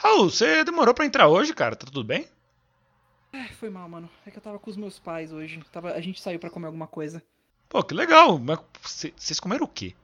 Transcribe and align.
Raul, 0.00 0.30
você 0.30 0.62
demorou 0.64 0.94
pra 0.94 1.04
entrar 1.04 1.26
hoje, 1.28 1.52
cara? 1.52 1.74
Tá 1.74 1.84
tudo 1.86 2.04
bem? 2.04 2.28
É, 3.32 3.48
foi 3.48 3.68
mal, 3.68 3.88
mano. 3.88 4.08
É 4.24 4.30
que 4.30 4.38
eu 4.38 4.42
tava 4.42 4.58
com 4.58 4.70
os 4.70 4.76
meus 4.76 4.98
pais 4.98 5.32
hoje. 5.32 5.60
Tava, 5.72 5.92
a 5.92 6.00
gente 6.00 6.20
saiu 6.20 6.38
pra 6.38 6.48
comer 6.50 6.66
alguma 6.66 6.86
coisa. 6.86 7.22
Pô, 7.68 7.82
que 7.82 7.94
legal. 7.94 8.38
Mas 8.38 8.58
cê- 8.84 9.12
vocês 9.16 9.40
comeram 9.40 9.64
o 9.64 9.68
quê? 9.68 9.94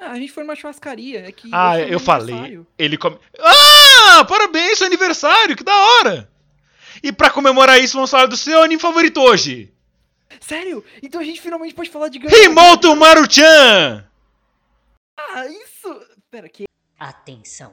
Ah, 0.00 0.12
a 0.12 0.16
gente 0.16 0.32
foi 0.32 0.42
numa 0.42 0.56
churrascaria. 0.56 1.28
É 1.28 1.30
que 1.30 1.48
Ah, 1.52 1.72
foi 1.74 1.94
eu 1.94 2.00
falei. 2.00 2.34
aniversário. 2.34 2.66
Ele 2.78 2.96
come. 2.96 3.18
Ah! 3.38 4.24
Parabéns, 4.24 4.78
seu 4.78 4.86
aniversário, 4.86 5.56
que 5.56 5.62
da 5.62 5.76
hora! 5.76 6.30
E 7.02 7.12
pra 7.12 7.30
comemorar 7.30 7.78
isso, 7.80 7.94
vamos 7.94 8.10
falar 8.10 8.26
do 8.26 8.36
seu 8.36 8.62
anime 8.62 8.80
favorito 8.80 9.20
hoje. 9.20 9.72
Sério? 10.40 10.82
Então 11.02 11.20
a 11.20 11.24
gente 11.24 11.40
finalmente 11.40 11.74
pode 11.74 11.90
falar 11.90 12.08
de 12.08 12.18
Himoto 12.18 12.96
Maruchan! 12.96 14.08
Ah, 15.16 15.46
isso! 15.46 16.00
Pera, 16.30 16.48
que. 16.48 16.64
Atenção! 16.98 17.72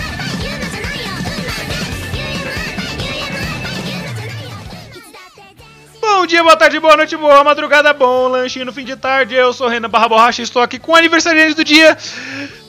Bom 6.01 6.25
dia, 6.25 6.43
boa 6.43 6.57
tarde, 6.57 6.79
boa 6.79 6.97
noite, 6.97 7.15
boa 7.15 7.43
madrugada, 7.43 7.93
bom 7.93 8.27
lanchinho 8.27 8.65
no 8.65 8.73
fim 8.73 8.83
de 8.83 8.95
tarde. 8.95 9.35
Eu 9.35 9.53
sou 9.53 9.67
o 9.67 9.69
Renan 9.69 9.87
Barra 9.87 10.09
Borracha 10.09 10.41
e 10.41 10.43
estou 10.43 10.61
aqui 10.61 10.79
com 10.79 10.93
o 10.93 10.95
aniversariante 10.95 11.53
do 11.53 11.63
dia, 11.63 11.95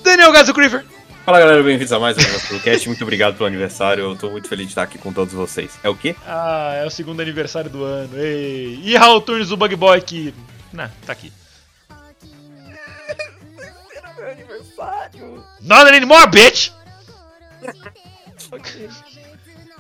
Daniel 0.05 0.31
Gazo 0.31 0.53
Creeper. 0.53 0.85
Fala 1.25 1.41
galera, 1.41 1.63
bem-vindos 1.63 1.93
a 1.93 1.99
mais 1.99 2.19
um 2.19 2.49
podcast. 2.49 2.87
Muito 2.89 3.03
obrigado 3.03 3.35
pelo 3.35 3.47
aniversário. 3.47 4.05
Eu 4.05 4.17
tô 4.17 4.29
muito 4.31 4.49
feliz 4.49 4.67
de 4.67 4.73
estar 4.73 4.83
aqui 4.83 4.99
com 4.99 5.13
todos 5.13 5.33
vocês. 5.33 5.79
É 5.83 5.89
o 5.89 5.97
quê? 5.97 6.15
Ah, 6.27 6.73
é 6.75 6.85
o 6.85 6.91
segundo 6.91 7.23
aniversário 7.23 7.71
do 7.71 7.83
ano. 7.85 8.19
Ei. 8.19 8.81
E 8.83 8.97
Raul 8.97 9.21
Turnes, 9.21 9.51
o 9.51 9.57
Bug 9.57 9.77
Boy, 9.77 10.01
que. 10.03 10.35
Não, 10.73 10.91
tá 11.07 11.13
aqui. 11.13 11.33
Era 13.97 14.15
meu 14.19 14.31
aniversário! 14.31 15.45
Not 15.61 15.91
anymore, 15.91 16.27
bitch! 16.29 16.71
Ok. 18.51 18.89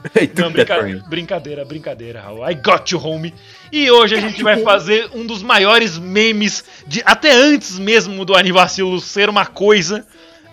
Não, 0.37 0.51
brinca- 0.51 1.05
brincadeira, 1.09 1.65
brincadeira, 1.65 2.21
Raul. 2.21 2.49
I 2.51 2.55
got 2.55 2.91
you, 2.91 2.99
homie. 3.01 3.33
E 3.71 3.91
hoje 3.91 4.15
a 4.17 4.21
gente 4.21 4.43
vai 4.43 4.61
fazer 4.65 5.09
um 5.15 5.25
dos 5.27 5.43
maiores 5.43 5.97
memes 5.99 6.65
de 6.87 7.03
até 7.05 7.33
antes 7.33 7.79
mesmo 7.79 8.25
do 8.25 8.35
Anivacilo 8.35 9.01
ser 9.01 9.29
uma 9.29 9.47
coisa, 9.47 10.05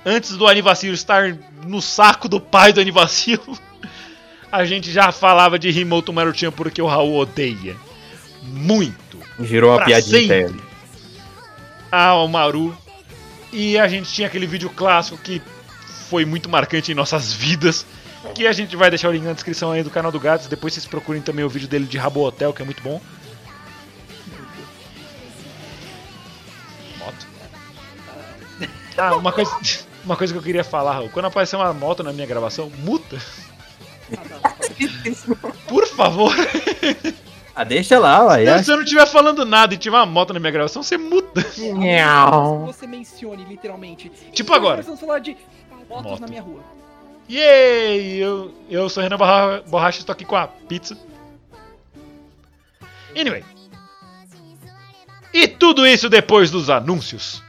antes 0.06 0.38
do 0.38 0.48
Anivacilo 0.48 0.94
estar 0.94 1.36
no 1.66 1.82
saco 1.82 2.30
do 2.30 2.40
pai 2.40 2.72
do 2.74 2.80
Anivacilo. 2.80 3.58
A 4.52 4.66
gente 4.66 4.92
já 4.92 5.12
falava 5.12 5.60
de 5.60 5.70
Himoto 5.70 6.12
Maruchan 6.12 6.52
porque 6.52 6.82
o 6.82 6.88
Raul 6.88 7.16
odeia 7.18 7.76
muito 8.42 9.20
Girou 9.42 9.72
uma 9.76 9.86
piadinha 9.86 10.20
sempre. 10.22 10.38
interna. 10.48 10.62
ao 11.92 12.28
Maru. 12.28 12.76
E 13.54 13.78
a 13.78 13.88
gente 13.88 14.12
tinha 14.12 14.28
aquele 14.28 14.48
vídeo 14.48 14.70
clássico 14.70 15.18
que 15.20 15.40
foi 16.10 16.26
muito 16.26 16.50
marcante 16.50 16.92
em 16.92 16.96
nossas 16.96 17.32
vidas. 17.32 17.86
Que 18.36 18.46
a 18.46 18.52
gente 18.52 18.76
vai 18.76 18.90
deixar 18.90 19.10
o 19.10 19.12
link 19.12 19.24
na 19.24 19.34
descrição 19.34 19.72
aí 19.72 19.82
do 19.82 19.90
canal 19.90 20.12
do 20.12 20.20
Gatos. 20.20 20.48
Depois 20.48 20.74
vocês 20.74 20.86
procurem 20.86 21.22
também 21.22 21.46
o 21.46 21.50
vídeo 21.50 21.68
dele 21.68 21.86
de 21.86 21.98
Rabo 21.98 22.22
Hotel, 22.26 22.54
que 22.54 22.62
é 22.62 22.66
muito 22.66 22.84
bom. 22.84 23.02
Moto. 26.98 27.28
Ah, 28.98 29.16
uma 29.16 29.32
coisa, 29.32 29.52
uma 30.04 30.18
coisa 30.18 30.34
que 30.34 30.40
eu 30.40 30.44
queria 30.44 30.64
falar, 30.64 30.94
Raul. 30.94 31.10
Quando 31.10 31.26
aparecer 31.26 31.56
uma 31.56 31.74
moto 31.74 32.04
na 32.04 32.12
minha 32.12 32.28
gravação, 32.28 32.70
muta. 32.80 33.18
Por 35.68 35.88
favor. 35.88 36.34
Ah, 37.56 37.64
deixa 37.64 38.00
lá, 38.00 38.26
ué. 38.26 38.58
Se 38.60 38.66
você 38.66 38.72
não 38.72 38.84
estiver 38.84 39.06
falando 39.06 39.46
nada 39.46 39.74
e 39.74 39.78
tiver 39.78 39.98
uma 39.98 40.06
moto 40.06 40.34
na 40.34 40.40
minha 40.40 40.52
gravação, 40.52 40.82
você 40.84 40.98
muta. 40.98 41.42
Se 41.42 41.72
você 42.66 42.88
mencione 42.88 43.46
literalmente. 43.46 44.10
Tipo 44.34 44.54
agora. 44.54 44.78
Nós 44.78 44.86
vamos 44.86 45.00
falar 45.00 45.20
de 45.20 45.38
motos 45.90 46.12
Moto. 46.12 46.22
na 46.22 46.28
minha 46.28 46.42
rua. 46.42 46.79
Yay! 47.30 48.18
Eu, 48.18 48.54
eu 48.70 48.90
sou 48.90 49.04
Renan 49.04 49.18
Barra, 49.18 49.62
Borracha, 49.68 50.00
estou 50.00 50.14
aqui 50.14 50.26
com 50.26 50.36
a 50.36 50.48
pizza. 50.48 50.98
Anyway. 53.16 53.44
E 55.32 55.48
tudo 55.48 55.86
isso 55.86 56.10
depois 56.10 56.50
dos 56.50 56.70
anúncios. 56.70 57.44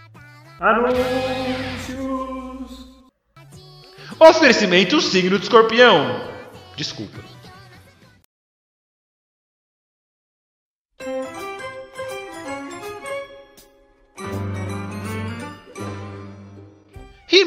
Anúncios! 0.61 1.01
Oferecimento 4.19 5.01
signo 5.01 5.39
de 5.39 5.45
escorpião. 5.45 6.29
Desculpa. 6.77 7.30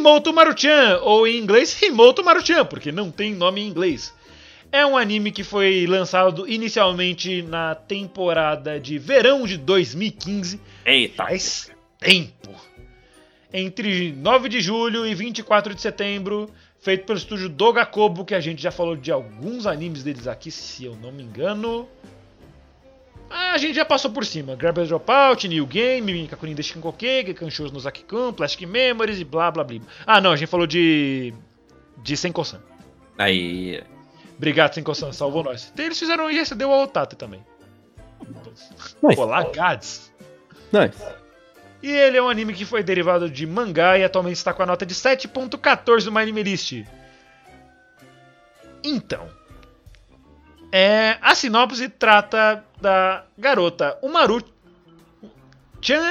Himoto 0.03 0.33
Maruchan, 0.33 0.99
ou 1.03 1.25
em 1.25 1.37
inglês 1.37 1.81
Himoto 1.81 2.25
Maruchan, 2.25 2.65
porque 2.65 2.91
não 2.91 3.09
tem 3.09 3.33
nome 3.33 3.61
em 3.61 3.67
inglês. 3.69 4.13
É 4.69 4.85
um 4.85 4.97
anime 4.97 5.31
que 5.31 5.45
foi 5.45 5.87
lançado 5.87 6.45
inicialmente 6.45 7.41
na 7.41 7.73
temporada 7.73 8.77
de 8.77 8.97
verão 8.97 9.47
de 9.47 9.57
2015, 9.57 10.59
Eita. 10.85 11.15
faz 11.15 11.71
tempo. 11.97 12.49
Entre 13.53 14.11
9 14.11 14.49
de 14.49 14.59
julho 14.59 15.07
e 15.07 15.15
24 15.15 15.73
de 15.73 15.79
setembro, 15.79 16.49
feito 16.81 17.05
pelo 17.05 17.17
estúdio 17.17 17.47
Dogakobo, 17.47 18.25
que 18.25 18.35
a 18.35 18.41
gente 18.41 18.61
já 18.61 18.71
falou 18.71 18.97
de 18.97 19.09
alguns 19.09 19.65
animes 19.65 20.03
deles 20.03 20.27
aqui, 20.27 20.51
se 20.51 20.83
eu 20.83 20.97
não 20.97 21.13
me 21.13 21.23
engano. 21.23 21.87
A 23.53 23.57
gente 23.59 23.75
já 23.75 23.85
passou 23.85 24.09
por 24.09 24.25
cima. 24.25 24.55
Grabber 24.55 24.87
Dropout, 24.87 25.47
New 25.47 25.67
Game, 25.67 26.27
Kakunin 26.27 26.55
Deshin 26.55 26.81
Koke, 26.81 27.23
Gekanshous 27.23 27.71
no 27.71 27.79
Zaki-kun, 27.79 28.33
Plastic 28.33 28.67
Memories 28.67 29.19
e 29.19 29.23
blá 29.23 29.51
blá 29.51 29.63
blá. 29.63 29.79
Ah, 30.07 30.19
não, 30.19 30.31
a 30.31 30.35
gente 30.35 30.49
falou 30.49 30.65
de. 30.65 31.31
de 31.99 32.17
Senko-san. 32.17 32.59
Aí. 33.15 33.83
Obrigado, 34.35 34.73
Senko-san, 34.73 35.11
salvou 35.11 35.43
nós. 35.43 35.71
Eles 35.77 35.99
fizeram 35.99 36.31
isso, 36.31 36.55
deu 36.55 36.71
ao 36.71 36.81
Otate 36.81 37.15
também. 37.15 37.45
Nice. 39.03 39.21
Olá, 39.21 39.43
Gads. 39.43 40.11
Nice. 40.71 41.05
E 41.83 41.91
ele 41.91 42.17
é 42.17 42.23
um 42.23 42.29
anime 42.29 42.55
que 42.55 42.65
foi 42.65 42.81
derivado 42.81 43.29
de 43.29 43.45
mangá 43.45 43.99
e 43.99 44.03
atualmente 44.03 44.37
está 44.37 44.51
com 44.51 44.63
a 44.63 44.65
nota 44.65 44.83
de 44.83 44.95
7.14 44.95 46.05
no 46.05 46.11
My 46.11 46.21
Anime 46.21 46.41
List. 46.41 46.83
Então, 48.83 49.29
é, 50.71 51.19
a 51.21 51.35
sinopse 51.35 51.87
trata 51.87 52.65
da 52.83 53.23
garota 53.37 53.97
Umaru 54.01 54.43
Chan 55.81 56.01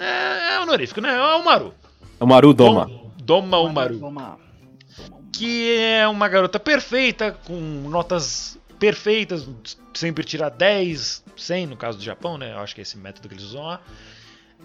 é, 0.00 0.54
é 0.54 0.60
honorífico, 0.60 1.00
né? 1.00 1.14
É 1.14 1.34
Umaru. 1.36 1.74
É 2.20 2.24
o 2.24 2.26
Maru 2.26 2.54
Doma. 2.54 2.86
Dom- 2.86 3.10
Doma 3.24 3.58
Umaru. 3.58 4.10
Lá. 4.14 4.38
Que 5.32 5.76
é 5.78 6.06
uma 6.06 6.28
garota 6.28 6.60
perfeita, 6.60 7.32
com 7.46 7.54
notas 7.88 8.56
perfeitas, 8.78 9.48
sempre 9.92 10.22
tira 10.24 10.48
10, 10.48 11.24
100 11.36 11.66
no 11.66 11.76
caso 11.76 11.98
do 11.98 12.04
Japão, 12.04 12.38
né? 12.38 12.52
Eu 12.52 12.58
acho 12.58 12.74
que 12.74 12.80
é 12.80 12.82
esse 12.82 12.96
método 12.96 13.28
que 13.28 13.34
eles 13.34 13.44
usam 13.44 13.62
lá. 13.64 13.80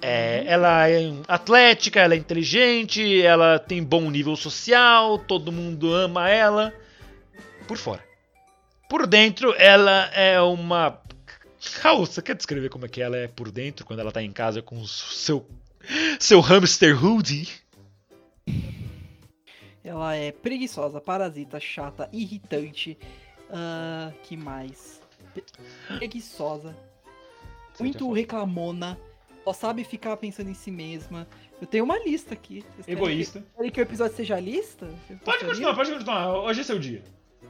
É, 0.01 0.43
ela 0.47 0.87
é 0.87 1.11
atlética, 1.27 1.99
ela 1.99 2.13
é 2.13 2.17
inteligente, 2.17 3.21
ela 3.21 3.57
tem 3.59 3.83
bom 3.83 4.09
nível 4.11 4.35
social, 4.35 5.17
todo 5.17 5.51
mundo 5.51 5.93
ama 5.93 6.29
ela. 6.29 6.73
Por 7.67 7.77
fora. 7.77 8.03
Por 8.89 9.05
dentro, 9.05 9.53
ela 9.57 10.09
é 10.13 10.39
uma. 10.41 10.99
Raul, 11.81 12.05
você 12.05 12.21
quer 12.21 12.35
descrever 12.35 12.69
como 12.69 12.85
é 12.85 12.89
que 12.89 13.01
ela 13.01 13.17
é 13.17 13.27
por 13.27 13.51
dentro 13.51 13.85
quando 13.85 13.99
ela 13.99 14.11
tá 14.11 14.21
em 14.21 14.31
casa 14.31 14.61
com 14.61 14.79
o 14.79 14.87
seu. 14.87 15.45
seu 16.19 16.39
hamster 16.39 17.03
hoodie? 17.03 17.49
Ela 19.83 20.15
é 20.15 20.31
preguiçosa, 20.31 21.01
parasita, 21.01 21.59
chata, 21.59 22.09
irritante. 22.11 22.97
ah, 23.49 24.11
que 24.23 24.37
mais? 24.37 25.01
Preguiçosa. 25.97 26.75
Muito 27.79 28.11
reclamona. 28.11 28.99
Só 29.43 29.53
sabe 29.53 29.83
ficar 29.83 30.15
pensando 30.17 30.49
em 30.49 30.53
si 30.53 30.69
mesma. 30.69 31.27
Eu 31.59 31.65
tenho 31.65 31.83
uma 31.83 31.97
lista 31.97 32.33
aqui. 32.33 32.63
Vocês 32.75 32.85
querem 32.85 33.01
Egoísta. 33.01 33.39
Que, 33.39 33.55
querem 33.55 33.71
que 33.71 33.81
o 33.81 33.83
episódio 33.83 34.15
seja 34.15 34.35
a 34.35 34.39
lista? 34.39 34.85
Vocês 35.07 35.19
Pode 35.21 35.45
continuar, 35.45 35.75
pode 35.75 35.91
continuar. 35.91 36.35
Hoje 36.43 36.61
é 36.61 36.63
seu 36.63 36.77
dia. 36.77 37.03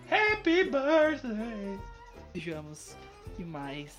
Happy 0.09 0.63
birthday. 0.63 1.79
Vejamos. 2.33 2.95
Que 3.39 3.45
mais? 3.45 3.93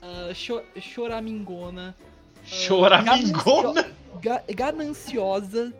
Ah, 0.00 0.30
cho- 0.32 0.62
choramingona. 0.80 1.96
Choramingona? 2.44 3.90
Ga- 4.22 4.44
gananciosa. 4.54 5.74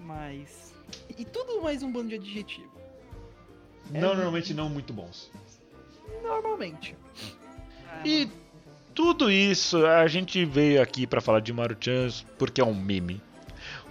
Mais. 0.00 0.74
E 1.16 1.24
tudo 1.24 1.62
mais 1.62 1.80
um 1.82 1.92
bando 1.92 2.08
de 2.08 2.16
adjetivo. 2.16 2.70
Não, 3.90 4.14
normalmente 4.14 4.52
não 4.52 4.68
muito 4.68 4.92
bons. 4.92 5.30
normalmente. 6.22 6.96
Ah, 7.88 8.02
E 8.04 8.28
tudo 8.94 9.30
isso, 9.30 9.86
a 9.86 10.06
gente 10.08 10.44
veio 10.44 10.82
aqui 10.82 11.06
pra 11.06 11.20
falar 11.20 11.40
de 11.40 11.52
Maruchan 11.52 12.08
porque 12.36 12.60
é 12.60 12.64
um 12.64 12.74
meme. 12.74 13.22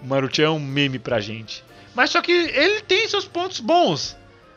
O 0.02 0.06
Maruchan 0.06 0.42
é 0.44 0.50
um 0.50 0.60
meme 0.60 0.98
pra 0.98 1.18
gente. 1.20 1.64
Mas 1.94 2.10
só 2.10 2.20
que 2.20 2.30
ele 2.32 2.82
tem 2.82 3.08
seus 3.08 3.26
pontos 3.26 3.58
bons. 3.60 4.16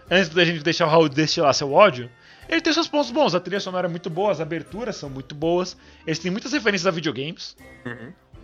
Antes 0.09 0.29
da 0.29 0.43
gente 0.43 0.61
deixar 0.61 0.85
o 0.87 0.89
Raul 0.89 1.07
destilar 1.07 1.53
seu 1.53 1.71
ódio, 1.71 2.09
ele 2.51 2.61
tem 2.61 2.73
seus 2.73 2.87
pontos 2.87 3.09
bons. 3.11 3.33
A 3.33 3.39
trilha 3.39 3.59
sonora 3.59 3.87
é 3.87 3.89
muito 3.89 4.09
boa, 4.09 4.31
as 4.31 4.39
aberturas 4.41 4.95
são 4.95 5.09
muito 5.09 5.33
boas. 5.33 5.75
Eles 6.05 6.19
têm 6.19 6.29
muitas 6.29 6.51
referências 6.51 6.85
a 6.85 6.91
videogames. 6.91 7.55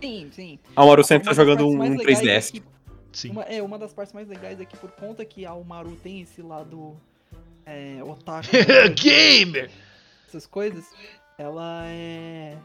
Sim, 0.00 0.28
sim. 0.32 0.58
A 0.74 0.84
Maru 0.84 1.04
sempre 1.04 1.28
tá 1.28 1.34
jogando 1.34 1.66
um, 1.68 1.76
mais 1.76 1.90
um 1.92 1.96
legais 1.96 2.20
3DS. 2.20 2.48
é 2.48 2.52
que- 2.60 2.62
Sim. 3.12 3.30
Uma, 3.30 3.42
é, 3.44 3.62
uma 3.62 3.78
das 3.78 3.92
partes 3.92 4.12
mais 4.12 4.28
legais 4.28 4.60
é 4.60 4.64
que 4.64 4.76
por 4.76 4.90
conta 4.92 5.24
que 5.24 5.44
a 5.46 5.54
Umaru 5.54 5.96
tem 5.96 6.20
esse 6.20 6.42
lado 6.42 6.96
é, 7.66 8.00
otaku, 8.04 8.48
Gamer! 9.02 9.70
essas 10.28 10.46
coisas, 10.46 10.84
ela 11.38 11.84
é... 11.86 12.56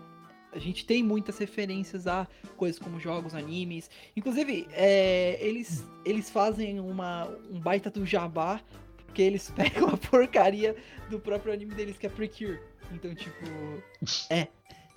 A 0.51 0.59
gente 0.59 0.85
tem 0.85 1.01
muitas 1.01 1.37
referências 1.39 2.05
a 2.05 2.27
coisas 2.55 2.77
como 2.77 2.99
jogos, 2.99 3.33
animes. 3.33 3.89
Inclusive, 4.15 4.67
é, 4.73 5.37
eles, 5.41 5.83
eles 6.05 6.29
fazem 6.29 6.79
uma, 6.79 7.27
um 7.49 7.59
baita 7.59 7.89
do 7.89 8.05
jabá, 8.05 8.61
porque 9.13 9.21
eles 9.21 9.51
pegam 9.55 9.89
a 9.89 9.95
porcaria 9.97 10.75
do 11.07 11.19
próprio 11.19 11.53
anime 11.53 11.75
deles, 11.75 11.95
que 11.99 12.07
é 12.07 12.09
Precure. 12.09 12.59
Então, 12.91 13.13
tipo... 13.13 13.45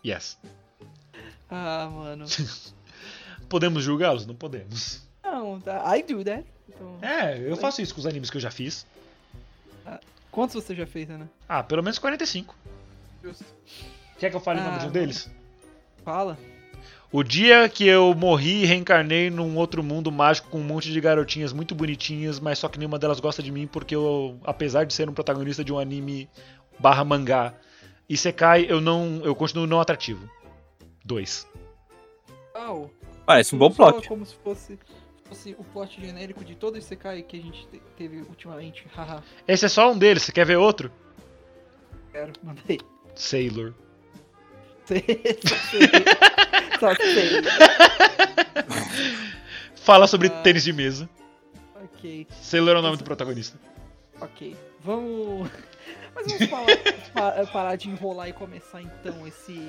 Yes. 0.05 0.39
Ah, 1.51 1.89
mano... 1.93 2.25
Podemos 3.49 3.85
julgá-los? 3.85 4.27
Não 4.27 4.35
podemos. 4.35 5.07
Não, 5.23 5.61
tá, 5.61 5.97
I 5.97 6.03
do 6.03 6.25
that. 6.25 6.45
Então, 6.69 6.99
É, 7.03 7.39
eu 7.39 7.57
faço 7.57 7.81
isso 7.83 7.95
com 7.95 8.01
os 8.01 8.07
animes 8.07 8.29
que 8.31 8.39
eu 8.39 8.41
já 8.41 8.51
fiz. 8.51 8.87
quantos 10.33 10.55
você 10.57 10.75
já 10.75 10.87
fez, 10.87 11.09
né? 11.09 11.29
Ah, 11.49 11.63
pelo 11.63 11.83
menos 11.83 11.99
45. 11.99 12.57
Quer 14.19 14.31
que 14.31 14.37
eu 14.37 14.41
fale 14.41 14.61
o 14.61 14.65
nome 14.65 14.77
Ah, 14.77 14.79
de 14.81 14.87
um 14.87 14.91
deles? 14.91 15.31
Fala. 16.03 16.37
O 17.17 17.25
dia 17.25 17.67
que 17.67 17.87
eu 17.87 18.13
morri 18.15 18.63
e 18.63 18.67
reencarnei 18.67 19.31
num 19.31 19.57
outro 19.57 19.83
mundo 19.83 20.13
mágico 20.13 20.51
com 20.51 20.59
um 20.61 20.63
monte 20.63 20.93
de 20.93 21.01
garotinhas 21.01 21.51
muito 21.51 21.75
bonitinhas, 21.75 22.39
mas 22.39 22.59
só 22.59 22.69
que 22.69 22.79
nenhuma 22.79 22.99
delas 22.99 23.21
gosta 23.21 23.43
de 23.43 23.51
mim 23.51 23.67
porque 23.67 23.97
eu, 23.97 24.39
apesar 24.45 24.85
de 24.85 24.93
ser 24.93 25.09
um 25.09 25.15
protagonista 25.15 25.65
de 25.65 25.73
um 25.73 25.79
anime 25.79 26.29
barra 26.79 27.03
mangá, 27.07 27.55
Isekai, 28.07 28.67
eu 28.69 28.83
não. 28.83 29.23
eu 29.25 29.35
continuo 29.35 29.67
não 29.67 29.81
atrativo. 29.81 30.29
Dois. 31.03 31.49
Uau. 32.55 32.91
Parece 33.25 33.55
um 33.55 33.59
bom 33.59 33.71
plot. 33.71 34.07
Como 34.07 34.27
se 34.27 34.35
fosse, 34.45 34.79
fosse 35.25 35.57
o 35.59 35.65
plot 35.65 35.99
genérico 35.99 36.45
de 36.45 36.55
todo 36.55 36.77
esse 36.77 36.89
Sekai 36.89 37.23
que 37.23 37.39
a 37.39 37.43
gente 37.43 37.67
te- 37.69 37.81
teve 37.97 38.19
ultimamente. 38.19 38.85
Haha, 38.95 39.23
Esse 39.49 39.65
é 39.65 39.69
só 39.71 39.91
um 39.91 39.97
deles, 39.97 40.23
você 40.25 40.33
quer 40.33 40.45
ver 40.45 40.57
outro? 40.57 40.93
quero, 42.13 42.35
mandei. 42.43 42.79
Sailor. 43.15 43.73
Sei, 44.85 45.03
só 46.79 46.95
sei. 46.95 47.43
Fala 49.77 50.07
sobre 50.07 50.29
Ah. 50.29 50.43
tênis 50.43 50.65
de 50.65 50.73
mesa. 50.73 51.09
Ok, 51.85 52.27
Sailor 52.43 52.77
é 52.77 52.79
o 52.79 52.83
nome 52.83 52.97
do 52.97 53.05
protagonista. 53.05 53.59
ok. 54.21 54.57
Vamos. 54.85 55.49
Mas 56.15 56.27
vamos 56.33 56.47
falar, 56.49 56.67
pa- 57.13 57.47
parar 57.53 57.77
de 57.77 57.89
enrolar 57.91 58.29
e 58.29 58.33
começar 58.33 58.81
então 58.81 59.27
esse. 59.27 59.61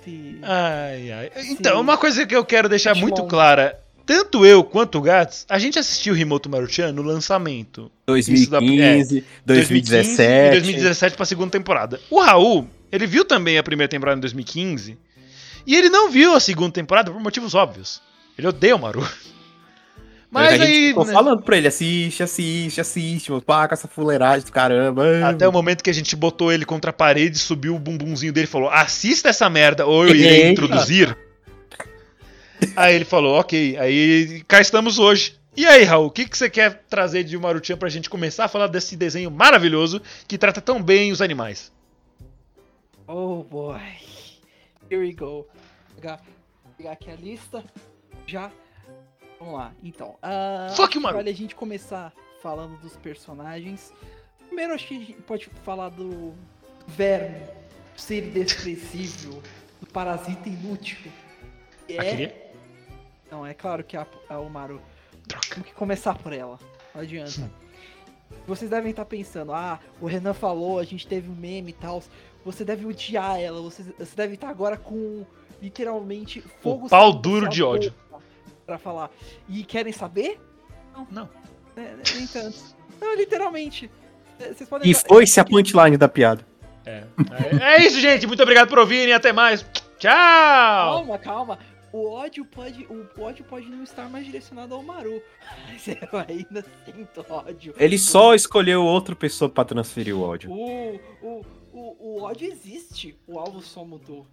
esse... 0.00 0.38
Ai, 0.42 1.12
ai. 1.12 1.30
Então, 1.50 1.76
Sim. 1.76 1.80
uma 1.82 1.96
coisa 1.96 2.26
que 2.26 2.34
eu 2.34 2.44
quero 2.44 2.68
deixar 2.68 2.94
muito 2.96 3.22
clara. 3.24 3.78
Tanto 4.04 4.44
eu 4.44 4.64
quanto 4.64 4.98
o 4.98 5.00
Gats, 5.00 5.46
a 5.48 5.56
gente 5.60 5.78
assistiu 5.78 6.12
Rimoto 6.14 6.48
Maruchan 6.50 6.90
no 6.90 7.02
lançamento. 7.02 7.92
Isso 8.08 8.50
da- 8.50 8.58
2015, 8.58 9.18
E 9.18 9.24
2017. 9.46 10.50
2017 10.50 11.16
pra 11.16 11.24
segunda 11.26 11.50
temporada. 11.52 12.00
O 12.10 12.20
Raul, 12.20 12.66
ele 12.90 13.06
viu 13.06 13.24
também 13.24 13.56
a 13.56 13.62
primeira 13.62 13.88
temporada 13.88 14.16
em 14.18 14.20
2015. 14.20 14.98
E 15.66 15.74
ele 15.74 15.88
não 15.88 16.10
viu 16.10 16.34
a 16.34 16.40
segunda 16.40 16.72
temporada 16.72 17.10
por 17.10 17.20
motivos 17.20 17.54
óbvios. 17.54 18.00
Ele 18.36 18.48
odeia 18.48 18.76
o 18.76 18.78
Maru. 18.78 19.06
Mas 20.30 20.52
a 20.52 20.56
gente 20.58 20.62
aí. 20.62 20.88
ficou 20.88 21.04
né, 21.04 21.12
falando 21.12 21.42
pra 21.42 21.56
ele, 21.56 21.66
assiste, 21.66 22.22
assiste, 22.22 22.80
assiste, 22.80 23.30
mano. 23.30 23.42
Pá, 23.42 23.66
com 23.66 23.74
essa 23.74 23.88
fuleiragem 23.88 24.46
do 24.46 24.52
caramba. 24.52 25.04
Até 25.28 25.46
o 25.48 25.52
momento 25.52 25.82
que 25.82 25.90
a 25.90 25.94
gente 25.94 26.14
botou 26.14 26.52
ele 26.52 26.64
contra 26.64 26.90
a 26.90 26.94
parede, 26.94 27.36
subiu 27.36 27.74
o 27.74 27.78
bumbumzinho 27.78 28.32
dele 28.32 28.44
e 28.44 28.50
falou: 28.50 28.70
assista 28.70 29.28
essa 29.28 29.50
merda, 29.50 29.86
ou 29.86 30.06
eu 30.06 30.14
irei 30.14 30.42
Eita. 30.42 30.48
introduzir. 30.50 31.16
Aí 32.76 32.94
ele 32.94 33.04
falou, 33.04 33.40
ok, 33.40 33.76
aí 33.78 34.44
cá 34.46 34.60
estamos 34.60 34.98
hoje. 34.98 35.34
E 35.56 35.66
aí, 35.66 35.82
Raul, 35.82 36.06
o 36.06 36.10
que, 36.10 36.28
que 36.28 36.36
você 36.36 36.48
quer 36.48 36.84
trazer 36.88 37.24
de 37.24 37.36
Maruchan 37.36 37.76
pra 37.76 37.88
gente 37.88 38.08
começar 38.08 38.44
a 38.44 38.48
falar 38.48 38.66
desse 38.68 38.96
desenho 38.96 39.30
maravilhoso 39.30 40.00
que 40.28 40.38
trata 40.38 40.60
tão 40.60 40.80
bem 40.80 41.10
os 41.10 41.20
animais? 41.20 41.72
Oh 43.06 43.42
boy. 43.42 43.80
Here 44.90 45.00
we 45.00 45.12
go. 45.12 45.46
Vou 45.46 45.48
pegar, 45.94 46.20
pegar 46.76 46.92
aqui 46.92 47.10
a 47.10 47.14
lista. 47.14 47.64
Já. 48.26 48.50
Vamos 49.38 49.54
lá. 49.54 49.72
Então. 49.84 50.18
ah, 50.20 50.72
Fuck 50.74 50.98
Maru. 50.98 51.18
Vale 51.18 51.30
a 51.30 51.34
gente 51.34 51.54
começar 51.54 52.12
falando 52.42 52.76
dos 52.80 52.96
personagens. 52.96 53.92
Primeiro, 54.48 54.74
acho 54.74 54.88
que 54.88 54.96
a 54.96 54.98
gente 54.98 55.12
pode 55.22 55.46
falar 55.62 55.90
do 55.90 56.34
verme, 56.88 57.40
ser 57.96 58.32
desprezível, 58.32 59.40
do 59.80 59.86
parasita 59.86 60.48
inútil. 60.48 60.98
É... 61.88 61.98
Aquele? 61.98 62.34
Não, 63.30 63.46
é 63.46 63.54
claro 63.54 63.84
que 63.84 63.96
a, 63.96 64.02
a. 64.28 64.34
Droga. 64.34 64.80
Temos 65.48 65.68
que 65.68 65.74
começar 65.74 66.18
por 66.18 66.32
ela. 66.32 66.58
Não 66.92 67.02
adianta. 67.02 67.48
Vocês 68.46 68.70
devem 68.70 68.90
estar 68.90 69.04
pensando, 69.04 69.52
ah, 69.52 69.78
o 70.00 70.06
Renan 70.06 70.34
falou, 70.34 70.78
a 70.80 70.84
gente 70.84 71.06
teve 71.06 71.28
um 71.28 71.34
meme 71.34 71.70
e 71.70 71.74
tal. 71.74 72.02
Você 72.44 72.64
deve 72.64 72.86
odiar 72.86 73.38
ela, 73.38 73.60
você, 73.60 73.82
você 73.98 74.16
deve 74.16 74.34
estar 74.34 74.48
agora 74.48 74.76
com 74.76 75.24
literalmente 75.60 76.40
fogo 76.62 76.88
pau 76.88 77.12
saindo 77.12 77.16
da 77.16 77.20
duro 77.20 77.48
de 77.48 77.62
ódio. 77.62 77.94
Pra 78.64 78.78
falar. 78.78 79.10
E 79.48 79.64
querem 79.64 79.92
saber? 79.92 80.40
Não. 81.10 81.28
É, 81.76 81.94
nem 82.14 82.26
tanto. 82.26 82.58
Não, 83.00 83.14
literalmente. 83.16 83.90
É, 84.38 84.52
Vocês 84.52 84.68
podem 84.68 84.90
E 84.90 84.94
foi-se 84.94 85.40
a 85.40 85.44
punchline 85.44 85.96
da 85.96 86.08
piada. 86.08 86.46
É. 86.84 87.04
É, 87.60 87.74
é 87.74 87.86
isso, 87.86 88.00
gente. 88.00 88.26
Muito 88.26 88.42
obrigado 88.42 88.68
por 88.68 88.78
ouvirem. 88.78 89.12
Até 89.12 89.32
mais. 89.32 89.64
Tchau! 89.98 90.10
Calma, 90.10 91.18
calma. 91.18 91.58
O 91.92 92.10
ódio 92.10 92.44
pode. 92.44 92.86
O 92.86 93.22
ódio 93.22 93.44
pode 93.44 93.66
não 93.66 93.82
estar 93.82 94.08
mais 94.08 94.24
direcionado 94.24 94.74
ao 94.74 94.82
Maru. 94.82 95.20
Mas 95.68 95.88
eu 95.88 96.18
ainda 96.28 96.64
sinto 96.84 97.26
ódio. 97.28 97.74
Ele 97.76 97.98
só 97.98 98.34
escolheu 98.34 98.82
outra 98.82 99.14
pessoa 99.14 99.48
pra 99.48 99.64
transferir 99.64 100.16
o 100.16 100.22
ódio. 100.22 100.50
O, 100.50 101.00
o, 101.22 101.44
o, 101.72 101.96
o 102.18 102.22
ódio 102.22 102.50
existe. 102.50 103.16
O 103.26 103.38
alvo 103.38 103.60
só 103.62 103.84
mudou. 103.84 104.26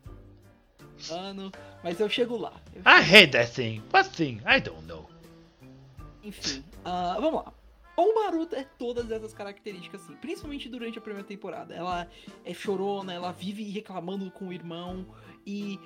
Mano, 1.09 1.51
mas 1.83 1.99
eu 1.99 2.09
chego 2.09 2.37
lá. 2.37 2.53
Eu 2.73 2.81
I 2.81 3.01
hate 3.01 3.31
that 3.31 3.51
thing. 3.53 3.83
What 3.93 4.09
thing? 4.09 4.41
I 4.47 4.59
don't 4.59 4.85
know. 4.87 5.07
Enfim, 6.23 6.63
ah, 6.83 7.17
vamos 7.19 7.45
lá. 7.45 7.53
O 7.95 8.13
Maru 8.13 8.47
é 8.51 8.63
todas 8.63 9.09
essas 9.09 9.33
características, 9.33 10.03
assim, 10.03 10.15
principalmente 10.17 10.69
durante 10.69 10.97
a 10.99 11.01
primeira 11.01 11.27
temporada. 11.27 11.73
Ela 11.73 12.07
é 12.45 12.53
chorona, 12.53 13.13
ela 13.13 13.31
vive 13.31 13.63
reclamando 13.63 14.29
com 14.31 14.47
o 14.49 14.53
irmão. 14.53 15.05
E 15.45 15.79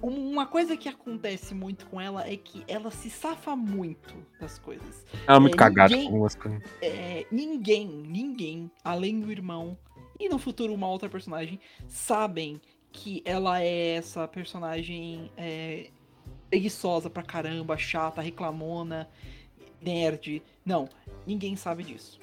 um- 0.00 0.30
uma 0.30 0.46
coisa 0.46 0.76
que 0.76 0.88
acontece 0.88 1.54
muito 1.54 1.86
com 1.86 2.00
ela 2.00 2.28
é 2.28 2.36
que 2.36 2.62
ela 2.68 2.90
se 2.92 3.10
safa 3.10 3.56
muito 3.56 4.14
das 4.40 4.56
coisas. 4.58 5.04
Ela 5.26 5.36
é 5.36 5.40
muito 5.40 5.54
É, 5.54 5.58
cagada 5.58 5.88
ninguém- 5.90 6.06
com 6.08 6.12
algumas 6.14 6.34
coisas. 6.36 6.62
É, 6.80 7.26
ninguém, 7.32 7.86
ninguém, 7.88 8.70
além 8.84 9.18
do 9.18 9.32
irmão 9.32 9.76
e 10.18 10.28
no 10.28 10.38
futuro 10.38 10.72
uma 10.74 10.88
outra 10.88 11.08
personagem, 11.08 11.60
sabem 11.86 12.60
que 12.92 13.22
ela 13.24 13.62
é 13.62 13.96
essa 13.96 14.26
personagem 14.26 15.30
é, 15.36 15.90
preguiçosa 16.48 17.08
pra 17.08 17.22
caramba, 17.22 17.76
chata, 17.76 18.20
reclamona, 18.20 19.08
nerd. 19.80 20.42
Não, 20.64 20.88
ninguém 21.26 21.56
sabe 21.56 21.84
disso. 21.84 22.20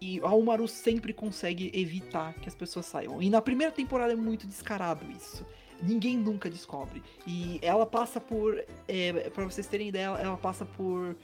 E 0.00 0.18
a 0.20 0.32
Umaru 0.34 0.66
sempre 0.66 1.12
consegue 1.12 1.70
evitar 1.74 2.34
que 2.34 2.48
as 2.48 2.54
pessoas 2.54 2.86
saiam. 2.86 3.22
E 3.22 3.28
na 3.28 3.42
primeira 3.42 3.72
temporada 3.72 4.12
é 4.12 4.16
muito 4.16 4.46
descarado 4.46 5.10
isso. 5.10 5.46
Ninguém 5.82 6.16
nunca 6.16 6.48
descobre. 6.48 7.02
E 7.26 7.58
ela 7.62 7.86
passa 7.86 8.20
por. 8.20 8.62
É, 8.88 9.30
para 9.30 9.44
vocês 9.44 9.66
terem 9.66 9.88
ideia, 9.88 10.06
ela 10.18 10.36
passa 10.36 10.64
por. 10.64 11.16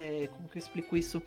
é, 0.00 0.28
como 0.28 0.48
que 0.48 0.56
eu 0.56 0.60
explico 0.60 0.96
isso? 0.96 1.22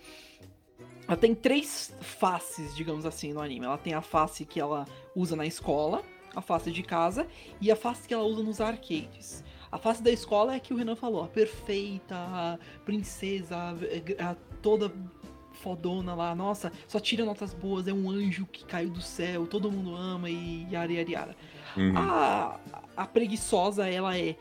Ela 1.07 1.17
tem 1.17 1.35
três 1.35 1.93
faces, 2.01 2.75
digamos 2.75 3.05
assim, 3.05 3.31
no 3.33 3.41
anime. 3.41 3.65
Ela 3.65 3.77
tem 3.77 3.93
a 3.93 4.01
face 4.01 4.45
que 4.45 4.59
ela 4.59 4.85
usa 5.15 5.35
na 5.35 5.45
escola, 5.45 6.03
a 6.35 6.41
face 6.41 6.71
de 6.71 6.81
casa 6.83 7.27
e 7.61 7.71
a 7.71 7.75
face 7.75 8.07
que 8.07 8.13
ela 8.13 8.23
usa 8.23 8.41
nos 8.43 8.59
arcades. 8.59 9.43
A 9.71 9.77
face 9.77 10.01
da 10.01 10.09
escola 10.11 10.55
é 10.55 10.59
que 10.59 10.73
o 10.73 10.77
Renan 10.77 10.95
falou, 10.95 11.23
a 11.23 11.27
perfeita, 11.27 12.15
a 12.15 12.57
princesa, 12.85 13.55
a- 13.57 14.31
a 14.31 14.35
toda 14.61 14.91
fodona 15.53 16.13
lá, 16.15 16.33
nossa, 16.35 16.71
só 16.87 16.99
tira 16.99 17.23
notas 17.25 17.53
boas, 17.53 17.87
é 17.87 17.93
um 17.93 18.09
anjo 18.09 18.45
que 18.45 18.65
caiu 18.65 18.89
do 18.89 19.01
céu, 19.01 19.47
todo 19.47 19.71
mundo 19.71 19.95
ama 19.95 20.29
e 20.29 20.67
yara 20.71 20.91
yara 20.91 21.11
yara. 21.11 21.35
Uhum. 21.77 21.93
A, 21.97 22.59
a 22.95 23.05
preguiçosa, 23.05 23.87
ela 23.87 24.17
é. 24.17 24.35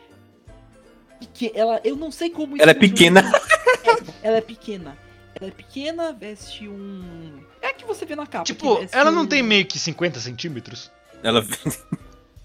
peque- 1.20 1.52
Ela, 1.54 1.80
eu 1.84 1.96
não 1.96 2.10
sei 2.10 2.30
como 2.30 2.60
Ela 2.60 2.70
é 2.72 2.74
pequena. 2.74 3.20
É, 3.22 4.26
ela 4.28 4.36
é 4.38 4.40
pequena. 4.40 4.96
Ela 5.40 5.48
é 5.48 5.50
pequena, 5.50 6.12
veste 6.12 6.68
um. 6.68 7.40
É 7.60 7.72
que 7.72 7.84
você 7.84 8.04
vê 8.06 8.14
na 8.14 8.26
capa. 8.26 8.44
Tipo, 8.44 8.78
ela 8.92 9.10
não 9.10 9.22
o- 9.22 9.26
tem 9.26 9.42
meio 9.42 9.66
que 9.66 9.78
50 9.78 10.20
centímetros? 10.20 10.90
Ela. 11.22 11.44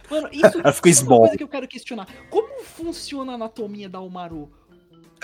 Mano, 0.10 0.29
isso 0.34 0.60
Ela 0.60 0.74
ficou 0.74 0.89
isso 0.91 1.03
é 1.03 1.08
uma 1.08 1.17
coisa 1.19 1.38
que 1.38 1.43
eu 1.43 1.48
quero 1.48 1.67
questionar. 1.67 2.08
Como 2.29 2.63
funciona 2.63 3.34
a 3.34 3.36
anatomia 3.36 3.88
da 3.89 4.00
Umaru? 4.00 4.51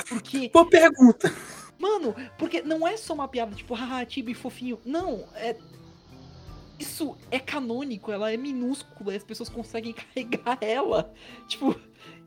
Porque, 0.09 0.49
Boa 0.49 0.69
pergunta. 0.69 1.33
mano, 1.79 2.13
porque 2.37 2.61
não 2.61 2.85
é 2.87 2.97
só 2.97 3.13
uma 3.13 3.27
piada, 3.27 3.55
tipo, 3.55 3.73
haha, 3.73 4.05
Tibi 4.05 4.33
fofinho. 4.33 4.79
Não, 4.85 5.25
é. 5.35 5.55
Isso 6.77 7.15
é 7.31 7.39
canônico, 7.39 8.11
ela 8.11 8.29
é 8.33 8.35
minúscula 8.35 9.13
e 9.13 9.15
as 9.17 9.23
pessoas 9.23 9.47
conseguem 9.47 9.93
carregar 10.13 10.57
ela. 10.61 11.13
Tipo, 11.47 11.73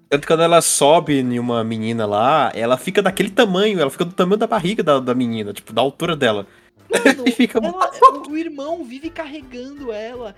Tanto 0.09 0.23
que 0.23 0.27
quando 0.27 0.43
ela 0.43 0.61
sobe 0.63 1.19
em 1.21 1.39
uma 1.39 1.63
menina 1.63 2.07
lá, 2.07 2.51
ela 2.55 2.79
fica 2.79 3.03
daquele 3.03 3.31
tamanho, 3.31 3.79
ela 3.79 3.91
fica 3.91 4.05
do 4.05 4.13
tamanho 4.13 4.39
da 4.39 4.47
barriga 4.47 4.83
da, 4.83 4.99
da 4.99 5.15
menina, 5.15 5.53
tipo, 5.53 5.73
da 5.73 5.83
altura 5.83 6.17
dela. 6.17 6.47
mano, 6.89 7.25
E 7.29 7.33
fica. 7.33 7.59
ela- 7.63 7.91
o 8.29 8.37
irmão 8.37 8.85
vive 8.85 9.11
carregando 9.11 9.93
ela. 9.93 10.35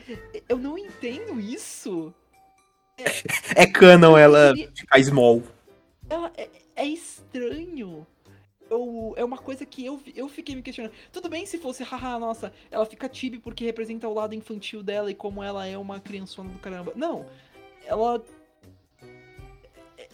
Eu 0.49 0.59
não 0.59 0.77
entendo 0.77 1.41
isso. 1.41 2.13
É 3.55 3.67
canon 3.67 4.17
ela 4.17 4.53
ficar 4.75 5.03
small. 5.03 5.43
Ela 6.09 6.31
é, 6.37 6.49
é 6.77 6.87
estranho. 6.87 8.07
Eu, 8.69 9.15
é 9.17 9.25
uma 9.25 9.39
coisa 9.39 9.67
que 9.67 9.85
eu, 9.85 10.01
eu 10.15 10.29
fiquei 10.29 10.55
me 10.55 10.63
questionando. 10.63 10.93
Tudo 11.13 11.29
bem 11.29 11.45
se 11.47 11.59
fosse, 11.59 11.83
haha, 11.83 12.19
nossa, 12.19 12.53
ela 12.71 12.87
fica 12.87 13.09
tibi 13.09 13.39
porque 13.39 13.65
representa 13.65 14.07
o 14.07 14.15
lado 14.15 14.35
infantil 14.35 14.83
dela 14.83 15.11
e 15.11 15.15
como 15.15 15.43
ela 15.43 15.67
é 15.67 15.77
uma 15.77 15.99
criançona 15.99 16.51
do 16.51 16.59
caramba. 16.59 16.93
Não, 16.95 17.27
ela. 17.87 18.23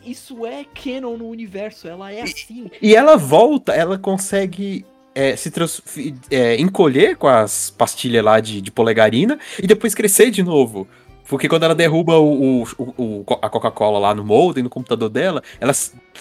Isso 0.06 0.46
é 0.46 0.64
canon 0.64 1.16
no 1.16 1.28
universo, 1.28 1.88
ela 1.88 2.12
é 2.12 2.22
assim. 2.22 2.70
E 2.80 2.94
ela 2.94 3.16
volta, 3.16 3.72
ela 3.72 3.98
consegue 3.98 4.84
é, 5.14 5.34
se 5.36 5.50
trans- 5.50 5.82
é, 6.30 6.56
encolher 6.60 7.16
com 7.16 7.26
as 7.26 7.70
pastilhas 7.70 8.24
lá 8.24 8.38
de, 8.38 8.60
de 8.60 8.70
polegarina 8.70 9.38
e 9.62 9.66
depois 9.66 9.94
crescer 9.94 10.30
de 10.30 10.42
novo. 10.42 10.86
Porque 11.28 11.48
quando 11.48 11.64
ela 11.64 11.74
derruba 11.74 12.18
o, 12.18 12.62
o- 12.62 12.94
o- 12.96 13.24
a 13.42 13.48
Coca-Cola 13.50 13.98
lá 13.98 14.14
no 14.14 14.24
molde, 14.24 14.62
no 14.62 14.70
computador 14.70 15.08
dela, 15.08 15.42
ela 15.60 15.72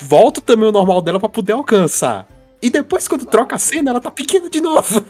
volta 0.01 0.41
também 0.41 0.67
o 0.67 0.71
normal 0.71 0.99
dela 1.01 1.19
pra 1.19 1.29
poder 1.29 1.53
alcançar. 1.53 2.27
E 2.61 2.71
depois, 2.71 3.07
quando 3.07 3.25
troca 3.25 3.55
a 3.55 3.59
cena, 3.59 3.91
ela 3.91 4.01
tá 4.01 4.09
pequena 4.09 4.49
de 4.49 4.59
novo. 4.61 5.05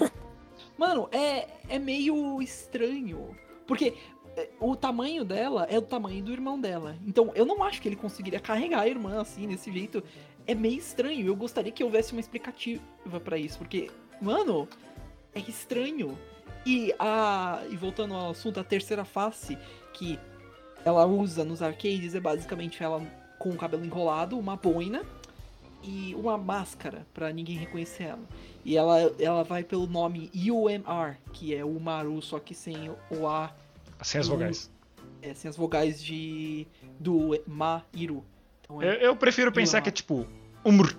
Mano, 0.77 1.07
é, 1.13 1.47
é 1.69 1.79
meio 1.79 2.41
estranho. 2.41 3.29
Porque 3.65 3.93
o 4.59 4.75
tamanho 4.75 5.23
dela 5.23 5.65
é 5.69 5.77
o 5.77 5.81
tamanho 5.81 6.23
do 6.23 6.31
irmão 6.31 6.59
dela. 6.59 6.95
Então 7.05 7.31
eu 7.35 7.45
não 7.45 7.63
acho 7.63 7.81
que 7.81 7.87
ele 7.87 7.95
conseguiria 7.95 8.39
carregar 8.39 8.81
a 8.81 8.87
irmã 8.87 9.21
assim, 9.21 9.47
desse 9.47 9.71
jeito. 9.71 10.03
É 10.47 10.53
meio 10.53 10.77
estranho. 10.77 11.27
Eu 11.27 11.35
gostaria 11.35 11.71
que 11.71 11.83
houvesse 11.83 12.11
uma 12.11 12.19
explicativa 12.19 13.19
pra 13.23 13.37
isso. 13.37 13.57
Porque, 13.57 13.89
mano, 14.21 14.67
é 15.33 15.39
estranho. 15.39 16.17
E 16.65 16.93
a. 16.99 17.63
E 17.69 17.75
voltando 17.75 18.13
ao 18.13 18.31
assunto, 18.31 18.59
a 18.59 18.63
terceira 18.63 19.05
face 19.05 19.57
que 19.93 20.19
ela 20.83 21.05
usa 21.05 21.43
nos 21.43 21.61
arcades 21.61 22.13
é 22.13 22.19
basicamente 22.19 22.83
ela 22.83 23.01
com 23.39 23.49
o 23.49 23.57
cabelo 23.57 23.85
enrolado, 23.85 24.37
uma 24.37 24.55
boina 24.55 25.03
e 25.83 26.15
uma 26.15 26.37
máscara 26.37 27.05
pra 27.13 27.31
ninguém 27.31 27.57
reconhecer 27.57 28.03
ela. 28.03 28.23
E 28.63 28.75
ela, 28.75 28.99
ela 29.19 29.43
vai 29.43 29.63
pelo 29.63 29.85
nome 29.85 30.31
UMR, 30.33 31.17
que 31.31 31.53
é 31.53 31.63
o 31.63 31.79
Maru, 31.79 32.21
só 32.21 32.39
que 32.39 32.55
sem 32.55 32.89
o 32.89 33.27
A, 33.27 33.53
Sem 34.01 34.21
as 34.21 34.27
vogais. 34.27 34.71
é, 35.21 35.33
sem 35.33 35.49
as 35.49 35.55
vogais 35.57 36.03
de 36.03 36.67
do 36.99 37.39
Ma 37.47 37.83
Iru. 37.93 38.23
Então, 38.61 38.81
Eu, 38.81 38.89
é- 38.91 39.07
eu 39.07 39.15
prefiro 39.15 39.51
pensar 39.51 39.81
que 39.81 39.89
é 39.89 39.91
tipo. 39.91 40.27
Umr. 40.63 40.95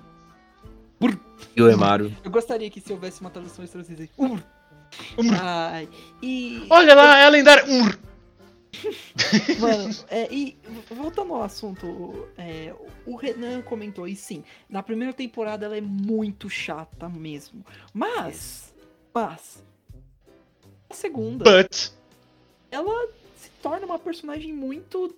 E 1.55 1.61
o 1.63 1.69
Emaru. 1.71 2.11
eu 2.25 2.31
gostaria 2.31 2.71
que 2.71 2.81
se 2.81 2.91
houvesse 2.93 3.21
uma 3.21 3.29
tradução 3.31 3.63
extraordinária. 3.65 4.09
Umr. 4.17 4.43
Umr. 5.19 5.35
Ai, 5.43 5.89
e. 6.23 6.67
Olha 6.71 6.95
lá, 6.95 7.19
é 7.19 7.25
a 7.27 7.29
lendária 7.29 7.65
Umr. 7.67 7.99
Mano, 9.61 9.95
é, 10.09 10.33
e 10.33 10.59
voltando 10.91 11.33
ao 11.35 11.43
assunto, 11.43 12.29
é, 12.37 12.75
o 13.07 13.17
Renan 13.17 13.63
comentou, 13.63 14.07
e 14.07 14.15
sim, 14.15 14.45
na 14.69 14.83
primeira 14.83 15.13
temporada 15.15 15.65
ela 15.67 15.77
é 15.77 15.81
muito 15.81 16.49
chata 16.51 17.09
mesmo. 17.09 17.65
Mas, 17.93 18.75
mas, 19.15 19.65
na 20.91 20.95
segunda, 20.97 21.45
But. 21.63 21.91
Ela 22.71 23.09
se 23.37 23.51
torna 23.63 23.87
uma 23.87 23.99
personagem 23.99 24.53
muito 24.53 25.15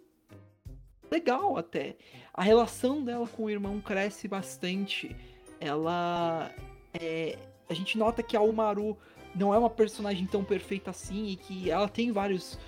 legal 1.11 1.57
até. 1.57 1.97
A 2.33 2.43
relação 2.43 3.03
dela 3.03 3.27
com 3.27 3.45
o 3.45 3.51
irmão 3.51 3.81
cresce 3.81 4.29
bastante. 4.29 5.15
Ela 5.61 6.53
é, 6.95 7.39
a 7.69 7.75
gente 7.75 7.99
nota 7.99 8.23
que 8.23 8.37
a 8.37 8.41
Umaru 8.41 8.97
não 9.35 9.53
é 9.53 9.59
uma 9.59 9.71
personagem 9.71 10.27
tão 10.27 10.45
perfeita 10.45 10.91
assim 10.91 11.29
e 11.29 11.37
que 11.37 11.71
ela 11.71 11.89
tem 11.89 12.13
vários 12.13 12.59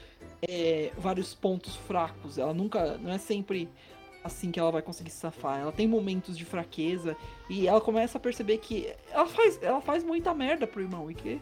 é, 0.42 0.92
vários 0.96 1.34
pontos 1.34 1.76
fracos. 1.76 2.38
Ela 2.38 2.54
nunca, 2.54 2.98
não 2.98 3.12
é 3.12 3.18
sempre 3.18 3.68
assim 4.22 4.50
que 4.50 4.60
ela 4.60 4.70
vai 4.70 4.82
conseguir 4.82 5.10
se 5.10 5.18
safar. 5.18 5.60
Ela 5.60 5.72
tem 5.72 5.88
momentos 5.88 6.36
de 6.36 6.44
fraqueza 6.44 7.16
e 7.48 7.66
ela 7.66 7.80
começa 7.80 8.18
a 8.18 8.20
perceber 8.20 8.58
que 8.58 8.92
ela 9.10 9.26
faz, 9.26 9.62
ela 9.62 9.80
faz 9.80 10.04
muita 10.04 10.34
merda 10.34 10.66
pro 10.66 10.82
irmão 10.82 11.10
e 11.10 11.14
que 11.14 11.40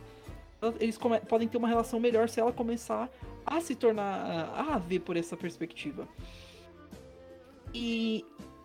eles 0.80 0.98
podem 1.28 1.48
ter 1.48 1.56
uma 1.56 1.68
relação 1.68 2.00
melhor 2.00 2.28
se 2.28 2.40
ela 2.40 2.52
começar 2.52 3.10
a 3.46 3.60
se 3.60 3.74
tornar 3.74 4.52
a 4.54 4.78
ver 4.78 5.00
por 5.00 5.16
essa 5.16 5.36
perspectiva. 5.36 6.08
E 7.72 8.24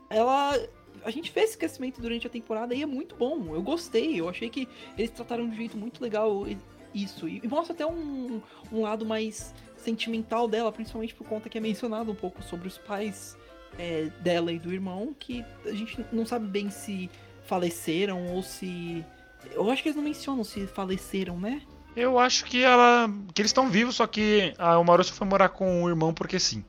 ela 0.09 0.57
a 1.03 1.12
gente 1.12 1.31
vê 1.31 1.41
esse 1.41 1.57
crescimento 1.57 2.01
durante 2.01 2.27
a 2.27 2.29
temporada 2.29 2.73
e 2.73 2.81
é 2.81 2.85
muito 2.85 3.15
bom. 3.15 3.53
Eu 3.53 3.62
gostei, 3.62 4.19
eu 4.19 4.29
achei 4.29 4.50
que 4.50 4.67
eles 4.97 5.12
trataram 5.12 5.45
de 5.45 5.51
um 5.51 5.55
jeito 5.55 5.77
muito 5.77 6.01
legal 6.01 6.45
isso. 6.93 7.27
E, 7.27 7.41
e 7.43 7.47
mostra 7.47 7.73
até 7.73 7.85
um, 7.85 8.41
um 8.71 8.81
lado 8.81 9.05
mais 9.05 9.53
sentimental 9.77 10.47
dela, 10.47 10.71
principalmente 10.71 11.13
por 11.13 11.27
conta 11.27 11.50
que 11.50 11.57
é 11.57 11.62
mencionado 11.62 12.12
um 12.12 12.15
pouco 12.15 12.41
sobre 12.41 12.67
os 12.67 12.77
pais 12.77 13.38
é, 13.77 14.05
dela 14.21 14.51
e 14.51 14.59
do 14.59 14.71
irmão, 14.71 15.13
que 15.17 15.43
a 15.65 15.73
gente 15.73 16.05
não 16.12 16.25
sabe 16.25 16.47
bem 16.47 16.69
se 16.69 17.09
faleceram 17.43 18.27
ou 18.27 18.41
se. 18.41 19.03
Eu 19.51 19.69
acho 19.69 19.83
que 19.83 19.89
eles 19.89 19.95
não 19.97 20.03
mencionam 20.03 20.43
se 20.43 20.65
faleceram, 20.67 21.39
né? 21.39 21.62
Eu 21.95 22.17
acho 22.17 22.45
que 22.45 22.63
ela. 22.63 23.09
que 23.33 23.41
eles 23.41 23.50
estão 23.50 23.69
vivos, 23.69 23.95
só 23.95 24.07
que 24.07 24.53
a 24.57 24.79
Umaru 24.79 25.03
só 25.03 25.13
foi 25.13 25.27
morar 25.27 25.50
com 25.50 25.83
o 25.83 25.89
irmão 25.89 26.13
porque 26.13 26.39
sim. 26.39 26.63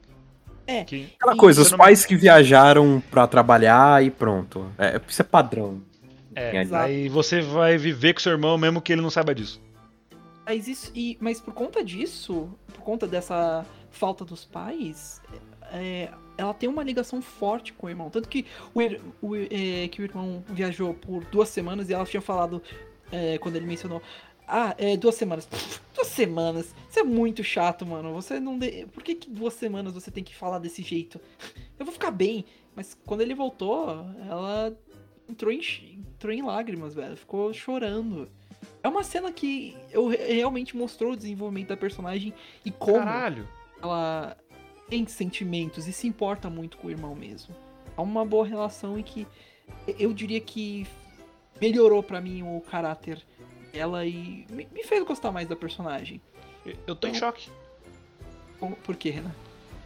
É. 0.67 0.85
Que- 0.85 1.09
Aquela 1.19 1.35
E- 1.35 1.39
coisa, 1.39 1.63
os 1.63 1.71
não- 1.71 1.79
pais 1.79 2.05
que 2.07 2.17
viajaram 2.17 3.03
pra 3.11 3.27
trabalhar 3.27 4.03
e 4.05 4.11
pronto. 4.11 4.71
É, 4.79 5.01
isso 5.09 5.21
é 5.23 5.25
padrão. 5.25 5.81
É, 6.35 6.67
aí 6.73 7.09
você 7.09 7.41
vai 7.41 7.79
viver 7.79 8.13
com 8.15 8.21
seu 8.21 8.33
irmão 8.33 8.59
mesmo 8.59 8.81
que 8.83 8.93
ele 8.93 9.01
não 9.03 9.11
saiba 9.11 9.35
disso. 9.35 9.61
Mas 10.45 10.67
isso. 10.69 10.91
E, 10.95 11.17
mas 11.21 11.41
por 11.41 11.55
conta 11.55 11.83
disso, 11.85 12.49
por 12.75 12.83
conta 12.83 13.07
dessa 13.07 13.65
falta 13.91 14.25
dos 14.25 14.45
pais, 14.45 15.23
é, 15.73 16.09
ela 16.37 16.53
tem 16.53 16.69
uma 16.69 16.83
ligação 16.83 17.23
forte 17.23 17.73
com 17.73 17.87
o 17.87 17.91
irmão. 17.91 18.11
Tanto 18.11 18.29
que 18.29 18.45
o, 18.75 18.83
ir- 18.83 19.01
o, 19.23 19.37
é, 19.37 19.89
que 19.89 20.03
o 20.03 20.05
irmão 20.05 20.43
viajou 20.49 20.93
por 20.93 21.25
duas 21.27 21.49
semanas 21.49 21.89
e 21.89 21.95
ela 21.95 22.05
tinha 22.05 22.21
falado 22.21 22.61
é, 23.13 23.39
quando 23.39 23.57
ele 23.57 23.67
mencionou. 23.67 24.03
Ah, 24.47 24.75
é, 24.79 24.97
duas 24.97 25.15
semanas. 25.15 25.47
Pff, 25.47 25.81
duas 25.95 26.09
semanas. 26.09 26.75
Isso 26.89 26.99
é 27.01 27.03
muito 27.03 27.43
chato, 27.43 27.87
mano. 27.87 28.13
Você 28.13 28.39
não. 28.39 28.59
De... 28.59 28.87
Por 28.87 29.03
que, 29.03 29.15
que 29.15 29.31
duas 29.31 29.55
semanas 29.55 29.95
você 29.95 30.11
tem 30.11 30.23
que 30.23 30.35
falar 30.35 30.59
desse 30.59 30.83
jeito? 30.83 31.21
Eu 31.79 31.85
vou 31.85 31.93
ficar 31.93 32.11
bem. 32.11 32.45
Mas 32.77 32.97
quando 33.07 33.21
ele 33.21 33.35
voltou, 33.35 33.89
ela 34.29 34.77
entrou 35.29 35.53
em, 35.53 35.61
entrou 36.15 36.33
em 36.33 36.43
lágrimas, 36.43 36.95
velho. 36.95 37.17
Ficou 37.17 37.53
chorando. 37.53 38.29
É 38.83 38.89
uma 38.89 39.03
cena 39.03 39.33
que 39.33 39.77
eu, 39.91 40.09
re- 40.09 40.35
realmente 40.35 40.77
mostrou 40.77 41.13
o 41.13 41.17
desenvolvimento 41.17 41.69
da 41.69 41.77
personagem 41.77 42.35
e 42.65 42.71
como 42.71 42.99
Caralho. 42.99 43.49
ela 43.83 44.37
tem 44.89 45.07
sentimentos 45.07 45.87
e 45.89 45.93
se 45.93 46.07
importa 46.07 46.51
muito 46.51 46.77
com 46.77 46.89
o 46.89 46.91
irmão 46.91 47.15
mesmo. 47.15 47.55
Há 47.97 48.03
uma 48.03 48.25
boa 48.25 48.47
relação 48.47 48.99
e 48.99 49.03
que 49.03 49.27
eu 49.99 50.13
diria 50.13 50.41
que 50.41 50.87
melhorou 51.61 52.03
pra 52.03 52.21
mim 52.21 52.43
o 52.43 52.61
caráter 52.61 53.25
dela 53.75 54.07
e 54.07 54.47
me, 54.49 54.69
me 54.73 54.85
fez 54.85 55.03
gostar 55.05 55.33
mais 55.33 55.49
da 55.49 55.57
personagem. 55.57 56.21
Eu 56.87 56.95
tô 56.95 57.09
em 57.09 57.15
choque. 57.15 57.51
Como- 58.61 58.77
Por 58.77 58.95
quê, 58.97 59.11
Renan? 59.11 59.33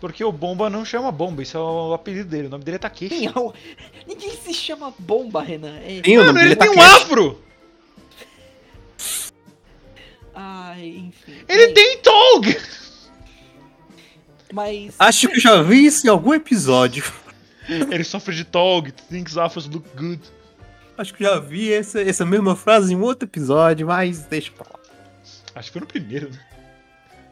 Porque 0.01 0.23
o 0.23 0.31
Bomba 0.31 0.71
não 0.71 0.85
chama 0.85 1.11
Bomba, 1.11 1.43
isso 1.43 1.57
é 1.57 1.61
o 1.61 1.93
apelido 1.93 2.29
dele. 2.29 2.47
O 2.47 2.51
nome 2.51 2.63
dele 2.63 2.77
é 2.77 2.79
Takeshi. 2.79 3.09
Quem 3.17 3.27
é 3.27 3.31
o- 3.37 3.53
Ninguém 4.07 4.31
se 4.37 4.55
chama 4.55 4.95
Bomba, 4.99 5.43
Renan. 5.43 5.77
É... 5.81 6.01
Mano, 6.17 6.27
nome 6.33 6.45
ele 6.45 6.55
tem 6.57 6.69
um 6.71 6.81
afro! 6.81 7.43
Ai, 10.35 10.87
enfim. 11.09 11.33
Ele 11.49 11.67
Bem, 11.67 11.75
tem 11.75 11.99
Tog! 11.99 12.57
Mas. 14.53 14.95
Acho 14.99 15.29
que 15.29 15.37
eu 15.37 15.41
já 15.41 15.63
vi 15.63 15.85
isso 15.87 16.07
em 16.07 16.11
algum 16.11 16.33
episódio. 16.33 17.05
Ele 17.69 18.05
sofre 18.05 18.35
de 18.35 18.45
Tog, 18.45 18.93
thinks 19.11 19.37
afros 19.37 19.67
look 19.67 19.85
good. 19.97 20.21
Acho 20.99 21.15
que 21.15 21.23
já 21.23 21.39
vi 21.39 21.73
essa, 21.73 22.01
essa 22.03 22.27
mesma 22.27 22.57
frase 22.57 22.93
em 22.93 23.01
outro 23.01 23.29
episódio, 23.29 23.87
mas 23.87 24.25
deixa 24.25 24.51
pra 24.51 24.67
lá. 24.73 24.81
Acho 25.55 25.69
que 25.69 25.73
foi 25.75 25.81
no 25.81 25.87
primeiro, 25.87 26.29
né? 26.31 26.39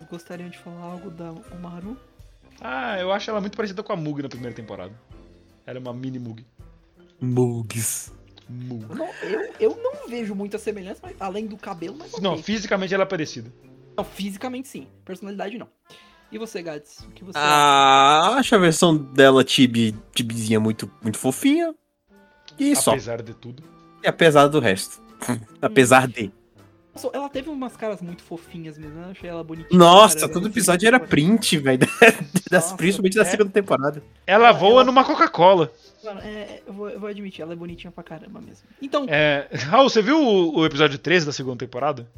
Gostariam 0.08 0.49
de 0.49 0.56
falar 0.56 0.85
algo 0.85 1.11
da 1.11 1.32
Umaru? 1.52 1.96
Ah, 2.61 2.96
eu 3.00 3.12
acho 3.12 3.28
ela 3.28 3.40
muito 3.40 3.56
parecida 3.56 3.82
com 3.82 3.92
a 3.92 3.96
Mug 3.96 4.23
na 4.23 4.28
primeira 4.28 4.54
temporada. 4.54 4.92
Ela 5.66 5.78
é 5.78 5.80
uma 5.80 5.92
mini 5.92 6.18
Mug. 6.18 6.46
Mugs. 7.20 8.12
Mu. 8.49 8.85
Eu 8.88 8.94
não, 8.94 9.08
eu, 9.23 9.52
eu 9.58 9.76
não 9.82 10.08
vejo 10.08 10.32
muita 10.32 10.58
semelhança, 10.58 11.00
mas, 11.02 11.16
além 11.18 11.46
do 11.49 11.56
cabelo, 11.56 11.96
mas 11.99 12.12
Não, 12.20 12.35
ok. 12.35 12.44
fisicamente 12.44 12.94
ela 12.94 13.02
é 13.02 13.06
parecida. 13.06 13.52
Não, 13.96 14.04
fisicamente 14.04 14.68
sim. 14.68 14.87
Personalidade 15.04 15.58
não. 15.58 15.68
E 16.30 16.38
você, 16.38 16.62
Gats? 16.62 17.00
O 17.00 17.11
que 17.11 17.25
você 17.25 17.37
acha? 17.37 17.49
Ah, 17.49 18.37
acho 18.38 18.54
a 18.54 18.58
versão 18.58 18.96
dela 18.96 19.42
tibi, 19.42 19.92
tibizinha 20.14 20.61
muito, 20.61 20.88
muito 21.02 21.18
fofinha. 21.18 21.75
E 22.58 22.75
só. 22.76 22.92
Apesar 22.92 23.22
de 23.22 23.34
tudo. 23.34 23.62
E 24.02 24.08
apesar 24.08 24.46
do 24.48 24.60
resto. 24.60 25.00
apesar 25.60 26.06
de. 26.06 26.30
Nossa, 26.94 27.10
Ela 27.12 27.28
teve 27.28 27.50
umas 27.50 27.76
caras 27.76 28.00
muito 28.00 28.22
fofinhas 28.22 28.78
mesmo? 28.78 29.00
Eu 29.02 29.10
achei 29.10 29.28
ela 29.28 29.44
bonitinha. 29.44 29.78
Nossa, 29.78 30.20
cara, 30.20 30.32
todo 30.32 30.48
episódio 30.48 30.86
era 30.86 30.98
print, 30.98 31.58
velho. 31.58 31.86
Principalmente 32.78 33.16
da 33.16 33.22
é. 33.22 33.25
segunda 33.26 33.50
temporada. 33.50 34.02
Ela 34.26 34.50
voa 34.52 34.70
ela- 34.72 34.84
numa 34.84 35.04
Coca-Cola. 35.04 35.70
Mano, 36.02 36.20
é, 36.20 36.62
eu, 36.66 36.72
vou, 36.72 36.88
eu 36.88 36.98
vou 36.98 37.08
admitir, 37.08 37.42
ela 37.42 37.52
é 37.52 37.56
bonitinha 37.56 37.90
pra 37.90 38.02
caramba 38.02 38.40
mesmo. 38.40 38.66
Então, 38.80 39.04
É... 39.08 39.46
Raul, 39.68 39.90
você 39.90 40.00
viu 40.00 40.18
o, 40.18 40.60
o 40.60 40.64
episódio 40.64 40.98
13 40.98 41.26
da 41.26 41.32
segunda 41.32 41.58
temporada? 41.58 42.08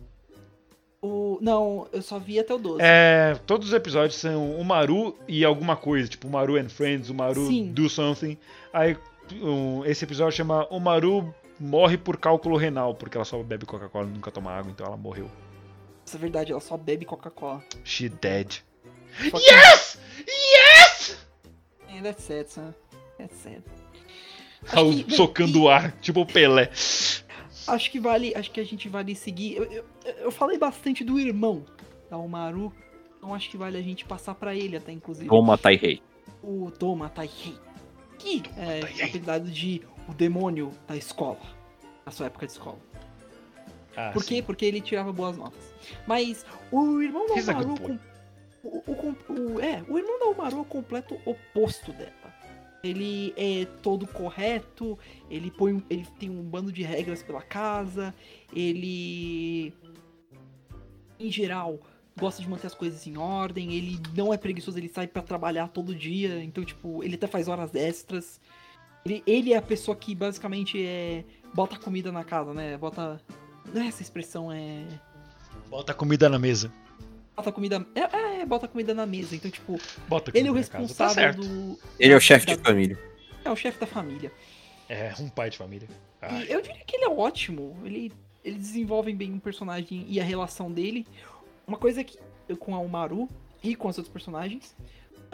o. 1.00 1.38
Não, 1.40 1.86
eu 1.92 2.02
só 2.02 2.18
vi 2.18 2.38
até 2.38 2.52
o 2.54 2.58
12. 2.58 2.78
É, 2.80 3.38
todos 3.46 3.68
os 3.68 3.74
episódios 3.74 4.16
são 4.16 4.52
o 4.52 4.64
Maru 4.64 5.16
e 5.26 5.44
alguma 5.44 5.76
coisa, 5.76 6.08
tipo 6.08 6.26
o 6.26 6.30
Maru 6.30 6.56
and 6.56 6.68
Friends, 6.68 7.08
o 7.10 7.14
Maru 7.14 7.46
Sim. 7.46 7.72
do 7.72 7.88
something. 7.88 8.36
Aí 8.72 8.96
um, 9.34 9.84
esse 9.84 10.04
episódio 10.04 10.36
chama 10.36 10.66
O 10.70 10.78
Maru 10.80 11.34
morre 11.60 11.96
por 11.98 12.16
cálculo 12.16 12.56
renal, 12.56 12.94
porque 12.94 13.16
ela 13.16 13.24
só 13.24 13.42
bebe 13.42 13.66
Coca-Cola 13.66 14.06
e 14.06 14.10
nunca 14.10 14.30
toma 14.30 14.52
água, 14.52 14.70
então 14.70 14.86
ela 14.86 14.96
morreu. 14.96 15.30
Isso 16.04 16.16
é 16.16 16.18
verdade, 16.20 16.52
ela 16.52 16.60
só 16.60 16.76
bebe 16.76 17.04
Coca-Cola. 17.04 17.62
She 17.84 18.08
dead. 18.08 18.62
Que- 19.18 19.30
Yes! 19.36 19.98
Yes! 20.26 21.26
É, 21.88 22.00
that's 22.02 22.22
sad, 22.24 22.48
son. 22.48 22.72
That's 23.18 23.36
sad. 23.36 23.62
Raul 24.66 25.04
que- 25.04 25.14
socando 25.14 25.62
o 25.62 25.68
ar, 25.68 25.92
tipo 26.00 26.20
o 26.20 26.26
Pelé. 26.26 26.70
Acho 27.66 27.90
que 27.90 28.00
vale, 28.00 28.32
acho 28.34 28.50
que 28.50 28.60
a 28.60 28.64
gente 28.64 28.88
vale 28.88 29.14
seguir. 29.14 29.56
Eu, 29.56 29.64
eu, 29.64 29.84
eu 30.20 30.30
falei 30.30 30.58
bastante 30.58 31.04
do 31.04 31.18
irmão 31.18 31.64
da 32.10 32.16
Umaru, 32.16 32.72
então 33.18 33.34
acho 33.34 33.50
que 33.50 33.56
vale 33.56 33.76
a 33.76 33.82
gente 33.82 34.04
passar 34.04 34.34
pra 34.34 34.54
ele 34.54 34.76
até, 34.76 34.92
inclusive. 34.92 35.28
Toma, 35.28 35.58
Taihei. 35.58 36.00
O 36.42 36.70
Toma 36.70 37.08
Taihei, 37.08 37.56
que 38.18 38.42
é 38.56 38.80
apelidado 39.04 39.50
de 39.50 39.82
o 40.08 40.14
demônio 40.14 40.72
da 40.86 40.96
escola, 40.96 41.40
na 42.04 42.12
sua 42.12 42.26
época 42.26 42.46
de 42.46 42.52
escola. 42.52 42.78
Ah, 43.96 44.10
Por 44.12 44.24
quê? 44.24 44.42
Porque 44.42 44.64
ele 44.64 44.80
tirava 44.80 45.12
boas 45.12 45.36
notas. 45.36 45.62
Mas 46.06 46.44
o 46.70 47.00
irmão 47.02 47.26
da 47.26 47.34
Umaru. 47.34 47.80
com- 47.80 47.98
o, 48.62 48.78
o 48.86 49.54
o- 49.56 49.60
é, 49.60 49.82
o 49.88 49.98
irmão 49.98 50.18
da 50.20 50.26
Umaru 50.26 50.58
é 50.58 50.60
o 50.60 50.64
completo 50.64 51.18
oposto 51.24 51.92
dela. 51.92 52.12
Ele 52.84 53.34
é 53.36 53.64
todo 53.82 54.06
correto, 54.06 54.96
ele 55.28 55.50
põe 55.50 55.84
ele 55.90 56.06
tem 56.20 56.30
um 56.30 56.42
bando 56.44 56.70
de 56.70 56.82
regras 56.84 57.22
pela 57.24 57.42
casa, 57.42 58.14
ele 58.54 59.74
em 61.18 61.30
geral 61.30 61.80
gosta 62.18 62.42
de 62.42 62.48
manter 62.48 62.66
as 62.66 62.74
coisas 62.74 63.06
em 63.06 63.16
ordem, 63.16 63.72
ele 63.74 63.98
não 64.16 64.32
é 64.32 64.36
preguiçoso, 64.36 64.78
ele 64.78 64.88
sai 64.88 65.06
pra 65.06 65.22
trabalhar 65.22 65.68
todo 65.68 65.94
dia, 65.94 66.42
então 66.42 66.64
tipo, 66.64 67.02
ele 67.04 67.14
até 67.14 67.26
faz 67.26 67.48
horas 67.48 67.74
extras. 67.74 68.40
Ele, 69.04 69.22
ele 69.26 69.52
é 69.52 69.56
a 69.56 69.62
pessoa 69.62 69.96
que 69.96 70.14
basicamente 70.14 70.84
é 70.84 71.24
bota 71.54 71.78
comida 71.78 72.10
na 72.12 72.24
casa, 72.24 72.52
né? 72.52 72.76
Bota 72.76 73.20
não 73.72 73.82
é 73.82 73.86
essa 73.88 74.02
expressão 74.02 74.50
é 74.52 74.84
Bota 75.70 75.92
comida 75.94 76.28
na 76.28 76.38
mesa. 76.38 76.72
bota 77.36 77.52
comida 77.52 77.86
é, 77.94 78.40
é, 78.40 78.44
bota 78.46 78.66
comida 78.68 78.92
na 78.94 79.06
mesa. 79.06 79.36
Então 79.36 79.50
tipo, 79.50 79.78
Bota 80.08 80.32
comida 80.32 80.38
ele 80.38 80.48
é 80.48 80.50
o. 80.50 80.54
Tá 80.54 80.78
responsável 80.78 81.14
certo. 81.14 81.40
do 81.40 81.78
Ele 81.98 82.12
é 82.12 82.16
o 82.16 82.20
chefe 82.20 82.46
de 82.46 82.56
da- 82.56 82.62
família. 82.64 82.98
é 83.44 83.50
o 83.50 83.56
chefe 83.56 83.78
da 83.78 83.86
família. 83.86 84.32
É, 84.88 85.12
um 85.20 85.28
pai 85.28 85.50
de 85.50 85.58
família. 85.58 85.88
Ai. 86.20 86.46
E 86.46 86.52
eu 86.52 86.60
diria 86.62 86.82
que 86.86 86.96
ele 86.96 87.04
é 87.04 87.08
ótimo. 87.10 87.76
Ele, 87.84 88.10
eles 88.42 88.58
desenvolvem 88.58 89.14
bem 89.14 89.32
um 89.32 89.38
personagem 89.38 90.04
e 90.08 90.18
a 90.20 90.24
relação 90.24 90.72
dele. 90.72 91.06
Uma 91.68 91.76
coisa 91.76 92.02
que 92.02 92.18
com 92.56 92.74
a 92.74 92.80
Umaru 92.80 93.28
e 93.62 93.76
com 93.76 93.88
os 93.88 93.98
outros 93.98 94.12
personagens. 94.12 94.74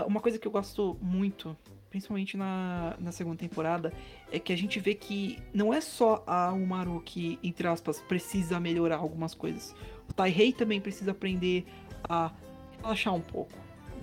Uma 0.07 0.21
coisa 0.21 0.39
que 0.39 0.49
eu 0.49 0.51
gosto 0.51 0.97
muito, 1.01 1.57
principalmente 1.89 2.37
na, 2.37 2.97
na 2.99 3.13
segunda 3.13 3.37
temporada, 3.37 3.93
é 4.33 4.39
que 4.41 4.53
a 4.53 4.57
gente 4.57 4.81
vê 4.81 4.95
que 4.95 5.39
não 5.53 5.73
é 5.73 5.81
só 5.81 6.25
a 6.27 6.53
Umaru 6.53 7.01
que, 7.05 7.39
entre 7.43 7.69
aspas, 7.69 8.01
precisa 8.01 8.59
melhorar 8.59 8.97
algumas 8.97 9.35
coisas. 9.35 9.75
O 10.09 10.13
Taihei 10.13 10.53
também 10.53 10.81
precisa 10.81 11.13
aprender 11.13 11.65
a 12.09 12.33
relaxar 12.83 13.15
um 13.15 13.21
pouco, 13.21 13.53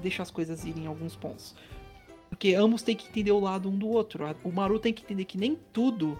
deixar 0.01 0.23
as 0.23 0.31
coisas 0.31 0.63
irem 0.63 0.85
em 0.85 0.87
alguns 0.87 1.15
pontos. 1.15 1.53
Porque 2.29 2.55
ambos 2.55 2.81
têm 2.81 2.95
que 2.95 3.09
entender 3.09 3.33
o 3.33 3.39
lado 3.39 3.69
um 3.69 3.77
do 3.77 3.89
outro. 3.89 4.23
O 4.41 4.51
Maru 4.51 4.79
tem 4.79 4.93
que 4.93 5.03
entender 5.03 5.25
que 5.25 5.37
nem 5.37 5.59
tudo 5.73 6.17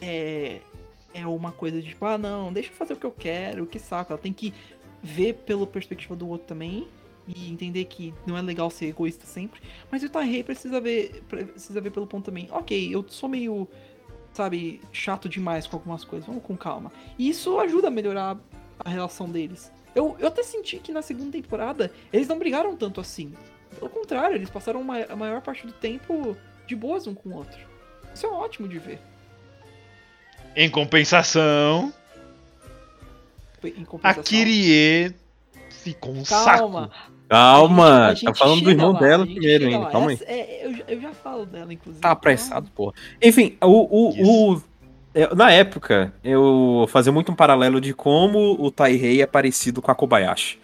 é, 0.00 0.60
é 1.12 1.26
uma 1.26 1.50
coisa 1.50 1.82
de 1.82 1.88
tipo, 1.88 2.04
ah, 2.04 2.16
não, 2.16 2.52
deixa 2.52 2.70
eu 2.70 2.74
fazer 2.74 2.92
o 2.92 2.96
que 2.96 3.04
eu 3.04 3.10
quero, 3.10 3.66
que 3.66 3.80
saco. 3.80 4.12
Ela 4.12 4.22
tem 4.22 4.32
que 4.32 4.54
ver 5.02 5.34
pela 5.46 5.66
perspectiva 5.66 6.14
do 6.14 6.28
outro 6.28 6.46
também 6.46 6.86
e 7.26 7.50
entender 7.50 7.84
que 7.84 8.12
não 8.26 8.36
é 8.36 8.42
legal 8.42 8.70
ser 8.70 8.86
egoísta 8.86 9.26
sempre. 9.26 9.60
Mas 9.90 10.02
o 10.02 10.08
Taihei 10.08 10.42
precisa 10.42 10.80
ver, 10.80 11.22
precisa 11.28 11.80
ver 11.80 11.90
pelo 11.90 12.06
ponto 12.06 12.24
também. 12.26 12.48
Ok, 12.50 12.94
eu 12.94 13.04
sou 13.08 13.28
meio, 13.28 13.68
sabe, 14.32 14.80
chato 14.92 15.28
demais 15.28 15.66
com 15.66 15.76
algumas 15.76 16.04
coisas, 16.04 16.26
vamos 16.26 16.42
com 16.42 16.56
calma. 16.56 16.92
E 17.18 17.28
isso 17.28 17.58
ajuda 17.58 17.88
a 17.88 17.90
melhorar 17.90 18.36
a 18.78 18.88
relação 18.90 19.28
deles. 19.28 19.70
Eu, 19.94 20.16
eu 20.18 20.28
até 20.28 20.42
senti 20.42 20.78
que 20.78 20.90
na 20.90 21.02
segunda 21.02 21.32
temporada 21.32 21.92
eles 22.12 22.26
não 22.26 22.38
brigaram 22.38 22.76
tanto 22.76 23.00
assim. 23.00 23.34
Pelo 23.78 23.90
contrário, 23.90 24.36
eles 24.36 24.50
passaram 24.50 24.80
uma- 24.80 25.04
a 25.04 25.16
maior 25.16 25.40
parte 25.42 25.66
do 25.66 25.72
tempo 25.72 26.36
de 26.66 26.74
boas 26.76 27.06
um 27.06 27.14
com 27.14 27.28
o 27.30 27.36
outro. 27.36 27.58
Isso 28.14 28.26
é 28.26 28.28
ótimo 28.28 28.68
de 28.68 28.78
ver. 28.78 28.98
Em 30.54 30.68
compensação, 30.68 31.92
Em 33.64 33.82
a 33.82 33.86
compensação. 33.86 34.22
Kyrie 34.22 35.14
ficou 35.70 36.12
um 36.12 36.22
Calma. 36.24 36.82
saco. 36.90 37.12
Calma, 37.28 38.04
A 38.04 38.08
tá 38.08 38.14
gente 38.14 38.38
falando 38.38 38.60
do 38.62 38.70
irmão 38.70 38.92
lá, 38.92 39.00
dela 39.00 39.22
a 39.22 39.26
gente 39.26 39.36
primeiro 39.38 39.66
ainda. 39.66 39.86
Calma 39.90 40.08
aí. 40.10 40.14
Essa- 40.14 40.24
é, 40.26 40.66
eu, 40.66 40.74
já- 40.76 40.84
eu 40.88 41.00
já 41.00 41.12
falo 41.14 41.46
dela, 41.46 41.72
inclusive. 41.72 42.00
Tá 42.02 42.10
apressado, 42.10 42.70
porra. 42.74 42.92
Enfim, 43.22 43.56
o. 43.62 43.66
o, 43.66 44.52
o- 44.54 44.62
é, 45.14 45.34
na 45.34 45.50
época, 45.50 46.12
eu 46.24 46.86
fazia 46.88 47.12
muito 47.12 47.32
um 47.32 47.34
paralelo 47.34 47.80
de 47.80 47.92
como 47.94 48.56
o 48.58 48.70
Taihei 48.70 49.20
é 49.22 49.26
parecido 49.26 49.80
com 49.82 49.90
a 49.90 49.94
Kobayashi. 49.94 50.58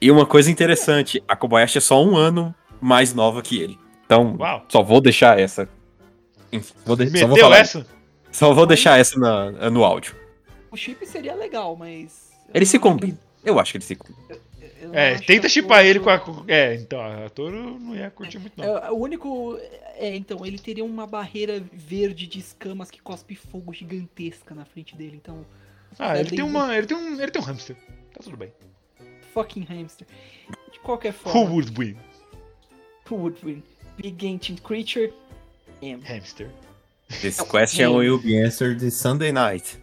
E 0.00 0.10
uma 0.10 0.26
coisa 0.26 0.50
interessante, 0.50 1.22
a 1.28 1.34
Kobayashi 1.36 1.78
é 1.78 1.80
só 1.80 2.02
um 2.04 2.16
ano 2.16 2.54
mais 2.80 3.14
nova 3.14 3.40
que 3.42 3.58
ele. 3.60 3.78
Então, 4.04 4.36
Uau. 4.38 4.64
só 4.68 4.82
vou 4.82 5.00
deixar 5.00 5.38
essa. 5.38 5.68
Enfim, 6.52 6.72
vou 6.84 6.94
de- 6.96 7.06
só 7.18 7.26
vou 7.26 7.36
Meteu 7.36 7.44
falar. 7.44 7.58
essa? 7.58 7.86
Só 8.30 8.52
vou 8.52 8.66
deixar 8.66 8.98
essa 8.98 9.18
na- 9.18 9.70
no 9.70 9.84
áudio. 9.84 10.14
O 10.74 10.76
chip 10.76 11.06
seria 11.06 11.34
legal, 11.34 11.76
mas. 11.76 12.32
Ele 12.52 12.66
se 12.66 12.78
combina. 12.78 13.16
Eu 13.44 13.60
acho 13.60 13.72
que 13.72 13.78
ele 13.78 13.84
se 13.84 13.94
combina. 13.96 14.38
É, 14.92 15.14
tenta 15.18 15.48
chipar 15.48 15.78
Toro- 15.78 15.88
ele 15.88 16.00
com 16.00 16.10
a. 16.10 16.44
É, 16.48 16.74
então, 16.74 17.00
a 17.00 17.30
Toro 17.30 17.78
não 17.78 17.94
ia 17.94 18.10
curtir 18.10 18.38
muito, 18.38 18.58
não. 18.58 18.64
É, 18.78 18.90
o 18.90 18.96
único. 18.96 19.56
É, 19.96 20.14
então, 20.16 20.44
ele 20.44 20.58
teria 20.58 20.84
uma 20.84 21.06
barreira 21.06 21.62
verde 21.72 22.26
de 22.26 22.38
escamas 22.40 22.90
que 22.90 23.00
cospe 23.00 23.34
fogo 23.34 23.72
gigantesca 23.72 24.54
na 24.54 24.64
frente 24.64 24.94
dele. 24.96 25.16
Então, 25.22 25.46
Ah, 25.98 26.16
é, 26.16 26.20
ele 26.20 26.30
tem 26.30 26.36
tem 26.38 26.44
um- 26.44 26.48
uma. 26.48 26.76
Ele 26.76 26.86
tem 26.86 26.96
um. 26.96 27.20
Ele 27.20 27.30
tem 27.30 27.40
um 27.40 27.44
hamster. 27.44 27.76
Tá 28.12 28.20
tudo 28.22 28.36
bem. 28.36 28.52
fucking 29.32 29.64
hamster. 29.64 30.06
De 30.72 30.78
qualquer 30.80 31.12
forma, 31.12 31.40
Who 31.40 31.50
would 31.52 31.72
win? 31.78 31.96
who 33.10 33.16
would 33.16 33.38
win? 33.44 33.62
Big 33.96 34.24
ancient 34.26 34.60
creature? 34.62 35.12
Hamster. 36.04 36.50
This 37.20 37.40
question 37.40 37.90
will 37.94 38.18
be 38.20 38.36
answered 38.44 38.78
this 38.80 38.94
Sunday 38.94 39.30
night. 39.32 39.78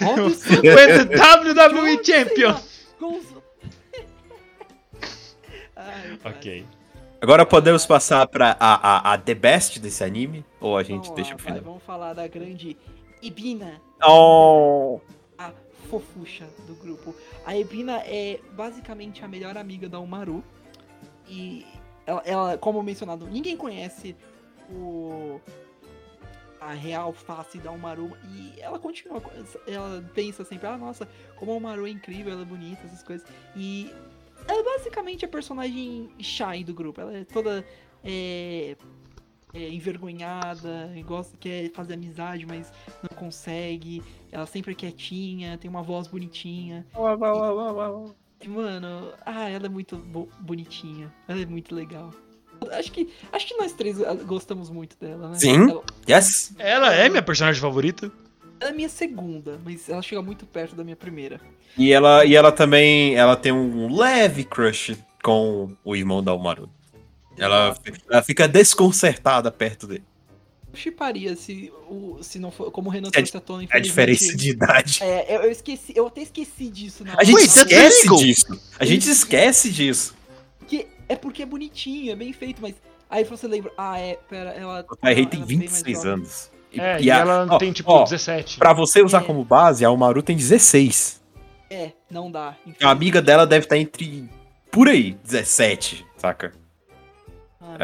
When 0.00 1.08
the 1.08 1.16
WWE 1.16 2.02
Champion! 2.04 2.56
Ai. 5.76 6.18
Ok. 6.24 6.66
Agora 7.20 7.46
podemos 7.46 7.86
passar 7.86 8.26
pra 8.28 8.56
a, 8.60 9.10
a, 9.10 9.12
a 9.14 9.18
The 9.18 9.34
Best 9.34 9.78
desse 9.80 10.04
anime? 10.04 10.44
Ou 10.60 10.76
a 10.76 10.82
gente 10.82 11.04
Vamos 11.08 11.16
deixa 11.16 11.30
lá, 11.30 11.36
pro 11.36 11.44
final? 11.46 11.62
vamos 11.62 11.82
falar 11.82 12.12
da 12.12 12.26
grande 12.28 12.76
Ibina, 13.22 13.80
Oh! 14.06 15.00
a 15.38 15.50
fofucha 15.88 16.46
do 16.66 16.74
grupo. 16.74 17.14
A 17.44 17.56
Ibina 17.56 18.02
é 18.04 18.38
basicamente 18.52 19.24
a 19.24 19.28
melhor 19.28 19.56
amiga 19.56 19.88
da 19.88 19.98
Umaru. 19.98 20.44
E 21.28 21.66
ela, 22.06 22.22
ela, 22.24 22.58
como 22.58 22.82
mencionado, 22.82 23.26
ninguém 23.26 23.56
conhece 23.56 24.14
o 24.70 25.40
a 26.60 26.72
real 26.72 27.12
face 27.12 27.58
da 27.58 27.70
Umaru 27.70 28.16
e 28.32 28.60
ela 28.60 28.78
continua, 28.78 29.22
ela 29.66 30.02
pensa 30.14 30.44
sempre, 30.44 30.66
ah, 30.66 30.76
nossa, 30.78 31.08
como 31.36 31.52
a 31.52 31.54
Umaru 31.54 31.86
é 31.86 31.90
incrível, 31.90 32.32
ela 32.32 32.42
é 32.42 32.44
bonita, 32.44 32.84
essas 32.86 33.02
coisas. 33.02 33.26
E 33.54 33.90
ela 34.48 34.60
é 34.60 34.64
basicamente 34.78 35.24
a 35.24 35.28
personagem 35.28 36.08
shy 36.18 36.62
do 36.64 36.72
grupo. 36.74 37.00
Ela 37.00 37.18
é 37.18 37.24
toda 37.24 37.64
é, 38.04 38.76
é, 39.52 39.68
envergonhada, 39.70 40.90
gosta, 41.04 41.36
quer 41.38 41.70
fazer 41.72 41.94
amizade, 41.94 42.46
mas 42.46 42.72
não 43.02 43.16
consegue. 43.16 44.02
Ela 44.30 44.46
sempre 44.46 44.72
é 44.72 44.74
quietinha, 44.74 45.58
tem 45.58 45.68
uma 45.70 45.82
voz 45.82 46.06
bonitinha. 46.06 46.86
E, 48.40 48.48
mano, 48.48 49.12
ah, 49.24 49.48
ela 49.48 49.66
é 49.66 49.68
muito 49.68 49.96
bo- 49.96 50.28
bonitinha. 50.40 51.12
Ela 51.26 51.40
é 51.40 51.46
muito 51.46 51.74
legal. 51.74 52.12
Acho 52.72 52.90
que, 52.92 53.08
acho 53.32 53.46
que 53.46 53.56
nós 53.56 53.72
três 53.72 54.02
ah, 54.02 54.14
gostamos 54.14 54.70
muito 54.70 54.96
dela, 54.98 55.28
né? 55.30 55.38
Sim. 55.38 55.70
Ela, 55.70 55.82
Yes. 56.08 56.52
Ela 56.58 56.94
é 56.94 57.08
minha 57.08 57.22
personagem 57.22 57.60
favorita. 57.60 58.10
ela 58.60 58.70
é 58.70 58.74
minha 58.74 58.88
segunda, 58.88 59.60
mas 59.64 59.88
ela 59.88 60.02
chega 60.02 60.22
muito 60.22 60.46
perto 60.46 60.74
da 60.74 60.82
minha 60.82 60.96
primeira. 60.96 61.40
E 61.76 61.92
ela, 61.92 62.24
e 62.24 62.34
ela 62.34 62.50
também 62.50 63.14
ela 63.14 63.36
tem 63.36 63.52
um 63.52 63.94
leve 63.94 64.44
crush 64.44 64.96
com 65.22 65.72
o 65.84 65.94
irmão 65.94 66.22
da 66.22 66.32
Umaru. 66.32 66.70
Ela, 67.36 67.74
ela 68.10 68.22
fica 68.22 68.48
desconcertada 68.48 69.50
perto 69.52 69.86
dele. 69.86 70.04
Eu 70.72 70.78
chiparia 70.78 71.36
se, 71.36 71.70
o, 71.88 72.18
se 72.22 72.38
não 72.38 72.50
for. 72.50 72.70
Como 72.70 72.88
o 72.88 72.92
Renan 72.92 73.08
É 73.14 73.18
É 73.18 73.20
a 73.20 73.22
infelizmente- 73.22 73.82
diferença 73.82 74.36
de 74.36 74.50
idade. 74.50 74.98
É, 75.02 75.36
eu, 75.36 75.42
eu 75.42 75.50
esqueci, 75.50 75.92
eu 75.94 76.06
até 76.06 76.22
esqueci 76.22 76.68
disso 76.70 77.04
na 77.04 77.14
A 77.18 77.24
gente 77.24 77.42
esquece 77.44 78.08
disso. 78.16 78.60
A 78.78 78.84
gente 78.86 79.10
esquece 79.10 79.70
disso. 79.70 80.14
Porque, 80.58 80.86
é 81.08 81.16
porque 81.16 81.42
é 81.42 81.46
bonitinho, 81.46 82.12
é 82.12 82.16
bem 82.16 82.32
feito, 82.32 82.60
mas. 82.62 82.74
Aí 83.08 83.22
você 83.24 83.46
lembra, 83.46 83.70
ah, 83.78 83.98
é, 83.98 84.18
pera, 84.28 84.50
ela. 84.50 84.84
O 84.90 84.96
Taihei 84.96 85.22
ela- 85.22 85.30
tem 85.30 85.40
ela 85.40 85.44
é 85.46 85.48
bem 85.48 85.58
mais 85.58 85.70
26 85.82 85.96
jovem. 85.98 86.12
anos. 86.12 86.50
E, 86.72 86.80
É, 86.80 87.00
e 87.00 87.10
a- 87.10 87.18
ela 87.18 87.46
ó, 87.48 87.58
tem 87.58 87.72
tipo 87.72 87.90
ó, 87.90 88.02
17. 88.04 88.58
Pra 88.58 88.72
você 88.72 89.00
usar 89.02 89.22
É. 89.22 89.24
como 89.24 89.44
base, 89.44 89.84
a 89.84 89.90
Umaru 89.90 90.22
tem 90.22 90.36
16. 90.36 91.22
É, 91.70 91.92
não 92.10 92.30
dá. 92.30 92.56
A 92.82 92.90
amiga 92.90 93.22
dela 93.22 93.46
deve 93.46 93.64
estar 93.66 93.76
entre. 93.76 94.28
Por 94.70 94.88
aí, 94.88 95.16
17, 95.24 96.04
saca? 96.16 96.52
Ah, 97.60 97.76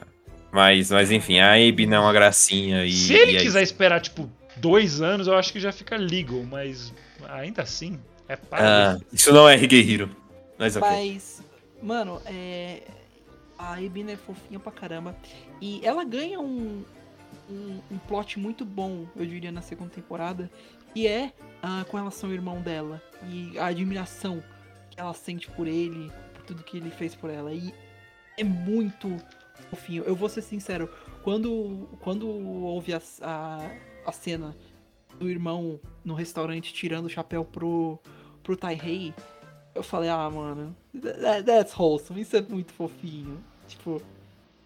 É, 0.00 0.06
mas, 0.52 0.90
mas 0.90 1.10
enfim, 1.10 1.38
a 1.38 1.52
Abe 1.54 1.86
não 1.86 1.96
é 1.98 2.00
uma 2.00 2.12
gracinha. 2.12 2.84
E, 2.84 2.92
Se 2.92 3.14
ele 3.14 3.32
e 3.32 3.36
é 3.36 3.40
quiser 3.40 3.62
esperar, 3.62 4.00
tipo, 4.00 4.28
dois 4.56 5.00
anos, 5.00 5.26
eu 5.26 5.34
acho 5.36 5.52
que 5.52 5.60
já 5.60 5.72
fica 5.72 5.96
legal, 5.96 6.42
mas 6.44 6.92
ainda 7.28 7.62
assim, 7.62 7.98
é 8.28 8.34
isso. 8.34 8.42
para. 8.50 8.92
Ah, 8.94 8.98
isso 9.12 9.32
não 9.32 9.48
é 9.48 9.56
Higehiro. 9.56 10.10
Mas. 10.58 10.76
Mas, 10.76 11.37
mano, 11.82 12.20
é. 12.26 12.82
A 13.58 13.82
Ebina 13.82 14.12
é 14.12 14.16
fofinha 14.16 14.60
pra 14.60 14.70
caramba. 14.70 15.16
E 15.60 15.84
ela 15.84 16.04
ganha 16.04 16.38
um, 16.38 16.84
um, 17.50 17.80
um 17.90 17.98
plot 18.06 18.38
muito 18.38 18.64
bom, 18.64 19.04
eu 19.16 19.26
diria, 19.26 19.50
na 19.50 19.60
segunda 19.60 19.90
temporada. 19.90 20.48
Que 20.94 21.08
é 21.08 21.32
ah, 21.60 21.84
com 21.90 21.96
relação 21.96 22.28
ao 22.28 22.34
irmão 22.34 22.60
dela. 22.60 23.02
E 23.28 23.58
a 23.58 23.66
admiração 23.66 24.42
que 24.90 25.00
ela 25.00 25.12
sente 25.12 25.50
por 25.50 25.66
ele, 25.66 26.10
por 26.34 26.42
tudo 26.44 26.62
que 26.62 26.76
ele 26.76 26.90
fez 26.90 27.16
por 27.16 27.30
ela. 27.30 27.52
E 27.52 27.74
é 28.36 28.44
muito 28.44 29.16
fofinho. 29.70 30.04
Eu 30.04 30.14
vou 30.14 30.28
ser 30.28 30.42
sincero, 30.42 30.88
quando, 31.22 31.88
quando 32.00 32.28
houve 32.28 32.94
a, 32.94 33.02
a, 33.22 33.70
a 34.06 34.12
cena 34.12 34.56
do 35.18 35.28
irmão 35.28 35.80
no 36.04 36.14
restaurante 36.14 36.72
tirando 36.72 37.06
o 37.06 37.10
chapéu 37.10 37.44
pro, 37.44 37.98
pro 38.42 38.56
Taihei, 38.56 39.12
eu 39.78 39.82
falei, 39.82 40.10
ah, 40.10 40.28
mano, 40.28 40.76
that, 41.00 41.44
that's 41.44 41.78
wholesome, 41.78 42.20
isso 42.20 42.36
é 42.36 42.42
muito 42.42 42.72
fofinho. 42.72 43.42
Tipo, 43.66 44.02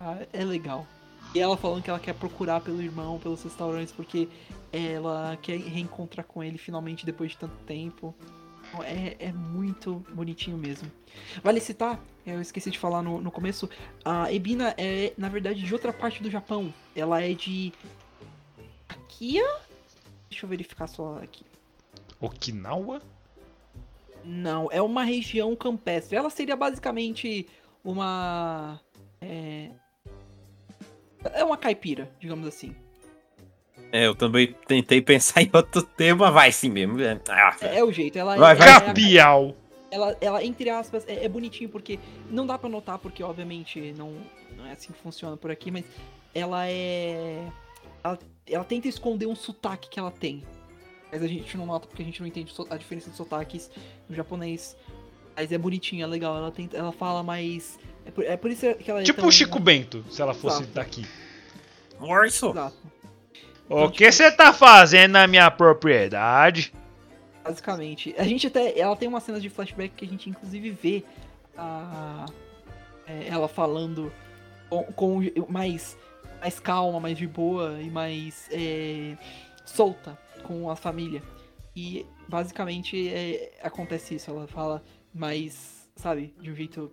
ah, 0.01 0.19
é 0.33 0.45
legal. 0.45 0.87
E 1.35 1.41
ela 1.41 1.57
falando 1.57 1.83
que 1.83 1.91
ela 1.91 2.01
quer 2.01 2.15
procurar 2.15 2.61
pelo 2.61 2.83
irmão, 2.83 3.19
pelos 3.19 3.43
restaurantes, 3.43 3.93
porque 3.93 4.29
ela 4.73 5.39
quer 5.41 5.59
reencontrar 5.59 6.27
com 6.27 6.43
ele 6.43 6.59
finalmente 6.59 7.07
depois 7.07 7.33
de 7.33 7.39
tanto 7.39 7.55
tempo. 7.67 8.15
Então, 8.69 8.83
É, 8.83 9.17
é 9.19 9.33
muito 9.33 10.05
bonitinho 10.15 10.57
mesmo. 10.57 10.91
Vale 11.43 11.61
citar, 11.61 12.01
eu 12.27 12.41
esqueci 12.41 12.71
de 12.71 12.79
falar 12.79 13.03
no, 13.03 13.21
no 13.21 13.31
começo, 13.31 13.69
a 14.05 14.33
Ebina 14.33 14.75
é, 14.79 15.13
na 15.19 15.29
verdade, 15.29 15.63
de 15.63 15.73
outra 15.73 15.93
parte 15.93 16.23
do 16.23 16.31
Japão. 16.31 16.73
Ela 16.97 17.23
é 17.23 17.35
de. 17.35 17.73
Akia? 18.89 19.45
Deixa 20.31 20.47
eu 20.47 20.49
verificar 20.49 20.87
só 20.87 21.19
aqui. 21.23 21.45
Okinawa? 22.21 23.03
Não, 24.25 24.69
é 24.71 24.81
uma 24.81 25.05
região 25.05 25.55
campestre. 25.57 26.17
Ela 26.17 26.31
seria 26.31 26.57
basicamente 26.57 27.47
uma. 27.85 28.81
É, 29.21 29.71
é 31.35 31.45
uma 31.45 31.57
caipira, 31.57 32.11
digamos 32.21 32.47
assim. 32.47 32.75
É, 33.91 34.07
eu 34.07 34.15
também 34.15 34.55
tentei 34.67 35.03
pensar 35.03 35.43
em 35.43 35.51
outro 35.53 35.83
tema, 35.83 36.31
vai 36.31 36.51
sim 36.53 36.71
mesmo. 36.71 37.01
É, 37.01 37.21
ah, 37.29 37.57
É, 37.61 37.79
é 37.79 37.85
o 37.85 37.93
jeito. 37.93 38.19
Ela, 38.19 38.37
Vai, 38.37 38.53
é, 38.53 38.55
vai. 38.57 38.81
Capial! 38.81 39.57
ela, 39.93 40.17
ela, 40.23 40.43
entre 40.43 40.71
aspas, 40.71 41.07
é, 41.07 41.27
é 41.27 41.29
bonitinho 41.29 41.69
porque 41.69 41.99
não 42.31 42.47
dá 42.47 42.57
pra 42.57 42.69
notar, 42.69 42.99
porque 42.99 43.23
obviamente 43.23 43.93
não, 43.93 44.17
não 44.57 44.67
é 44.67 44.73
assim 44.73 44.91
que 44.91 44.99
funciona 44.99 45.37
por 45.37 45.51
aqui, 45.51 45.71
mas 45.71 45.85
ela 46.35 46.67
é. 46.67 47.47
Ela, 48.03 48.19
ela 48.47 48.65
tenta 48.65 48.89
esconder 48.89 49.27
um 49.27 49.37
sotaque 49.37 49.91
que 49.91 50.01
ela 50.01 50.11
tem. 50.11 50.43
Mas 51.13 51.23
a 51.23 51.27
gente 51.27 51.59
não 51.59 51.67
nota 51.67 51.87
porque 51.87 52.01
a 52.01 52.05
gente 52.07 52.21
não 52.21 52.27
entende 52.27 52.51
a 52.71 52.77
diferença 52.79 53.11
de 53.11 53.17
sotaques 53.17 53.71
no 54.09 54.17
japonês. 54.17 54.75
Mas 55.37 55.53
é 55.53 55.59
bonitinha, 55.59 56.05
é 56.05 56.07
legal. 56.07 56.35
Ela, 56.39 56.51
tenta, 56.51 56.75
ela 56.75 56.91
fala 56.91 57.23
mais. 57.23 57.79
É 58.07 58.11
por, 58.11 58.25
é 58.25 58.35
por 58.35 58.51
isso 58.51 58.75
que 58.77 58.91
ela 58.91 59.01
é 59.01 59.05
Tipo 59.05 59.21
tão... 59.21 59.29
o 59.29 59.33
Chico 59.33 59.61
Bento, 59.61 60.03
se 60.11 60.23
ela 60.23 60.33
fosse 60.33 60.63
Exato. 60.63 60.73
daqui. 60.73 61.07
Morso. 62.01 62.51
Exato. 62.51 62.77
O 63.69 63.91
que 63.91 64.11
você 64.11 64.31
tá 64.33 64.55
fazendo 64.55 65.13
na 65.13 65.27
minha 65.27 65.51
propriedade? 65.51 66.73
Basicamente. 67.45 68.15
A 68.17 68.25
gente 68.25 68.47
até. 68.47 68.79
Ela 68.79 68.97
tem 68.97 69.07
umas 69.07 69.23
cenas 69.23 69.43
de 69.43 69.51
flashback 69.51 69.95
que 69.95 70.07
a 70.07 70.09
gente 70.09 70.31
inclusive 70.31 70.71
vê 70.71 71.05
a, 71.57 72.25
é, 73.07 73.29
ela 73.29 73.49
falando 73.49 74.11
com, 74.71 74.83
com 74.85 75.21
mais, 75.49 75.97
mais 76.41 76.59
calma, 76.59 76.99
mais 76.99 77.19
de 77.19 77.27
boa 77.27 77.79
e 77.83 77.91
mais 77.91 78.49
é, 78.51 79.17
solta 79.67 80.22
com 80.43 80.71
a 80.71 80.77
família. 80.77 81.23
E 81.75 82.07
basicamente 82.29 83.09
é, 83.09 83.59
acontece 83.63 84.15
isso. 84.15 84.31
Ela 84.31 84.47
fala 84.47 84.83
mais, 85.15 85.89
sabe, 85.97 86.35
de 86.41 86.51
um 86.51 86.55
jeito. 86.55 86.93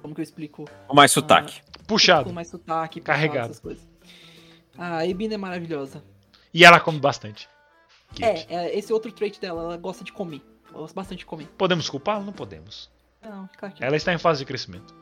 Como 0.00 0.14
que 0.14 0.20
eu 0.20 0.24
explico? 0.24 0.64
Com 0.86 0.94
mais 0.94 1.12
sotaque. 1.12 1.62
Com 1.78 1.84
Puxado. 1.84 2.32
mais 2.32 2.48
sotaque, 2.48 3.00
puxado, 3.00 3.04
Carregado. 3.04 3.50
essas 3.50 3.60
coisas. 3.60 3.86
Ah, 4.76 4.98
a 4.98 5.06
Ebina 5.06 5.34
é 5.34 5.36
maravilhosa. 5.36 6.02
E 6.52 6.64
ela 6.64 6.80
come 6.80 6.98
bastante. 6.98 7.48
É, 8.20 8.54
é, 8.54 8.78
esse 8.78 8.92
outro 8.92 9.10
trait 9.12 9.38
dela, 9.40 9.62
ela 9.62 9.76
gosta 9.76 10.04
de 10.04 10.12
comer. 10.12 10.40
Ela 10.68 10.80
gosta 10.80 10.94
bastante 10.94 11.20
de 11.20 11.26
comer. 11.26 11.46
Podemos 11.58 11.88
culpá-la? 11.90 12.24
Não 12.24 12.32
podemos. 12.32 12.90
Não, 13.22 13.48
fica 13.48 13.66
aqui. 13.66 13.84
Ela 13.84 13.96
está 13.96 14.12
em 14.12 14.18
fase 14.18 14.40
de 14.40 14.46
crescimento. 14.46 14.94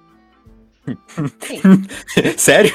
Sério? 2.37 2.73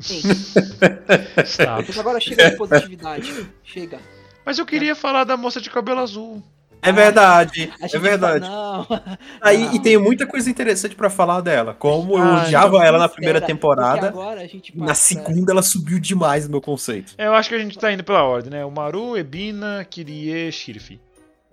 Sim. 0.00 0.22
Mas 1.86 1.98
agora 1.98 2.20
chega 2.20 2.50
de 2.50 2.56
positividade. 2.56 3.46
Chega. 3.62 3.98
Mas 4.44 4.58
eu 4.58 4.66
queria 4.66 4.94
falar 4.94 5.24
da 5.24 5.36
moça 5.36 5.60
de 5.60 5.70
cabelo 5.70 6.00
azul. 6.00 6.42
É 6.82 6.92
verdade, 6.92 7.72
A 7.80 7.86
é 7.86 7.98
verdade. 7.98 8.44
fala, 8.44 8.86
não. 9.00 9.16
Aí, 9.40 9.64
Não. 9.64 9.74
e 9.74 9.80
tem 9.80 9.96
muita 9.96 10.26
coisa 10.26 10.50
interessante 10.50 10.94
pra 10.94 11.08
falar 11.08 11.40
dela. 11.40 11.72
Como 11.72 12.12
eu 12.18 12.22
Ah, 12.22 12.42
odiava 12.42 12.84
ela 12.84 12.98
na 12.98 13.08
primeira 13.08 13.40
temporada, 13.40 14.08
porque 14.12 14.18
Agora 14.18 14.42
a 14.42 14.46
gente 14.46 14.76
na 14.76 14.94
segunda 14.94 15.50
ela 15.50 15.62
subiu 15.62 15.98
demais 15.98 16.44
no 16.44 16.50
meu 16.50 16.60
conceito. 16.60 17.14
Eu 17.16 17.34
acho 17.34 17.48
que 17.48 17.54
a 17.54 17.58
gente 17.58 17.78
tá 17.78 17.90
indo 17.90 18.04
pela 18.04 18.22
ordem, 18.24 18.50
né? 18.50 18.66
O 18.66 18.70
Maru, 18.70 19.16
Ebina, 19.16 19.82
Kirie, 19.88 20.52
Shirfi. 20.52 21.00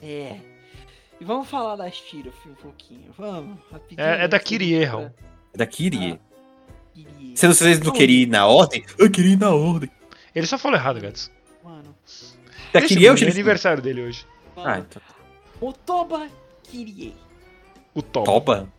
É. 0.04 0.36
E 1.18 1.24
vamos 1.24 1.48
falar 1.48 1.78
da 1.78 1.90
Shiruf 1.90 2.36
um 2.50 2.56
pouquinho. 2.56 3.14
Vamos, 3.18 3.58
rapidinho. 3.72 4.06
É- 4.06 4.26
é 4.26 4.28
da 4.28 4.36
antes 4.36 4.50
Kirie. 4.50 4.84
É 4.84 5.58
da 5.58 5.66
Kirie. 5.66 6.00
Kirie. 6.00 6.20
Se 7.36 7.48
vocês 7.48 7.80
não 7.80 7.92
queriam 7.92 8.22
ir 8.24 8.28
na 8.28 8.46
ordem, 8.46 8.84
eu 8.98 9.10
queria 9.10 9.34
ir 9.34 9.40
na 9.40 9.52
ordem. 9.52 9.90
Ele 10.34 10.48
só 10.48 10.58
falou 10.58 10.78
errado, 10.78 11.00
Gats. 11.00 11.32
Mano. 11.64 11.96
Da 12.74 12.80
Deixa 12.80 12.88
Kirie 12.88 13.10
o 13.10 13.18
é 13.18 13.32
aniversário 13.32 13.82
dele 13.84 14.02
hoje. 14.04 14.26
Ah, 14.56 14.62
Mano. 14.64 14.86
então. 14.90 15.02
Motoba 15.62 16.28
Kirie. 16.64 17.16
O 17.94 18.02
Toba. 18.02 18.26
Toba? 18.26 18.74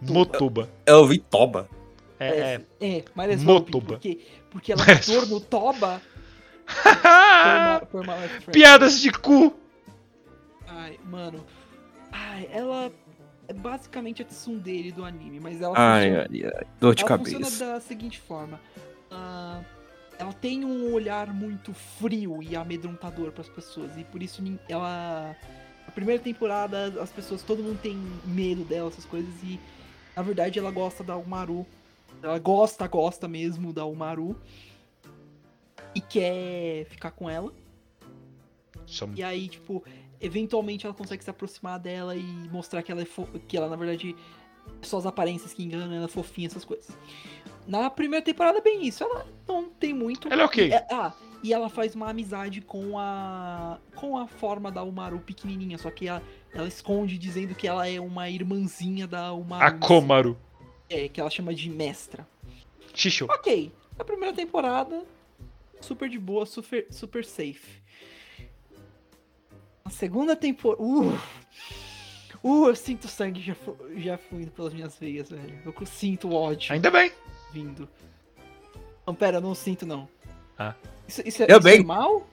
Motuba. 0.00 0.70
Eu 0.86 0.98
ouvi 0.98 1.18
Toba. 1.18 1.68
É, 2.20 2.28
é. 2.28 2.60
É, 2.80 3.04
mas 3.14 3.42
Motoba. 3.42 3.86
Porque, 3.94 4.20
porque 4.50 4.72
ela 4.72 4.84
Mas- 4.86 5.08
é 5.08 5.26
no 5.26 5.40
Toba 5.40 6.00
por, 6.66 7.02
ma, 7.02 7.80
por 7.90 8.06
Malef 8.06 8.50
Piadas 8.50 9.00
de 9.00 9.10
cu. 9.10 9.54
Ai, 10.66 10.98
mano. 11.04 11.44
Ai, 12.12 12.48
ela 12.52 12.92
é 13.48 13.52
basicamente 13.52 14.22
a 14.22 14.24
tsundere 14.24 14.90
do 14.92 15.04
anime, 15.04 15.40
mas 15.40 15.60
ela 15.60 15.74
Ai, 15.76 16.08
funciona, 16.10 16.28
ai, 16.30 16.44
ai. 16.56 16.66
Dor 16.80 16.94
de 16.94 17.02
ela 17.02 17.08
cabeça. 17.08 17.38
funciona 17.38 17.72
da 17.74 17.80
seguinte 17.80 18.18
forma. 18.18 18.60
Ah, 19.10 19.62
ela 20.18 20.32
tem 20.32 20.64
um 20.64 20.92
olhar 20.92 21.32
muito 21.32 21.72
frio 21.72 22.42
e 22.42 22.54
amedrontador 22.56 23.32
para 23.32 23.42
as 23.42 23.48
pessoas 23.48 23.96
e 23.96 24.04
por 24.04 24.22
isso 24.22 24.42
ela 24.68 25.36
a 25.86 25.90
primeira 25.90 26.22
temporada 26.22 26.94
as 27.02 27.10
pessoas 27.10 27.42
todo 27.42 27.62
mundo 27.62 27.78
tem 27.80 27.96
medo 28.24 28.64
dela 28.64 28.88
essas 28.88 29.04
coisas 29.04 29.34
e 29.42 29.58
na 30.16 30.22
verdade 30.22 30.58
ela 30.58 30.70
gosta 30.70 31.02
da 31.02 31.16
Umaru. 31.16 31.66
Ela 32.22 32.38
gosta, 32.38 32.86
gosta 32.86 33.26
mesmo 33.28 33.72
da 33.72 33.84
Umaru 33.84 34.40
e 35.94 36.00
quer 36.00 36.86
ficar 36.86 37.10
com 37.10 37.28
ela. 37.28 37.52
E 39.16 39.22
aí, 39.22 39.48
tipo, 39.48 39.82
eventualmente 40.20 40.86
ela 40.86 40.94
consegue 40.94 41.22
se 41.24 41.30
aproximar 41.30 41.78
dela 41.78 42.14
e 42.16 42.22
mostrar 42.50 42.82
que 42.82 42.90
ela 42.92 43.02
é 43.02 43.04
fo- 43.04 43.28
que 43.48 43.56
ela, 43.56 43.68
na 43.68 43.76
verdade, 43.76 44.14
só 44.82 44.98
as 44.98 45.06
aparências 45.06 45.52
que 45.52 45.62
enganam, 45.62 45.94
ela 45.94 46.04
é 46.06 46.08
fofinha, 46.08 46.46
essas 46.46 46.64
coisas. 46.64 46.88
Na 47.66 47.88
primeira 47.90 48.24
temporada 48.24 48.58
é 48.58 48.60
bem 48.60 48.86
isso, 48.86 49.02
ela 49.02 49.26
não 49.48 49.68
tem 49.70 49.92
muito. 49.94 50.28
Ela 50.32 50.42
é 50.42 50.44
ok. 50.44 50.72
É- 50.72 50.86
ah, 50.90 51.12
e 51.42 51.52
ela 51.52 51.68
faz 51.68 51.94
uma 51.94 52.08
amizade 52.10 52.60
com 52.60 52.98
a. 52.98 53.78
com 53.94 54.16
a 54.18 54.26
forma 54.26 54.70
da 54.70 54.82
Umaru 54.82 55.18
pequenininha, 55.20 55.76
só 55.78 55.90
que 55.90 56.06
ela, 56.08 56.22
ela 56.52 56.68
esconde 56.68 57.16
dizendo 57.18 57.54
que 57.54 57.66
ela 57.66 57.86
é 57.88 57.98
uma 58.00 58.28
irmãzinha 58.28 59.06
da 59.06 59.32
Umaru. 59.32 59.64
A 59.66 59.70
Komaru. 59.72 60.38
É, 60.88 61.08
que 61.08 61.20
ela 61.20 61.30
chama 61.30 61.54
de 61.54 61.68
mestra. 61.70 62.26
Xixu. 62.94 63.26
Ok, 63.30 63.72
a 63.98 64.04
primeira 64.04 64.34
temporada, 64.34 65.02
super 65.80 66.08
de 66.08 66.18
boa, 66.18 66.44
super, 66.46 66.86
super 66.90 67.24
safe. 67.24 67.82
A 69.84 69.90
segunda 69.90 70.34
temporada. 70.34 70.82
Uh, 70.82 71.18
uh, 72.42 72.68
eu 72.68 72.74
sinto 72.76 73.06
sangue 73.08 73.40
já, 73.42 73.54
já 73.96 74.16
fluindo 74.16 74.50
pelas 74.50 74.72
minhas 74.72 74.96
veias, 74.98 75.28
velho. 75.30 75.60
Eu 75.64 75.86
sinto 75.86 76.32
ódio 76.32 76.72
Ainda 76.72 76.90
bem. 76.90 77.12
vindo. 77.52 77.88
Não, 79.06 79.14
pera, 79.14 79.36
eu 79.36 79.40
não 79.42 79.54
sinto 79.54 79.84
não. 79.84 80.08
Ah. 80.58 80.74
Isso, 81.06 81.22
isso 81.26 81.42
é, 81.42 81.46
Eu 81.46 81.58
isso 81.58 81.68
é 81.68 81.72
bem. 81.76 81.84
mal? 81.84 82.26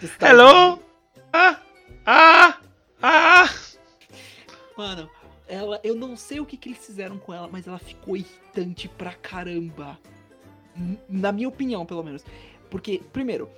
Just 0.00 0.16
tá 0.18 0.28
Hello? 0.30 0.80
Ah! 1.32 1.60
Ah! 2.06 2.60
Ah! 3.02 3.50
Mano, 4.76 5.10
ela, 5.48 5.80
eu 5.82 5.96
não 5.96 6.16
sei 6.16 6.38
o 6.38 6.46
que, 6.46 6.56
que 6.56 6.68
eles 6.68 6.84
fizeram 6.86 7.18
com 7.18 7.34
ela, 7.34 7.48
mas 7.50 7.66
ela 7.66 7.78
ficou 7.78 8.16
irritante 8.16 8.88
pra 8.88 9.12
caramba. 9.12 9.98
Na 11.08 11.32
minha 11.32 11.48
opinião, 11.48 11.84
pelo 11.84 12.04
menos. 12.04 12.24
Porque, 12.70 13.02
primeiro, 13.12 13.48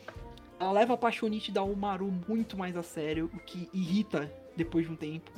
ela 0.61 0.73
leva 0.73 0.95
a 0.95 0.97
Paixonite 0.97 1.51
da 1.51 1.63
Umaru 1.63 2.13
muito 2.29 2.57
mais 2.57 2.77
a 2.77 2.83
sério, 2.83 3.31
o 3.35 3.39
que 3.39 3.69
irrita 3.73 4.31
depois 4.57 4.87
de 4.87 4.93
um 4.93 4.97
tempo. 4.97 5.31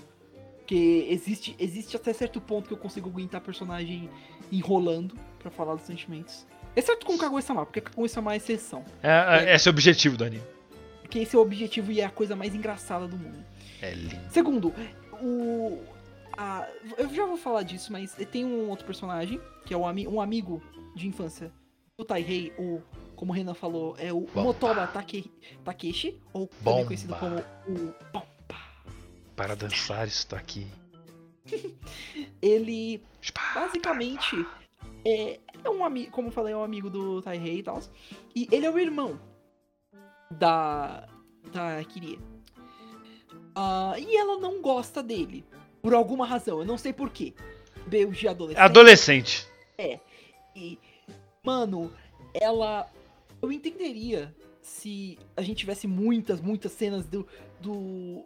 Porque 0.59 1.07
existe, 1.09 1.55
existe 1.59 1.97
até 1.97 2.13
certo 2.13 2.41
ponto 2.41 2.67
que 2.69 2.75
eu 2.75 2.79
consigo 2.79 3.09
aguentar 3.09 3.41
a 3.41 3.45
personagem 3.45 4.11
enrolando 4.51 5.15
pra 5.39 5.51
falar 5.51 5.75
dos 5.77 5.85
sentimentos. 5.87 6.47
Exceto 6.75 7.05
com 7.07 7.17
Kaguya-sama, 7.19 7.65
porque 7.67 7.81
Kaguya-sama 7.81 8.33
é 8.35 8.37
exceção. 8.37 8.85
É, 9.03 9.51
é, 9.51 9.55
esse 9.55 9.69
é 9.69 9.71
o 9.71 9.73
objetivo 9.75 10.17
do 10.17 10.25
anime. 10.25 10.43
Porque 11.03 11.19
esse 11.21 11.37
é 11.37 11.39
o 11.39 11.43
objetivo 11.43 11.93
e 11.93 12.01
é 12.01 12.05
a 12.05 12.11
coisa 12.11 12.35
mais 12.35 12.55
engraçada 12.55 13.07
do 13.07 13.17
mundo. 13.17 13.45
É 13.81 13.93
lindo. 13.93 14.19
Segundo, 14.31 14.73
o. 15.21 15.79
a- 16.37 16.67
eu 16.97 17.13
já 17.15 17.27
vou 17.27 17.37
falar 17.37 17.63
disso, 17.65 17.93
mas 17.93 18.15
tem 18.31 18.45
um 18.45 18.71
outro 18.71 18.87
personagem, 18.87 19.41
que 19.67 19.75
é 19.75 19.77
um, 19.77 19.87
ami- 19.87 20.09
um 20.09 20.21
amigo 20.21 20.63
de 20.97 21.07
infância 21.07 21.53
do 21.99 22.05
Taihei, 22.05 22.53
o. 22.59 22.81
Como 23.23 23.31
o 23.31 23.37
Renan 23.37 23.55
falou, 23.55 23.95
é 24.01 24.13
o 24.13 24.23
Bomba. 24.23 24.43
Motoba 24.43 24.87
Take, 24.89 25.31
Takeshi, 25.65 26.21
ou 26.33 26.49
também 26.49 26.65
Bomba. 26.65 26.87
conhecido 26.87 27.15
como 27.15 27.37
o 27.69 27.95
Bomba. 28.13 28.61
Para 29.37 29.55
dançar 29.55 30.09
estou 30.09 30.37
aqui. 30.37 30.67
Ele 32.43 33.01
basicamente 33.55 34.45
é, 35.05 35.39
é 35.63 35.71
um 35.71 35.85
amigo, 35.85 36.11
como 36.11 36.27
eu 36.27 36.33
falei, 36.33 36.53
é 36.53 36.57
um 36.57 36.65
amigo 36.65 36.91
do 36.91 37.23
Taihei 37.23 37.61
e 37.61 37.63
tal. 37.63 37.81
E 38.35 38.49
ele 38.51 38.67
é 38.67 38.71
o 38.73 38.77
irmão 38.77 39.21
da. 40.29 41.07
da 41.53 41.85
Kirie. 41.85 42.19
Ah, 43.55 43.95
e 44.01 44.17
ela 44.17 44.37
não 44.41 44.61
gosta 44.61 45.01
dele. 45.01 45.45
Por 45.81 45.95
alguma 45.95 46.27
razão, 46.27 46.59
eu 46.59 46.65
não 46.65 46.77
sei 46.77 46.93
porquê. 46.93 47.33
Beijo 47.87 48.19
de 48.19 48.27
adolescente. 48.27 48.65
Adolescente. 48.65 49.49
E, 50.57 50.77
mano, 51.45 51.93
ela. 52.35 52.91
Eu 53.43 53.51
entenderia 53.51 54.35
se 54.63 55.19
a 55.37 55.43
gente 55.43 55.59
tivesse 55.59 55.87
muitas, 55.89 56.41
muitas 56.41 56.73
cenas 56.73 57.07
do. 57.07 57.27
do. 57.61 58.25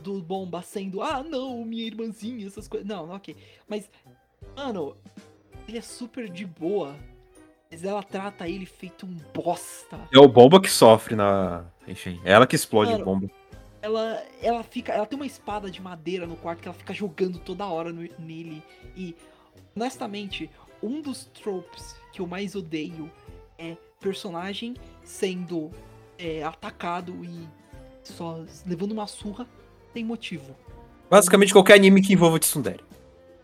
do 0.00 0.22
Bomba 0.22 0.62
sendo. 0.62 1.02
Ah, 1.02 1.22
não, 1.22 1.64
minha 1.64 1.84
irmãzinha, 1.84 2.46
essas 2.46 2.68
coisas. 2.68 2.86
Não, 2.86 3.10
ok. 3.10 3.36
Mas, 3.68 3.90
mano, 4.56 4.96
ele 5.66 5.78
é 5.78 5.82
super 5.82 6.28
de 6.28 6.46
boa. 6.46 6.94
Mas 7.70 7.82
ela 7.82 8.02
trata 8.04 8.48
ele 8.48 8.66
feito 8.66 9.04
um 9.04 9.16
bosta. 9.34 9.98
É 10.12 10.18
o 10.18 10.28
bomba 10.28 10.60
que 10.60 10.70
sofre 10.70 11.16
na. 11.16 11.64
Enfim, 11.88 12.20
é 12.24 12.30
ela 12.32 12.46
que 12.46 12.54
explode 12.54 12.92
Mano, 12.92 13.02
o 13.02 13.04
bomba. 13.04 13.30
Ela, 13.82 14.22
ela 14.40 14.62
fica. 14.62 14.92
Ela 14.92 15.06
tem 15.06 15.16
uma 15.18 15.26
espada 15.26 15.68
de 15.68 15.82
madeira 15.82 16.24
no 16.26 16.36
quarto 16.36 16.60
que 16.62 16.68
ela 16.68 16.76
fica 16.76 16.94
jogando 16.94 17.38
toda 17.40 17.66
hora 17.66 17.92
no- 17.92 18.08
nele. 18.18 18.62
E, 18.96 19.16
honestamente, 19.74 20.48
um 20.80 21.00
dos 21.00 21.24
tropes 21.26 21.96
que 22.12 22.20
eu 22.20 22.26
mais 22.28 22.54
odeio 22.54 23.10
é 23.58 23.76
personagem 24.08 24.74
sendo 25.02 25.70
é, 26.18 26.44
atacado 26.44 27.24
e 27.24 27.48
só 28.02 28.44
levando 28.66 28.92
uma 28.92 29.06
surra 29.06 29.46
sem 29.94 30.04
motivo. 30.04 30.54
Basicamente 31.10 31.54
qualquer 31.54 31.74
anime 31.74 32.02
que 32.02 32.12
envolva 32.12 32.38
Tsundere. 32.38 32.84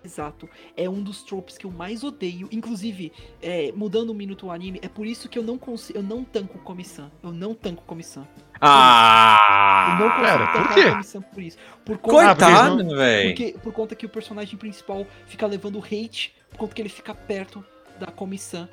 Exato. 0.05 0.49
É 0.77 0.89
um 0.89 1.03
dos 1.03 1.23
tropes 1.23 1.57
que 1.59 1.67
eu 1.67 1.71
mais 1.71 2.03
odeio. 2.05 2.49
Inclusive, 2.53 3.13
é, 3.43 3.71
mudando 3.75 4.11
um 4.11 4.15
minuto 4.15 4.47
o 4.47 4.51
anime, 4.51 4.79
é 4.83 4.89
por 4.89 5.07
isso 5.07 5.29
que 5.29 5.39
eu 5.39 5.43
não 5.43 5.57
consigo. 5.59 5.99
Eu 5.99 6.03
não 6.03 6.25
tanco 6.25 6.57
o 6.59 6.61
Komi-san. 6.61 7.11
Eu 7.23 7.33
não 7.33 7.55
tanco 7.55 7.83
o 7.83 7.85
Komi-san. 7.87 8.23
Eu 8.23 8.27
não 8.27 8.61
Ah! 8.63 9.97
consigo 9.99 10.21
Pera, 10.23 10.47
por 10.47 10.53
tancar 10.55 10.75
quê? 10.75 10.81
o 10.81 10.91
Komi-san 10.93 11.23
por 11.23 11.43
isso. 11.43 11.59
Por 11.85 11.99
conta 11.99 12.23
Ah, 12.31 12.35
Coitado, 12.35 12.97
velho. 12.97 13.29
Porque, 13.31 13.59
por 13.63 13.73
conta 13.75 13.95
que 13.95 14.07
o 14.07 14.09
personagem 14.09 14.57
principal 14.59 15.07
fica 15.27 15.47
levando 15.47 15.79
hate, 15.79 16.35
por 16.51 16.59
conta 16.59 16.75
que 16.75 16.81
ele 16.83 16.89
fica 16.89 17.15
perto 17.15 17.65
da 17.99 18.07
Comissão. 18.07 18.67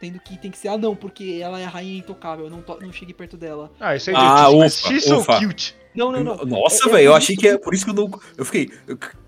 Tendo 0.00 0.20
que 0.20 0.38
tem 0.38 0.50
que 0.50 0.56
ser, 0.58 0.68
ah 0.68 0.78
não, 0.78 0.94
porque 0.94 1.40
ela 1.42 1.58
é 1.58 1.64
a 1.64 1.68
rainha 1.68 1.98
intocável, 1.98 2.44
eu 2.46 2.50
não, 2.50 2.62
to- 2.62 2.78
não 2.80 2.92
cheguei 2.92 3.12
perto 3.14 3.36
dela. 3.36 3.70
Ah, 3.80 3.96
isso 3.96 4.10
é 4.10 4.14
Ah, 4.14 4.48
idiotice, 4.50 4.56
mas 4.58 4.78
ufa, 4.78 4.88
she's 4.88 5.04
so 5.04 5.18
ufa. 5.18 5.38
cute. 5.40 5.74
Não, 5.98 6.12
não, 6.12 6.22
não. 6.22 6.36
Nossa, 6.46 6.84
É- 6.84 6.88
é 6.88 6.92
velho, 6.92 7.04
eu 7.06 7.14
achei 7.14 7.36
que 7.36 7.48
é 7.48 7.58
por 7.58 7.74
isso 7.74 7.84
que 7.84 7.90
eu 7.90 7.94
não. 7.94 8.20
Eu 8.36 8.44
fiquei. 8.44 8.70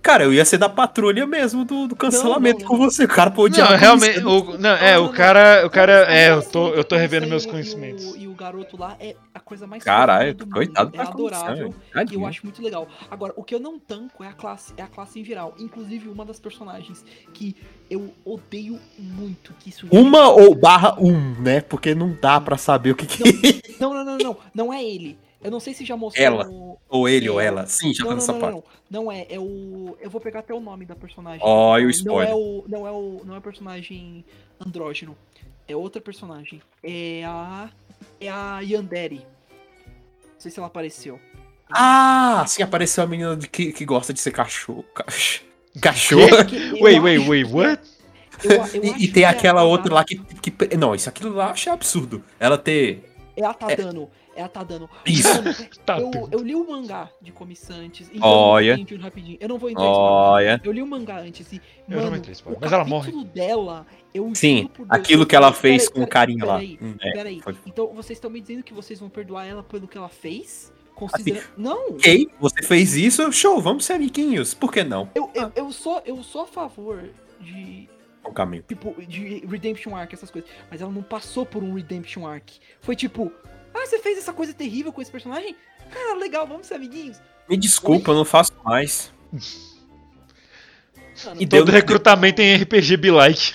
Cara, 0.00 0.24
eu 0.24 0.33
ia 0.33 0.44
ser 0.44 0.56
da 0.56 0.68
patrulha 0.68 1.26
mesmo 1.26 1.64
do, 1.64 1.88
do 1.88 1.96
cancelamento 1.96 2.61
não, 2.61 2.66
com 2.68 2.78
não. 2.78 2.85
você. 2.85 3.04
O 3.04 3.09
cara 3.09 3.30
pode 3.30 3.54
odiar 3.54 3.68
Não, 3.68 3.74
a 3.74 3.78
realmente, 3.78 4.18
o, 4.20 4.56
não, 4.59 4.70
é, 4.70 4.98
o 4.98 5.09
cara, 5.11 5.66
o 5.66 5.70
cara, 5.70 6.06
é, 6.12 6.30
eu 6.30 6.42
tô, 6.42 6.68
eu 6.68 6.85
tô 6.85 6.96
revendo 6.96 7.26
meus 7.26 7.44
e 7.44 7.48
o- 7.48 7.50
conhecimentos. 7.50 8.14
E 8.16 8.26
o, 8.26 8.35
garoto 8.35 8.78
lá 8.78 8.96
é 8.98 9.14
a 9.35 9.40
coisa 9.40 9.66
mais 9.66 9.85
Caralho, 9.85 10.35
coitado 10.50 10.92
É 10.94 11.00
adorável. 11.00 11.74
E 12.11 12.14
eu 12.14 12.24
acho 12.24 12.40
muito 12.44 12.62
legal. 12.62 12.88
Agora, 13.11 13.35
o 13.37 13.44
que 13.44 13.54
eu 13.54 13.61
não 13.61 13.78
tanco 13.78 14.24
é 14.24 14.28
a 14.28 14.33
classe, 14.33 14.72
é 14.78 14.83
a 14.83 14.87
classe 14.87 15.20
em 15.20 15.24
geral. 15.24 15.54
Inclusive, 15.59 16.09
uma 16.09 16.24
das 16.24 16.40
personagens 16.40 17.04
que 17.35 17.54
eu 17.90 18.14
odeio 18.24 18.78
muito 18.96 19.52
que 19.59 19.68
isso 19.68 19.87
Uma 19.90 20.28
ou 20.30 20.54
barra 20.54 20.96
um, 20.98 21.35
né? 21.42 21.61
Porque 21.61 21.94
não 21.94 22.16
dá 22.20 22.40
pra 22.40 22.56
saber 22.56 22.92
o 22.92 22.96
que 22.96 23.06
que. 23.06 23.61
Não, 23.78 23.92
não, 23.92 24.04
não, 24.04 24.18
não, 24.18 24.37
não 24.54 24.72
é 24.72 24.83
ele. 24.83 25.18
Eu 25.42 25.50
não 25.50 25.59
sei 25.61 25.72
se 25.72 25.85
já 25.85 25.96
mostrou. 25.96 26.24
Ela. 26.24 26.44
no- 26.44 26.79
ou 26.88 27.09
ele 27.09 27.29
ou 27.29 27.40
É. 27.40 27.46
ela. 27.46 27.66
Sim, 27.66 27.94
já 27.94 28.05
Não, 28.05 28.11
tá 28.11 28.11
não, 28.11 28.20
nessa 28.20 28.33
não, 28.33 28.40
parte. 28.40 28.55
não, 28.55 28.64
não, 28.90 29.05
não 29.05 29.12
é, 29.12 29.26
é 29.31 29.38
o. 29.38 29.96
Eu 30.00 30.11
vou 30.11 30.20
pegar 30.20 30.40
até 30.40 30.53
o 30.53 30.61
nome 30.61 30.85
da 30.85 30.94
personagem. 30.94 31.40
Ó, 31.42 31.79
e 31.79 31.83
o 31.83 31.85
não 31.85 31.90
spoiler. 31.90 32.31
é 32.31 32.35
o, 32.35 32.64
não 32.68 32.87
é 32.87 32.90
o, 32.90 33.22
não 33.24 33.35
é 33.35 33.38
o 33.38 33.42
personagem 33.42 34.24
andrógeno. 34.64 35.16
É 35.66 35.74
outra 35.76 36.00
personagem. 36.00 36.61
É 36.83 37.22
a, 37.24 37.70
é 38.20 38.29
a 38.29 38.61
Yandere. 38.61 39.24
Não 39.87 40.40
sei 40.40 40.50
se 40.50 40.59
ela 40.59 40.66
apareceu. 40.66 41.18
Ah, 41.72 42.44
sim, 42.48 42.62
apareceu 42.62 43.05
a 43.05 43.07
menina 43.07 43.37
de- 43.37 43.48
que, 43.48 43.72
que 43.72 43.85
gosta 43.85 44.12
de 44.12 44.20
ser 44.20 44.33
cachorro. 44.33 44.85
Cach- 44.94 45.42
Cachorro. 45.81 46.26
Eu 46.76 46.83
Wait, 46.83 47.00
wait, 47.00 47.29
wait, 47.29 47.46
what? 47.53 47.81
eu- 48.42 48.50
eu 48.53 48.62
acho 48.62 48.76
E, 48.79 49.05
e 49.05 49.09
tem 49.09 49.22
é 49.22 49.26
aquela 49.26 49.62
outra 49.62 49.94
lá 49.94 50.05
que, 50.05 50.16
que. 50.16 50.76
Não, 50.76 50.94
isso 50.94 51.09
aquilo 51.09 51.33
lá 51.35 51.46
eu 51.46 51.50
achei 51.53 51.72
absurdo. 51.72 52.24
Ela 52.40 52.59
ter. 52.59 53.05
É 53.37 53.44
a 53.44 53.55
Tadano. 54.48 54.85
É 54.85 55.03
a 55.05 55.09
Tadano. 55.09 55.20
Isso. 55.20 55.29
Mano, 55.29 55.55
Tá 55.85 56.00
eu, 56.00 56.29
eu 56.33 56.42
li 56.42 56.55
o 56.55 56.66
mangá 56.68 57.11
de 57.20 57.33
Comissão 57.33 57.76
antes. 57.76 58.09
Então 58.12 58.29
Olha. 58.29 58.79
eu 58.88 58.98
rapidinho. 58.98 59.37
Eu 59.40 59.48
não 59.48 59.59
vou 59.59 59.68
entrar. 59.70 59.85
Olha. 59.85 60.61
Eu 60.64 60.72
li 60.72 60.83
o 60.83 60.87
mangá 60.87 61.18
antes 61.20 61.53
e. 61.53 61.57
Eu 61.88 61.96
não 61.96 62.05
Mano, 62.05 62.16
entrei 62.16 62.33
em 62.33 62.35
spoiler, 62.35 62.61
mas 62.61 62.72
ela 62.72 62.85
capítulo 62.88 63.24
dela, 63.24 63.87
eu 64.14 64.33
Sim, 64.35 64.70
Deus, 64.76 64.88
aquilo 64.90 65.26
que 65.26 65.35
ela 65.37 65.53
fez 65.53 65.88
com 65.88 66.00
o 66.03 66.07
peraí, 66.07 66.09
carinha 66.11 66.44
lá. 66.44 66.55
Peraí, 66.59 66.79
Hum, 66.81 66.94
é, 67.00 67.12
peraí. 67.12 67.40
foi- 67.40 67.57
Então 67.66 67.88
vocês 67.94 68.16
estão 68.16 68.31
me 68.31 68.40
dizendo 68.40 68.62
que 68.62 68.72
vocês 68.72 68.98
vão 69.00 69.09
perdoar 69.09 69.46
ela 69.46 69.62
pelo 69.62 69.87
que 69.88 69.98
ela 69.98 70.09
fez? 70.09 70.72
Considerando. 70.94 71.44
não! 71.57 71.90
Ok, 71.92 72.29
você 72.38 72.62
fez 72.62 72.94
isso, 72.94 73.33
show, 73.33 73.59
vamos 73.61 73.85
ser 73.87 73.94
amiguinhos. 73.94 74.53
Por 74.53 74.70
que 74.70 74.85
não? 74.85 75.09
Eu, 75.14 75.31
eu, 75.35 75.50
eu, 75.57 75.72
sou, 75.72 76.03
eu 76.05 76.22
sou 76.22 76.42
a 76.42 76.46
favor 76.46 77.09
de. 77.40 77.88
O 78.22 78.33
caminho. 78.33 78.62
Tipo, 78.68 78.94
de 79.09 79.42
Redemption 79.46 79.96
Arc, 79.96 80.12
essas 80.12 80.31
coisas. 80.31 80.50
Mas 80.70 80.83
ela 80.83 80.92
não 80.92 81.03
passou 81.03 81.46
por 81.46 81.62
um 81.62 81.72
Redemption 81.72 82.26
Arc. 82.26 82.50
Foi 82.83 82.94
tipo, 82.94 83.33
ah, 83.74 83.87
você 83.87 83.98
fez 83.98 84.18
essa 84.18 84.33
coisa 84.33 84.52
terrível 84.52 84.92
com 84.92 85.00
esse 85.02 85.11
personagem? 85.11 85.56
Ah, 85.94 86.14
legal, 86.14 86.46
vamos 86.46 86.66
ser 86.66 86.74
amiguinhos. 86.74 87.20
Me 87.48 87.56
desculpa, 87.56 88.11
eu 88.11 88.14
não 88.14 88.24
faço 88.24 88.52
mais. 88.64 89.12
Mano, 91.24 91.42
E 91.42 91.46
deu 91.46 91.64
Todo 91.64 91.72
recrutamento 91.74 92.40
em 92.40 92.56
RPG 92.56 92.96
be 92.96 93.11
like. 93.11 93.54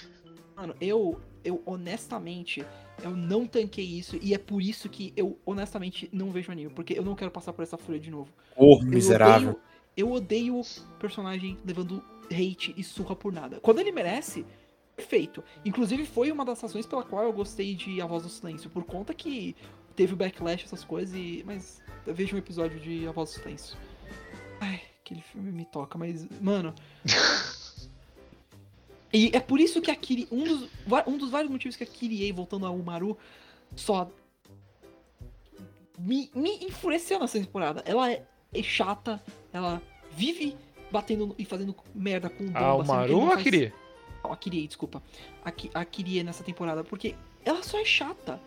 Mano, 0.56 0.76
eu, 0.80 1.20
eu 1.44 1.62
honestamente, 1.66 2.64
eu 3.04 3.12
não 3.12 3.48
tanquei 3.48 3.86
isso 3.86 4.18
e 4.22 4.34
é 4.34 4.38
por 4.38 4.62
isso 4.62 4.88
que 4.88 5.12
eu 5.16 5.40
honestamente 5.46 6.10
não 6.14 6.32
vejo 6.32 6.52
anime, 6.52 6.70
porque 6.70 6.98
eu 6.98 7.04
não 7.04 7.16
quero 7.16 7.32
passar 7.32 7.54
por 7.54 7.64
essa 7.64 7.78
fúria 7.78 8.00
de 8.00 8.12
novo. 8.12 8.32
Porra, 8.56 8.84
Eu 8.84 8.90
miserável. 8.90 9.50
odeio, 9.50 9.62
eu 9.98 10.12
odeio 10.12 10.62
personagem 11.00 11.58
levando 11.66 12.04
hate 12.32 12.74
e 12.78 12.84
surra 12.84 13.16
por 13.16 13.34
nada. 13.34 13.60
Quando 13.62 13.80
ele 13.80 13.92
merece, 13.92 14.46
perfeito. 14.96 15.44
Inclusive 15.64 16.06
foi 16.06 16.32
uma 16.32 16.46
das 16.46 16.62
razões 16.62 16.86
pela 16.86 17.04
qual 17.04 17.24
eu 17.24 17.34
gostei 17.34 17.74
de 17.76 18.00
A 18.02 18.06
Voz 18.06 18.24
do 18.24 18.30
Silêncio, 18.30 18.70
por 18.70 18.84
conta 18.84 19.14
que 19.14 19.56
teve 19.96 20.14
o 20.14 20.16
backlash, 20.16 20.66
essas 20.66 20.84
coisas, 20.84 21.16
e... 21.16 21.44
mas 21.46 21.82
eu 22.06 22.14
vejo 22.14 22.36
um 22.36 22.40
episódio 22.40 22.80
de 22.80 23.08
A 23.08 23.12
Voz 23.12 23.32
do 23.32 23.40
Silêncio. 23.40 23.78
Ai, 24.60 24.82
aquele 25.02 25.22
filme 25.22 25.52
me 25.52 25.66
toca, 25.66 25.98
mas, 25.98 26.28
mano. 26.42 26.74
E 29.14 29.32
é 29.34 29.40
por 29.40 29.62
isso 29.62 29.82
que 29.82 29.90
a 29.90 29.96
Kiri. 29.96 30.28
Um 30.30 30.44
dos, 30.44 30.70
um 31.08 31.18
dos 31.18 31.30
vários 31.30 31.50
motivos 31.50 31.78
que 31.78 31.84
a 31.86 31.88
Kirie, 31.88 32.34
voltando 32.34 32.66
ao 32.66 32.76
Umaru, 32.76 33.18
só. 33.74 34.12
Me, 35.98 36.30
me 36.36 36.66
enfureceu 36.66 37.18
nessa 37.18 37.40
temporada. 37.40 37.82
Ela 37.86 38.12
é, 38.12 38.26
é 38.54 38.62
chata, 38.62 39.24
ela 39.54 39.82
vive 40.12 40.58
batendo 40.92 41.34
e 41.38 41.46
fazendo 41.46 41.74
merda 41.94 42.30
com 42.30 42.46
bomba. 42.46 42.60
A 42.60 42.74
ele 42.74 42.82
Umaru 42.84 43.12
não 43.14 43.20
ou 43.22 43.28
a 43.28 43.32
faz- 43.32 43.44
Kirie? 43.44 43.74
Não, 44.22 44.34
a 44.34 44.36
Kirie, 44.36 44.68
desculpa. 44.68 45.02
A, 45.46 45.80
a 45.80 45.86
Kirie 45.86 46.22
nessa 46.22 46.44
temporada, 46.44 46.84
porque 46.84 47.16
ela 47.46 47.64
só 47.64 47.80
é 47.80 47.86
chata. 47.86 48.38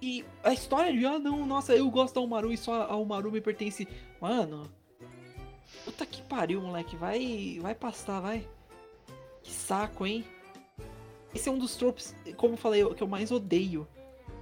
E 0.00 0.24
a 0.44 0.52
história 0.52 0.92
de, 0.92 1.04
ah, 1.04 1.18
não, 1.18 1.44
nossa, 1.44 1.74
eu 1.74 1.90
gosto 1.90 2.14
da 2.14 2.20
Umaru 2.20 2.52
e 2.52 2.56
só 2.56 2.82
a 2.82 2.96
Umaru 2.96 3.32
me 3.32 3.40
pertence. 3.40 3.86
Mano. 4.20 4.70
Puta 5.84 6.06
que 6.06 6.22
pariu, 6.22 6.60
moleque. 6.60 6.96
Vai, 6.96 7.58
vai 7.60 7.74
pastar, 7.74 8.20
vai. 8.20 8.46
Que 9.42 9.52
saco, 9.52 10.06
hein? 10.06 10.24
Esse 11.34 11.48
é 11.48 11.52
um 11.52 11.58
dos 11.58 11.76
tropes, 11.76 12.14
como 12.36 12.54
eu 12.54 12.58
falei, 12.58 12.84
que 12.94 13.02
eu 13.02 13.08
mais 13.08 13.30
odeio. 13.30 13.86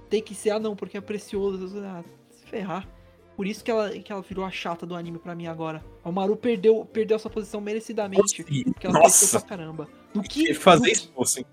Tem 0.09 0.21
que 0.21 0.33
ser, 0.35 0.51
ah, 0.51 0.59
não, 0.59 0.75
porque 0.75 0.97
é 0.97 1.01
precioso. 1.01 1.79
Ah, 1.79 2.03
se 2.29 2.45
ferrar. 2.45 2.87
Por 3.35 3.45
isso 3.45 3.63
que 3.63 3.69
ela, 3.69 3.91
que 3.91 4.11
ela 4.11 4.21
virou 4.21 4.43
a 4.43 4.49
chata 4.49 4.85
do 4.85 4.95
anime 4.95 5.19
pra 5.19 5.35
mim 5.35 5.45
agora. 5.45 5.83
A 6.03 6.09
Umaru 6.09 6.35
perdeu, 6.35 6.85
perdeu 6.85 7.15
essa 7.15 7.29
posição 7.29 7.61
merecidamente. 7.61 8.43
Porque 8.43 8.87
ela 8.87 8.99
Nossa, 8.99 9.39
pra 9.39 9.49
caramba. 9.49 9.87
Do 10.13 10.23
que, 10.23 10.53
fazer 10.55 10.85
do 10.85 10.91
isso. 10.91 11.45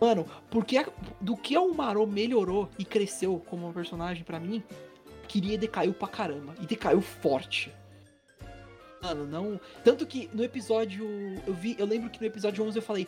Mano, 0.00 0.26
porque 0.50 0.76
a- 0.78 0.88
do 1.20 1.36
que 1.36 1.56
a 1.56 1.60
Umarô 1.60 2.06
melhorou 2.06 2.68
e 2.78 2.84
cresceu 2.84 3.42
como 3.48 3.72
personagem 3.72 4.24
pra 4.24 4.38
mim, 4.38 4.62
queria 5.26 5.56
decaiu 5.56 5.94
pra 5.94 6.08
caramba. 6.08 6.54
E 6.60 6.66
decaiu 6.66 7.00
forte. 7.00 7.72
Mano, 9.02 9.26
não. 9.26 9.60
Tanto 9.84 10.06
que 10.06 10.28
no 10.32 10.42
episódio. 10.42 11.06
Eu 11.46 11.54
vi. 11.54 11.76
Eu 11.78 11.86
lembro 11.86 12.10
que 12.10 12.20
no 12.20 12.26
episódio 12.26 12.64
11 12.64 12.78
eu 12.78 12.82
falei. 12.82 13.06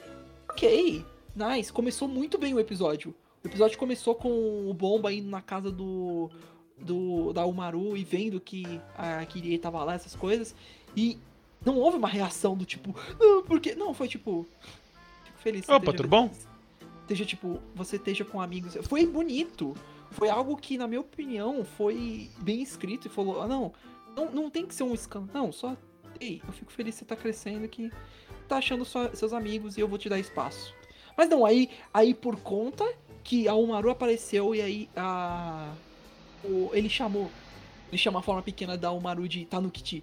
Ok, 0.51 1.05
nice. 1.35 1.72
Começou 1.72 2.07
muito 2.09 2.38
bem 2.38 2.55
o 2.55 2.61
episódio. 2.61 3.14
O 3.44 3.46
episódio 3.48 3.79
começou 3.79 4.14
com 4.14 4.68
o 4.68 4.74
Bomba 4.74 5.12
indo 5.12 5.29
na 5.29 5.40
casa 5.42 5.70
do. 5.70 6.31
do 6.79 7.33
da 7.33 7.44
Umaru 7.44 7.96
e 7.96 8.05
vendo 8.05 8.40
que 8.40 8.81
a 8.96 9.24
Kirie 9.27 9.59
tava 9.59 9.83
lá, 9.85 9.94
essas 9.94 10.14
coisas. 10.14 10.55
E 10.96 11.18
não 11.64 11.77
houve 11.77 11.96
uma 11.96 12.09
reação 12.09 12.57
do 12.57 12.64
tipo. 12.64 12.94
Não, 13.18 13.42
porque. 13.42 13.74
Não, 13.74 13.92
foi 13.92 14.09
tipo. 14.09 14.46
Fico 15.24 15.38
feliz. 15.38 15.68
Opa, 15.68 15.92
tudo 15.92 16.09
bom? 16.09 16.31
Esteja, 17.12 17.25
tipo, 17.25 17.61
você 17.75 17.97
esteja 17.97 18.25
com 18.25 18.40
amigos. 18.40 18.77
Foi 18.87 19.07
bonito. 19.07 19.75
Foi 20.11 20.29
algo 20.31 20.57
que, 20.57 20.79
na 20.79 20.87
minha 20.87 21.01
opinião, 21.01 21.64
foi 21.64 22.31
bem 22.38 22.62
escrito 22.62 23.07
e 23.07 23.11
falou, 23.11 23.42
ah, 23.42 23.47
não, 23.49 23.73
não, 24.16 24.31
não 24.31 24.51
tem 24.51 24.66
que 24.66 24.75
ser 24.75 24.83
um 24.85 24.94
escândalo. 24.94 25.31
Não, 25.47 25.53
só. 25.53 25.77
Ei, 26.21 26.40
eu 26.47 26.53
fico 26.53 26.73
feliz 26.73 26.94
que 26.94 27.01
você 27.01 27.05
tá 27.05 27.14
crescendo 27.16 27.68
que 27.68 27.92
tá 28.49 28.57
achando 28.57 28.85
só 28.85 29.09
seus 29.14 29.33
amigos 29.33 29.77
e 29.77 29.81
eu 29.81 29.88
vou 29.88 29.99
te 29.99 30.09
dar 30.09 30.18
espaço. 30.18 30.75
Mas 31.16 31.29
não, 31.29 31.44
aí, 31.44 31.68
aí 31.92 32.14
por 32.14 32.37
conta 32.40 32.85
que 33.23 33.47
a 33.47 33.55
Umaru 33.55 33.90
apareceu 33.90 34.55
e 34.55 34.62
aí 34.62 34.88
a. 34.97 35.73
o- 36.44 36.71
ele 36.73 36.88
chamou. 36.88 37.31
Ele 37.90 37.99
chama 37.99 38.18
a 38.18 38.23
forma 38.23 38.42
pequena 38.42 38.77
da 38.77 38.90
Umaru 38.92 39.29
de 39.29 39.44
Tanukiti. 39.44 40.03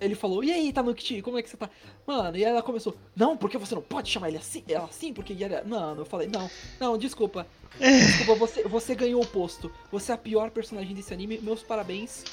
Ele 0.00 0.14
falou, 0.14 0.42
e 0.42 0.50
aí, 0.52 0.72
Tanukiti, 0.72 1.22
como 1.22 1.38
é 1.38 1.42
que 1.42 1.48
você 1.48 1.56
tá? 1.56 1.70
Mano, 2.06 2.36
e 2.36 2.42
ela 2.44 2.62
começou, 2.62 2.96
não, 3.14 3.36
porque 3.36 3.56
você 3.56 3.74
não 3.74 3.82
pode 3.82 4.10
chamar 4.10 4.28
ele 4.28 4.36
assim, 4.38 4.62
ela 4.68 4.84
assim, 4.86 5.12
porque 5.14 5.32
ele 5.32 5.44
era. 5.44 5.62
Mano, 5.64 6.02
eu 6.02 6.04
falei, 6.04 6.26
não, 6.28 6.50
não, 6.80 6.98
desculpa. 6.98 7.46
Desculpa, 7.78 8.34
você, 8.38 8.64
você 8.64 8.94
ganhou 8.94 9.22
o 9.22 9.26
posto. 9.26 9.70
Você 9.92 10.10
é 10.10 10.14
a 10.14 10.18
pior 10.18 10.50
personagem 10.50 10.94
desse 10.94 11.14
anime, 11.14 11.38
meus 11.38 11.62
parabéns. 11.62 12.24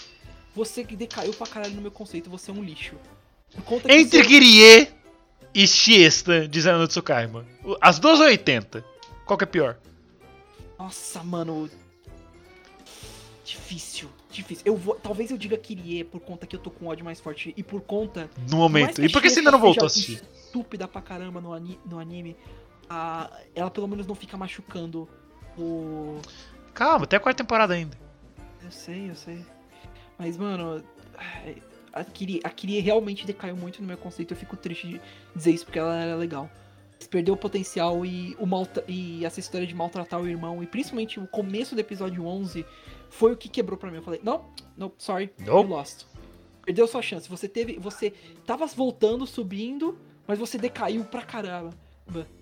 Você 0.56 0.84
que 0.84 0.96
decaiu 0.96 1.34
pra 1.34 1.48
caralho 1.48 1.74
no 1.76 1.82
meu 1.82 1.92
conceito, 1.92 2.30
você 2.30 2.52
é 2.52 2.54
um 2.54 2.64
lixo. 2.64 2.96
Conta 3.66 3.88
que 3.88 3.94
Entre 3.96 4.20
você- 4.22 4.28
Kirie 4.28 4.88
e 5.54 5.68
Shiesta, 5.68 6.48
diz 6.48 6.66
a 6.68 6.88
Tsukaima. 6.88 7.46
As 7.80 8.00
duas 8.00 8.20
ou 8.20 8.26
80? 8.26 8.84
Qual 9.26 9.38
que 9.38 9.44
é 9.44 9.48
pior? 9.48 9.78
Nossa, 10.78 11.24
mano. 11.24 11.70
Difícil, 13.52 14.10
difícil. 14.30 14.64
Eu 14.66 14.78
vou, 14.78 14.96
talvez 14.96 15.30
eu 15.30 15.38
diga 15.38 15.58
Kirie 15.58 16.06
por 16.06 16.22
conta 16.22 16.48
que 16.48 16.56
eu 16.56 16.60
tô 16.60 16.72
com 16.72 16.88
ódio 16.88 17.04
mais 17.04 17.20
forte 17.20 17.54
e 17.58 17.62
por 17.62 17.82
conta 17.82 18.30
No 18.50 18.56
momento. 18.58 19.04
E 19.04 19.10
por 19.10 19.22
que 19.22 19.30
você 19.30 19.40
ainda 19.40 19.52
não 19.52 19.60
voltou 19.60 19.84
a 19.84 19.88
assistir? 19.88 20.24
Estúpida 20.34 20.88
pra 20.88 21.02
caramba 21.02 21.42
no, 21.42 21.52
ani- 21.54 21.78
no 21.86 22.00
anime. 22.00 22.38
a- 22.90 23.30
ela 23.54 23.70
pelo 23.70 23.88
menos 23.90 24.08
não 24.08 24.16
fica 24.16 24.38
machucando 24.38 25.08
o. 25.58 26.20
Calma, 26.74 27.04
até 27.04 27.18
a 27.18 27.20
quarta 27.20 27.44
temporada 27.44 27.74
ainda. 27.74 27.98
Eu 28.64 28.72
sei, 28.72 29.10
eu 29.10 29.16
sei. 29.16 29.46
Mas, 30.18 30.38
mano, 30.38 30.82
a 31.92 32.04
Kirie, 32.06 32.40
a 32.44 32.82
realmente 32.82 33.26
decaiu 33.26 33.58
muito 33.58 33.82
no 33.82 33.88
meu 33.88 33.98
conceito. 33.98 34.32
Eu 34.34 34.38
fico 34.38 34.56
triste 34.56 34.88
de 34.88 35.02
dizer 35.36 35.52
isso 35.52 35.66
porque 35.66 35.80
ela 35.80 35.94
era 35.96 36.16
legal. 36.16 36.50
Perdeu 37.10 37.34
o 37.34 37.38
potencial 37.38 38.06
e, 38.06 38.34
o 38.40 38.46
maltra- 38.46 38.84
e 38.88 39.26
essa 39.26 39.40
história 39.42 39.66
de 39.68 39.74
maltratar 39.74 40.22
o 40.22 40.28
irmão, 40.28 40.62
e 40.64 40.68
principalmente 40.68 41.20
o 41.20 41.26
começo 41.28 41.74
do 41.76 41.82
episódio 41.82 42.26
11, 42.26 42.64
foi 43.12 43.34
o 43.34 43.38
que 43.38 43.50
quebrou 43.50 43.78
pra 43.78 43.92
mim. 43.92 43.98
Eu 43.98 44.04
falei: 44.04 44.22
Não, 44.24 44.46
não, 44.76 44.92
sorry, 44.98 45.32
Nope. 45.38 45.52
eu 45.52 45.62
lost. 45.64 46.06
Perdeu 46.66 46.88
sua 46.88 47.02
chance. 47.02 47.30
Você 47.30 47.48
teve. 47.48 47.78
Você 47.78 48.12
tava 48.46 48.66
voltando, 48.68 49.28
subindo, 49.28 49.98
mas 50.26 50.40
você 50.40 50.58
decaiu 50.58 51.04
pra 51.04 51.22
caramba. 51.22 51.72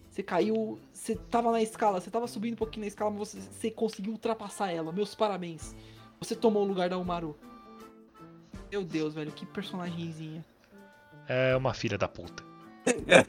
Você 0.09 0.23
caiu. 0.23 0.79
Você 0.93 1.15
tava 1.15 1.51
na 1.51 1.61
escala, 1.61 1.99
você 1.99 2.11
tava 2.11 2.27
subindo 2.27 2.53
um 2.53 2.57
pouquinho 2.57 2.81
na 2.81 2.87
escala, 2.87 3.09
mas 3.11 3.19
você, 3.19 3.41
você 3.41 3.71
conseguiu 3.71 4.13
ultrapassar 4.13 4.71
ela. 4.71 4.91
Meus 4.91 5.15
parabéns. 5.15 5.75
Você 6.19 6.35
tomou 6.35 6.63
o 6.63 6.67
lugar 6.67 6.89
da 6.89 6.97
Umaru. 6.97 7.35
Meu 8.71 8.83
Deus, 8.83 9.15
velho, 9.15 9.31
que 9.31 9.45
personagemzinha. 9.45 10.45
É 11.27 11.55
uma 11.55 11.73
filha 11.73 11.97
da 11.97 12.07
puta. 12.07 12.43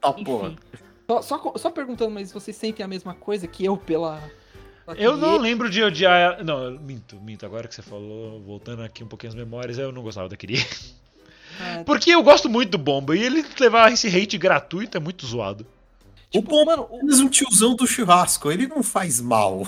tá. 0.00 0.14
Enfim. 0.16 0.56
Só, 1.10 1.22
só, 1.22 1.52
só 1.56 1.70
perguntando, 1.70 2.10
mas 2.10 2.30
vocês 2.32 2.56
sentem 2.56 2.84
a 2.84 2.88
mesma 2.88 3.14
coisa 3.14 3.46
que 3.46 3.64
eu 3.64 3.76
pela. 3.76 4.20
Eu 4.96 5.16
não 5.16 5.36
lembro 5.36 5.68
de 5.68 5.82
odiar 5.82 6.18
ela. 6.18 6.42
Não, 6.44 6.64
eu 6.64 6.80
minto, 6.80 7.16
minto. 7.16 7.44
Agora 7.44 7.68
que 7.68 7.74
você 7.74 7.82
falou, 7.82 8.40
voltando 8.40 8.82
aqui 8.82 9.02
um 9.04 9.06
pouquinho 9.08 9.30
as 9.30 9.34
memórias, 9.36 9.78
eu 9.78 9.92
não 9.92 10.02
gostava 10.02 10.28
da 10.28 10.36
Kirie. 10.36 10.64
Ah, 11.60 11.82
Porque 11.84 12.10
eu 12.10 12.22
gosto 12.22 12.48
muito 12.48 12.70
do 12.70 12.78
Bomba 12.78 13.16
e 13.16 13.22
ele 13.22 13.44
levar 13.58 13.92
esse 13.92 14.06
hate 14.08 14.38
gratuito 14.38 14.96
é 14.96 15.00
muito 15.00 15.26
zoado. 15.26 15.66
O 16.34 16.40
bom 16.42 16.64
mano, 16.64 16.86
o- 16.90 16.96
apenas 16.96 17.20
um 17.20 17.28
tiozão 17.28 17.74
do 17.74 17.86
churrasco, 17.86 18.50
ele 18.52 18.66
não 18.68 18.82
faz 18.82 19.20
mal. 19.20 19.66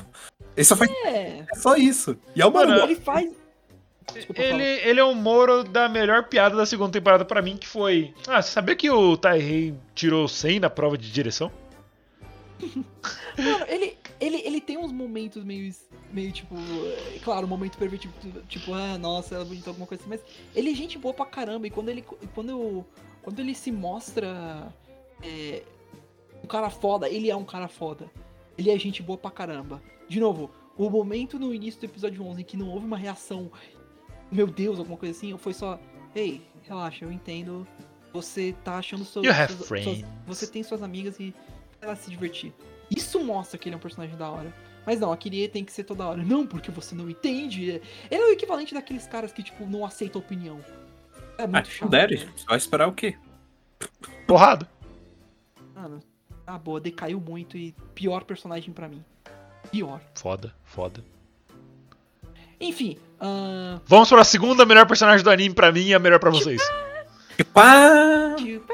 Ele 0.56 0.64
só 0.64 0.76
faz 0.76 0.90
é. 1.04 1.44
é 1.52 1.56
só 1.56 1.74
isso. 1.76 2.16
E 2.36 2.40
é 2.42 2.46
uma 2.46 2.64
Mano, 2.66 2.82
Ele 2.84 2.94
faz. 2.96 3.30
Desculpa, 4.12 4.40
Ele, 4.40 4.50
fala. 4.52 4.62
ele 4.90 5.00
é 5.00 5.04
o 5.04 5.14
Moro 5.14 5.64
da 5.64 5.88
melhor 5.88 6.24
piada 6.24 6.54
da 6.56 6.66
segunda 6.66 6.90
temporada 6.92 7.24
pra 7.24 7.40
mim, 7.40 7.56
que 7.56 7.66
foi. 7.66 8.12
Ah, 8.28 8.42
você 8.42 8.50
sabia 8.50 8.74
que 8.76 8.90
o 8.90 9.16
Taihei 9.16 9.74
tirou 9.94 10.26
100 10.28 10.60
na 10.60 10.68
prova 10.70 10.98
de 10.98 11.10
direção? 11.10 11.50
Mano, 13.38 13.64
ele, 13.68 13.96
ele, 14.20 14.36
ele 14.44 14.60
tem 14.60 14.76
uns 14.76 14.92
momentos 14.92 15.44
meio, 15.44 15.72
meio 16.12 16.30
tipo, 16.32 16.54
é, 17.14 17.18
claro, 17.20 17.46
um 17.46 17.48
momento 17.48 17.78
pervertido, 17.78 18.12
tipo, 18.48 18.74
ah, 18.74 18.98
nossa, 18.98 19.34
ela 19.34 19.44
é 19.44 19.46
bonita, 19.46 19.70
alguma 19.70 19.86
coisa 19.86 20.02
assim, 20.02 20.10
mas 20.10 20.20
ele 20.54 20.70
é 20.70 20.74
gente 20.74 20.98
boa 20.98 21.14
pra 21.14 21.24
caramba, 21.26 21.66
e 21.66 21.70
quando 21.70 21.88
ele, 21.88 22.02
quando, 22.34 22.50
eu- 22.50 22.86
quando 23.22 23.38
ele 23.40 23.54
se 23.54 23.70
mostra 23.72 24.72
é, 25.22 25.62
um 26.42 26.46
cara 26.46 26.70
foda, 26.70 27.08
ele 27.08 27.30
é 27.30 27.36
um 27.36 27.44
cara 27.44 27.68
foda. 27.68 28.10
Ele 28.56 28.70
é 28.70 28.78
gente 28.78 29.02
boa 29.02 29.16
pra 29.18 29.30
caramba. 29.30 29.82
De 30.08 30.18
novo, 30.20 30.50
o 30.76 30.88
momento 30.90 31.38
no 31.38 31.54
início 31.54 31.80
do 31.80 31.84
episódio 31.86 32.22
11 32.24 32.40
em 32.40 32.44
que 32.44 32.56
não 32.56 32.68
houve 32.68 32.86
uma 32.86 32.96
reação, 32.96 33.50
meu 34.30 34.46
Deus, 34.46 34.78
alguma 34.78 34.96
coisa 34.98 35.16
assim, 35.16 35.36
foi 35.38 35.52
só, 35.54 35.78
ei, 36.14 36.42
relaxa, 36.62 37.04
eu 37.04 37.12
entendo, 37.12 37.66
você 38.12 38.54
tá 38.64 38.76
achando 38.78 39.04
seus, 39.04 39.24
suas- 39.84 40.04
você 40.26 40.46
tem 40.46 40.62
suas 40.62 40.82
amigas 40.82 41.18
e 41.20 41.34
ela 41.80 41.96
se 41.96 42.10
divertir. 42.10 42.52
Isso 42.94 43.20
mostra 43.24 43.58
que 43.58 43.68
ele 43.68 43.74
é 43.74 43.76
um 43.78 43.80
personagem 43.80 44.16
da 44.16 44.28
hora. 44.30 44.52
Mas 44.86 44.98
não, 44.98 45.12
a 45.12 45.16
Kirie 45.16 45.46
tem 45.48 45.64
que 45.64 45.72
ser 45.72 45.84
toda 45.84 46.06
hora. 46.06 46.22
Não, 46.22 46.46
porque 46.46 46.70
você 46.70 46.94
não 46.94 47.08
entende. 47.08 47.80
Ele 48.10 48.22
é 48.22 48.26
o 48.26 48.32
equivalente 48.32 48.74
daqueles 48.74 49.06
caras 49.06 49.32
que, 49.32 49.42
tipo, 49.42 49.64
não 49.66 49.84
aceitam 49.84 50.20
opinião. 50.20 50.58
É 51.38 51.44
Ah, 51.44 51.46
muito 51.46 51.66
não 51.66 51.72
chato. 51.72 51.88
dere. 51.90 52.24
né? 52.24 52.32
Vai 52.48 52.56
esperar 52.58 52.88
o 52.88 52.92
quê? 52.92 53.16
Porrado. 54.26 54.66
Mano, 55.74 56.00
tá 56.44 56.58
boa, 56.58 56.80
decaiu 56.80 57.20
muito 57.20 57.56
e 57.56 57.74
pior 57.94 58.24
personagem 58.24 58.72
pra 58.72 58.88
mim. 58.88 59.04
Pior. 59.70 60.00
Foda, 60.14 60.52
foda. 60.64 61.04
Enfim, 62.60 62.98
ahn, 63.20 63.80
Vamos 63.86 64.08
para 64.08 64.20
a 64.20 64.24
segunda 64.24 64.66
melhor 64.66 64.86
personagem 64.86 65.22
do 65.24 65.30
anime 65.30 65.54
pra 65.54 65.72
mim 65.72 65.86
e 65.88 65.94
a 65.94 65.98
melhor 65.98 66.18
pra 66.18 66.30
vocês. 66.30 66.60
Pá! 67.54 68.34
tipo, 68.36 68.70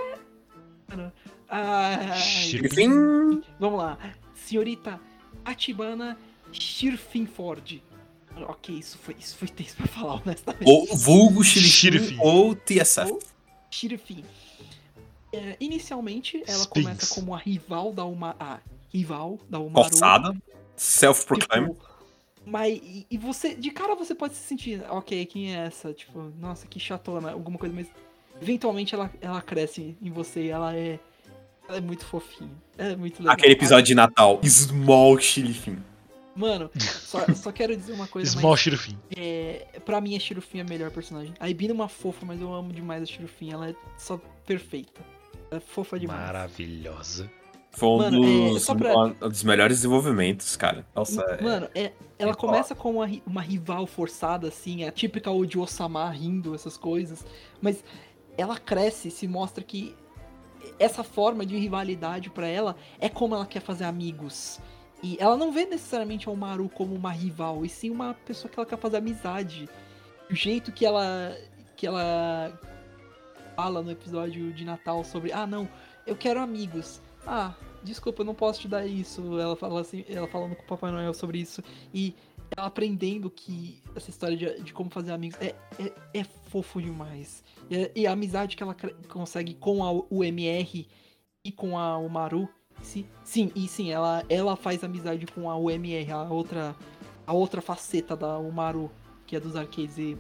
ai, 1.49 3.43
vamos 3.59 3.79
lá. 3.79 3.99
Senhorita 4.35 5.01
Atibana 5.45 6.19
Shirfinford. 6.53 7.83
Ok, 8.49 8.75
isso 8.75 8.99
foi, 8.99 9.17
isso 9.19 9.37
foi 9.37 9.49
tenso 9.49 9.77
pra 9.77 9.87
falar, 9.87 10.21
honestamente. 10.23 10.69
Ou 10.69 10.87
vulgo 10.95 11.43
Shirifin. 11.43 12.19
ou 12.21 12.55
TSF. 12.55 13.11
Ou 13.11 13.21
Shirifin. 13.71 14.25
É, 15.33 15.57
inicialmente, 15.59 16.43
ela 16.47 16.59
Sphinx. 16.59 16.71
começa 16.71 17.15
como 17.15 17.35
a 17.35 17.39
rival 17.39 17.93
da 17.93 18.05
Uma, 18.05 18.37
a 18.39 18.61
rival 18.93 19.39
da 19.49 19.59
Umaru. 19.59 19.89
Forçada. 19.89 20.37
Self-proclaimed. 20.77 21.73
Tipo, 21.73 21.87
mas 22.45 22.75
e, 22.75 23.07
e 23.11 23.19
você, 23.19 23.55
de 23.55 23.71
cara 23.71 23.95
você 23.97 24.15
pode 24.15 24.35
se 24.35 24.43
sentir, 24.43 24.85
ok, 24.89 25.27
quem 25.27 25.57
é 25.57 25.67
essa? 25.67 25.93
Tipo, 25.93 26.33
nossa, 26.39 26.67
que 26.67 26.79
chatona, 26.79 27.33
alguma 27.33 27.59
coisa, 27.59 27.75
mas 27.75 27.89
eventualmente 28.41 28.95
ela, 28.95 29.11
ela 29.21 29.43
cresce 29.43 29.97
em 30.01 30.11
você 30.11 30.45
e 30.45 30.49
ela 30.49 30.75
é. 30.77 31.01
Ela 31.69 31.79
é 31.79 31.81
muito 31.81 32.05
fofinha. 32.05 32.51
Ela 32.79 32.93
é 32.93 32.97
muito 32.97 33.19
legal. 33.21 33.35
Aquele 33.35 33.53
episódio 33.55 33.85
de 33.87 33.95
Natal. 33.95 34.41
Small 34.45 35.19
Shirifin. 35.19 35.79
Mano, 36.35 36.71
só, 36.79 37.25
só 37.35 37.51
quero 37.51 37.75
dizer 37.77 37.95
uma 37.95 38.07
coisa, 38.07 38.31
Small 38.33 38.53
mas 38.53 38.61
Shirufin. 38.61 38.99
é, 39.17 39.67
pra 39.87 40.01
mim 40.03 40.15
a 40.17 40.21
Shirufin 40.21 40.59
é 40.59 40.61
a 40.61 40.65
melhor 40.65 40.91
personagem. 40.91 41.33
A 41.41 41.49
Ibina 41.49 41.73
é 41.73 41.75
uma 41.75 41.89
fofa, 41.89 42.27
mas 42.27 42.41
eu 42.41 42.53
amo 42.53 42.73
demais 42.73 43.03
a 43.03 43.07
Shirufin. 43.07 43.53
Ela 43.53 43.71
é 43.71 43.75
só 43.97 44.21
perfeita. 44.47 45.01
Ela 45.51 45.59
é 45.59 45.61
fofa 45.61 45.99
demais. 45.99 46.21
Maravilhosa. 46.21 47.31
Foi 47.71 47.89
um, 47.89 47.97
Mano, 47.99 48.25
é, 48.25 48.51
dos, 48.53 48.63
só 48.65 48.75
pra- 48.75 48.95
um 48.97 49.29
dos 49.29 49.43
melhores 49.43 49.79
desenvolvimentos, 49.79 50.57
cara. 50.57 50.87
Nossa, 50.95 51.21
é- 51.23 51.43
Mano, 51.43 51.69
é, 51.75 51.93
ela 52.19 52.31
é 52.33 52.35
começa 52.35 52.75
como 52.75 53.03
uma, 53.03 53.11
uma 53.27 53.41
rival 53.43 53.87
forçada, 53.87 54.49
assim, 54.49 54.85
a 54.85 54.91
típica 54.93 55.31
Oji 55.31 55.59
Osama 55.59 56.09
rindo, 56.11 56.55
essas 56.55 56.77
coisas. 56.79 57.25
Mas 57.61 57.83
ela 58.37 58.59
cresce 58.59 59.09
e 59.09 59.11
se 59.11 59.27
mostra 59.29 59.63
que 59.65 59.95
essa 60.79 61.03
forma 61.03 61.45
de 61.45 61.57
rivalidade 61.57 62.31
pra 62.31 62.47
ela 62.47 62.77
é 62.99 63.09
como 63.09 63.35
ela 63.35 63.47
quer 63.47 63.61
fazer 63.61 63.85
amigos. 63.85 64.61
E 65.03 65.17
ela 65.21 65.37
não 65.37 65.53
vê 65.53 65.67
necessariamente 65.67 66.29
a 66.29 66.35
Maru 66.35 66.69
como 66.69 66.95
uma 66.95 67.13
rival, 67.13 67.65
e 67.65 67.69
sim 67.69 67.91
uma 67.91 68.15
pessoa 68.15 68.51
que 68.51 68.59
ela 68.59 68.67
quer 68.67 68.79
fazer 68.79 68.97
amizade. 68.97 69.69
O 70.31 70.35
jeito 70.35 70.73
que 70.73 70.85
ela 70.87 71.37
que 71.77 71.87
ela 71.87 72.59
fala 73.55 73.83
no 73.83 73.91
episódio 73.91 74.53
de 74.53 74.65
Natal 74.65 75.05
sobre, 75.05 75.33
ah, 75.33 75.47
não, 75.47 75.69
eu 76.07 76.17
quero 76.17 76.41
amigos. 76.41 77.01
Ah, 77.27 77.55
desculpa, 77.83 78.23
eu 78.23 78.27
não 78.27 78.35
posso 78.35 78.61
te 78.61 78.69
dar 78.69 78.87
isso. 78.87 79.39
Ela 79.39 79.57
fala 79.57 79.81
assim, 79.81 80.05
ela 80.09 80.27
falando 80.27 80.57
com 80.57 80.63
o 80.63 80.67
Papai 80.67 80.91
Noel 80.91 81.13
sobre 81.13 81.39
isso 81.39 81.63
e 81.93 82.15
ela 82.57 82.67
aprendendo 82.67 83.29
que 83.29 83.83
essa 83.95 84.11
história 84.11 84.37
de, 84.37 84.63
de 84.63 84.73
como 84.73 84.91
fazer 84.91 85.13
amigos 85.13 85.39
é, 85.41 85.55
é, 85.79 85.93
é 86.15 86.25
fofo 86.25 86.81
demais. 86.81 87.43
E, 87.71 88.07
a- 88.07 88.13
amizade 88.13 88.57
que 88.57 88.63
ela 88.63 88.77
consegue 89.09 89.55
com 89.55 89.83
a 89.85 89.93
UMR 90.11 90.87
e 91.45 91.53
com 91.53 91.79
a 91.79 91.99
Umaru. 91.99 92.49
Sim, 92.83 93.07
sim, 93.25 93.51
e 93.55 93.67
sim, 93.67 93.91
ela, 93.91 94.25
ela 94.29 94.55
faz 94.57 94.85
amizade 94.85 95.27
com 95.27 95.51
a 95.51 95.57
UMR, 95.57 96.11
a 96.13 96.23
outra, 96.25 96.77
a 97.27 97.33
outra 97.33 97.61
faceta 97.63 98.15
da 98.15 98.39
Umaru, 98.39 98.91
que 99.27 99.35
é 99.35 99.41
dos 99.41 99.57
arcades. 99.57 99.97
E 99.99 100.17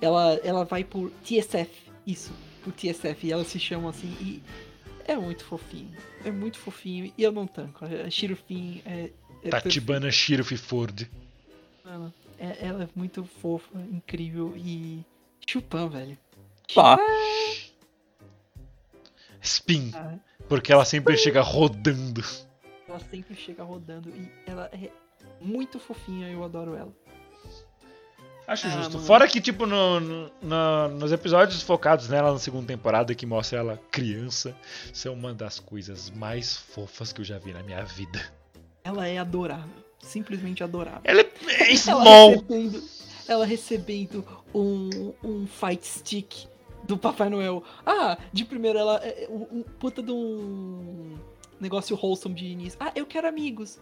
ela, 0.00 0.34
ela 0.44 0.64
vai 0.64 0.84
por 0.84 1.10
TSF, 1.24 1.70
isso, 2.06 2.32
por 2.62 2.72
TSF, 2.72 3.26
e 3.26 3.32
elas 3.32 3.48
se 3.48 3.58
chamam 3.58 3.88
assim, 3.90 4.16
e 4.20 4.42
é 5.04 5.16
muito 5.16 5.44
fofinho. 5.44 5.90
É 6.24 6.30
muito 6.30 6.58
fofinho, 6.58 7.12
e 7.18 7.22
eu 7.22 7.32
não 7.32 7.46
tanco. 7.46 7.84
A 7.84 8.08
Shirufin 8.08 8.80
é. 8.86 9.10
é 9.42 9.48
Tatibana 9.50 10.10
Shirufi 10.10 10.56
Ford. 10.56 11.08
Mano, 11.84 12.14
é- 12.38 12.56
ela 12.66 12.84
é 12.84 12.88
muito 12.94 13.24
fofa, 13.24 13.78
incrível 13.92 14.54
e. 14.56 15.04
Chupan, 15.46 15.88
velho. 15.88 16.16
Pá. 16.74 16.98
Spin. 19.42 19.90
Ah, 19.94 20.14
Porque 20.48 20.72
ela 20.72 20.84
sempre 20.84 21.16
chega 21.16 21.40
rodando. 21.40 22.22
ela 22.88 23.00
sempre 23.10 23.34
chega 23.34 23.62
rodando 23.62 24.10
e 24.10 24.30
ela 24.46 24.68
é 24.72 24.90
muito 25.40 25.78
fofinha, 25.78 26.28
eu 26.28 26.42
adoro 26.44 26.74
ela. 26.74 26.92
Acho 28.46 28.66
Ah, 28.66 28.70
justo. 28.70 28.94
mano. 28.94 29.06
Fora 29.06 29.28
que, 29.28 29.40
tipo, 29.40 29.64
no, 29.64 30.00
no- 30.00 30.30
no- 30.42 30.88
nos 30.88 31.12
episódios 31.12 31.62
focados 31.62 32.08
nela 32.08 32.32
na 32.32 32.38
segunda 32.38 32.66
temporada, 32.66 33.14
que 33.14 33.24
mostra 33.24 33.60
ela 33.60 33.80
criança, 33.92 34.56
são 34.92 35.14
uma 35.14 35.32
das 35.32 35.60
coisas 35.60 36.10
mais 36.10 36.56
fofas 36.56 37.12
que 37.12 37.20
eu 37.20 37.24
já 37.24 37.38
vi 37.38 37.52
na 37.52 37.62
minha 37.62 37.84
vida. 37.84 38.20
Ela 38.82 39.06
é 39.06 39.18
adorável. 39.18 39.70
Simplesmente 40.00 40.64
adorável. 40.64 41.02
Ela 41.04 41.20
é 41.20 41.30
Ela 41.68 41.76
small. 41.76 42.30
recebendo, 42.30 42.84
ela 43.28 43.46
recebendo 43.46 44.26
um, 44.52 45.14
um 45.22 45.46
fight 45.46 45.86
stick 45.86 46.48
do 46.84 46.96
Papai 46.98 47.28
Noel. 47.28 47.62
Ah, 47.84 48.16
de 48.32 48.44
primeiro 48.44 48.78
ela 48.78 48.96
é 49.02 49.26
um, 49.30 49.58
um 49.58 49.62
puta 49.62 50.02
de 50.02 50.10
um 50.12 51.14
negócio 51.60 51.96
wholesome 52.00 52.34
de 52.34 52.46
início. 52.46 52.78
Ah, 52.80 52.92
eu 52.94 53.06
quero 53.06 53.26
amigos. 53.28 53.78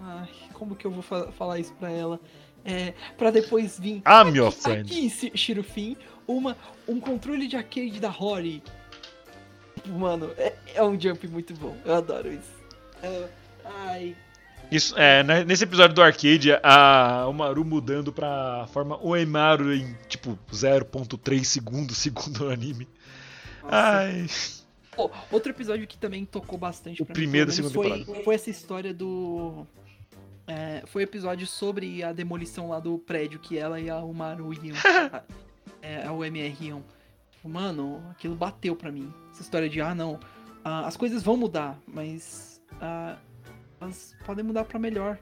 Ai, 0.00 0.28
como 0.52 0.74
que 0.74 0.86
eu 0.86 0.90
vou 0.90 1.02
fa- 1.02 1.30
falar 1.32 1.58
isso 1.58 1.72
pra 1.74 1.90
ela? 1.90 2.20
É, 2.64 2.94
pra 3.16 3.30
depois 3.30 3.78
vir. 3.78 4.02
I'm 4.06 4.36
your 4.36 4.50
friend. 4.50 4.90
Aqui, 4.90 5.10
Shi- 5.10 5.32
Shirufin, 5.34 5.96
uma, 6.26 6.56
um 6.88 6.98
controle 6.98 7.46
de 7.46 7.56
arcade 7.56 8.00
da 8.00 8.08
Rory. 8.08 8.62
Mano, 9.86 10.30
é, 10.38 10.54
é 10.74 10.82
um 10.82 10.98
jump 10.98 11.26
muito 11.28 11.52
bom. 11.54 11.76
Eu 11.84 11.94
adoro 11.94 12.32
isso. 12.32 12.52
É, 13.02 13.28
ai, 13.64 14.16
Isso, 14.74 14.98
é, 14.98 15.22
né, 15.22 15.44
nesse 15.44 15.62
episódio 15.62 15.94
do 15.94 16.02
arcade, 16.02 16.50
a, 16.60 17.28
o 17.28 17.32
Maru 17.32 17.64
mudando 17.64 18.12
pra 18.12 18.66
forma 18.72 18.98
Oemaru 19.00 19.72
em, 19.72 19.96
tipo, 20.08 20.36
0.3 20.50 21.44
segundos, 21.44 21.96
segundo 21.98 22.46
o 22.46 22.50
anime. 22.50 22.88
nossa. 23.62 23.76
Ai, 23.76 24.26
outro 25.30 25.52
episódio 25.52 25.86
que 25.86 25.96
também 25.96 26.24
tocou 26.24 26.58
bastante 26.58 27.00
O 27.02 27.06
pra 27.06 27.14
primeiro 27.14 27.52
mim, 27.54 27.70
foi, 27.70 28.04
foi 28.24 28.34
essa 28.34 28.50
história 28.50 28.92
do. 28.92 29.64
é, 30.44 30.82
foi 30.86 31.02
o 31.02 31.04
episódio 31.04 31.46
sobre 31.46 32.02
a 32.02 32.12
demolição 32.12 32.70
lá 32.70 32.80
do 32.80 32.98
prédio 32.98 33.38
que 33.38 33.56
ela 33.56 33.80
e 33.80 33.88
a 33.88 33.98
Umaru 33.98 34.52
iam. 34.54 34.76
a, 35.12 35.22
é, 35.80 36.04
a 36.04 36.12
UMR 36.12 36.56
iam. 36.60 36.84
Mano, 37.44 38.02
aquilo 38.10 38.34
bateu 38.34 38.74
pra 38.74 38.90
mim. 38.90 39.12
Essa 39.30 39.42
história 39.42 39.68
de, 39.68 39.80
ah, 39.80 39.94
não, 39.94 40.18
ah, 40.64 40.84
as 40.84 40.96
coisas 40.96 41.22
vão 41.22 41.36
mudar, 41.36 41.78
mas 41.86 42.60
ah, 42.80 43.16
elas 43.80 44.14
podem 44.24 44.44
mudar 44.44 44.64
pra 44.64 44.78
melhor. 44.78 45.18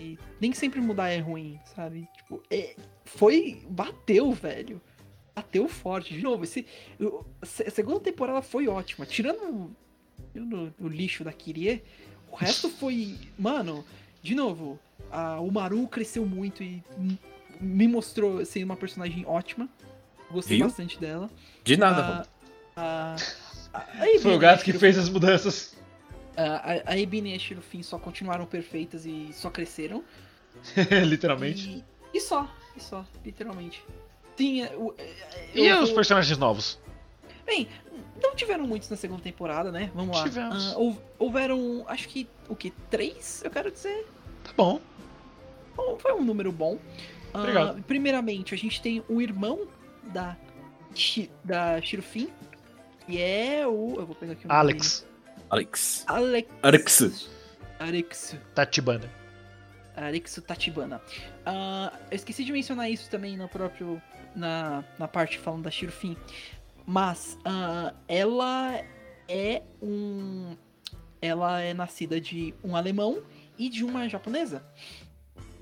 E 0.00 0.18
nem 0.40 0.52
sempre 0.52 0.80
mudar 0.80 1.08
é 1.08 1.18
ruim, 1.18 1.58
sabe? 1.74 2.08
Tipo, 2.16 2.42
é- 2.50 2.76
foi. 3.04 3.62
Bateu, 3.68 4.30
velho. 4.32 4.80
Bateu 5.34 5.68
forte. 5.68 6.14
De 6.14 6.22
novo, 6.22 6.44
esse, 6.44 6.66
o- 7.00 7.24
a 7.42 7.46
se- 7.46 7.64
a 7.64 7.70
segunda 7.70 8.00
temporada 8.00 8.40
foi 8.42 8.68
ótima. 8.68 9.04
Tirando, 9.06 9.74
tirando 10.32 10.72
o 10.78 10.88
lixo 10.88 11.24
da 11.24 11.32
Kirie, 11.32 11.82
o 12.30 12.36
resto 12.36 12.68
foi. 12.68 13.16
Mano, 13.38 13.84
de 14.22 14.34
novo, 14.34 14.78
a, 15.10 15.40
o 15.40 15.50
Maru 15.50 15.86
cresceu 15.88 16.24
muito 16.26 16.62
e 16.62 16.82
me 17.60 17.88
mostrou 17.88 18.44
ser 18.44 18.62
uma 18.64 18.76
personagem 18.76 19.24
ótima. 19.26 19.68
Gostei 20.30 20.58
Viu? 20.58 20.66
bastante 20.66 20.98
dela. 21.00 21.30
De 21.64 21.76
nada, 21.76 22.28
A, 22.76 22.80
a, 22.80 23.16
a, 23.72 23.78
a 23.80 24.20
foi 24.20 24.34
o 24.34 24.38
gato 24.38 24.62
que 24.64 24.72
fez 24.74 24.98
as 24.98 25.08
mudanças. 25.08 25.76
A, 26.40 26.90
a, 26.90 26.92
a 26.92 26.98
Ebina 26.98 27.28
e 27.28 27.34
a 27.34 27.38
Shirofin 27.38 27.82
só 27.82 27.98
continuaram 27.98 28.46
perfeitas 28.46 29.04
e 29.04 29.30
só 29.32 29.50
cresceram. 29.50 30.04
Literalmente. 31.06 31.84
E, 32.14 32.18
e 32.18 32.20
só, 32.20 32.48
e 32.76 32.80
só, 32.80 33.04
literalmente. 33.24 33.84
Sim, 34.36 34.62
é, 34.62 34.76
o- 34.76 34.94
é, 34.96 35.14
E 35.54 35.66
eu 35.66 35.80
os 35.80 35.88
vou- 35.88 35.96
personagens 35.96 36.38
novos? 36.38 36.78
Bem, 37.44 37.66
não 38.22 38.34
tiveram 38.36 38.66
muitos 38.66 38.88
na 38.88 38.96
segunda 38.96 39.22
temporada, 39.22 39.72
né? 39.72 39.90
Vamos 39.94 40.16
lá. 40.16 40.24
Tivemos. 40.24 40.72
Ah, 40.72 40.78
houve- 40.78 41.00
houveram, 41.18 41.84
acho 41.88 42.08
que, 42.08 42.28
o 42.48 42.54
que? 42.54 42.70
Três, 42.90 43.42
eu 43.44 43.50
quero 43.50 43.70
dizer. 43.70 44.06
Tá 44.44 44.50
bom. 44.56 44.80
Bom, 45.74 45.98
Foi 45.98 46.12
um 46.12 46.24
número 46.24 46.52
bom. 46.52 46.78
Ah, 47.32 47.40
Obrigado. 47.40 47.82
primeiramente, 47.82 48.54
a 48.54 48.58
gente 48.58 48.80
tem 48.80 49.02
o 49.08 49.20
irmão 49.20 49.66
da, 50.12 50.36
da 51.44 51.80
Shirofin, 51.80 52.28
que 53.06 53.20
é 53.20 53.66
o. 53.66 53.94
Eu 53.98 54.06
vou 54.06 54.14
pegar 54.14 54.32
aqui 54.32 54.44
o 54.44 54.48
nome 54.48 54.58
Alex, 55.50 56.04
Alex. 56.06 56.48
Alex. 56.62 57.02
Alex. 57.02 57.30
Alex. 57.80 58.36
Tatibana. 58.54 59.10
Tatibana. 60.46 61.00
Ah, 61.46 61.92
eu 62.10 62.16
esqueci 62.16 62.44
de 62.44 62.52
mencionar 62.52 62.90
isso 62.90 63.10
também 63.10 63.36
no 63.36 63.48
próprio. 63.48 64.00
Na, 64.36 64.84
na 64.98 65.08
parte 65.08 65.38
falando 65.38 65.62
da 65.62 65.70
Shirofin. 65.70 66.16
Mas 66.86 67.38
ah, 67.44 67.94
ela 68.06 68.84
é 69.28 69.62
um. 69.82 70.56
Ela 71.20 71.60
é 71.60 71.74
nascida 71.74 72.20
de 72.20 72.54
um 72.62 72.76
alemão 72.76 73.22
e 73.58 73.68
de 73.68 73.84
uma 73.84 74.08
japonesa. 74.08 74.64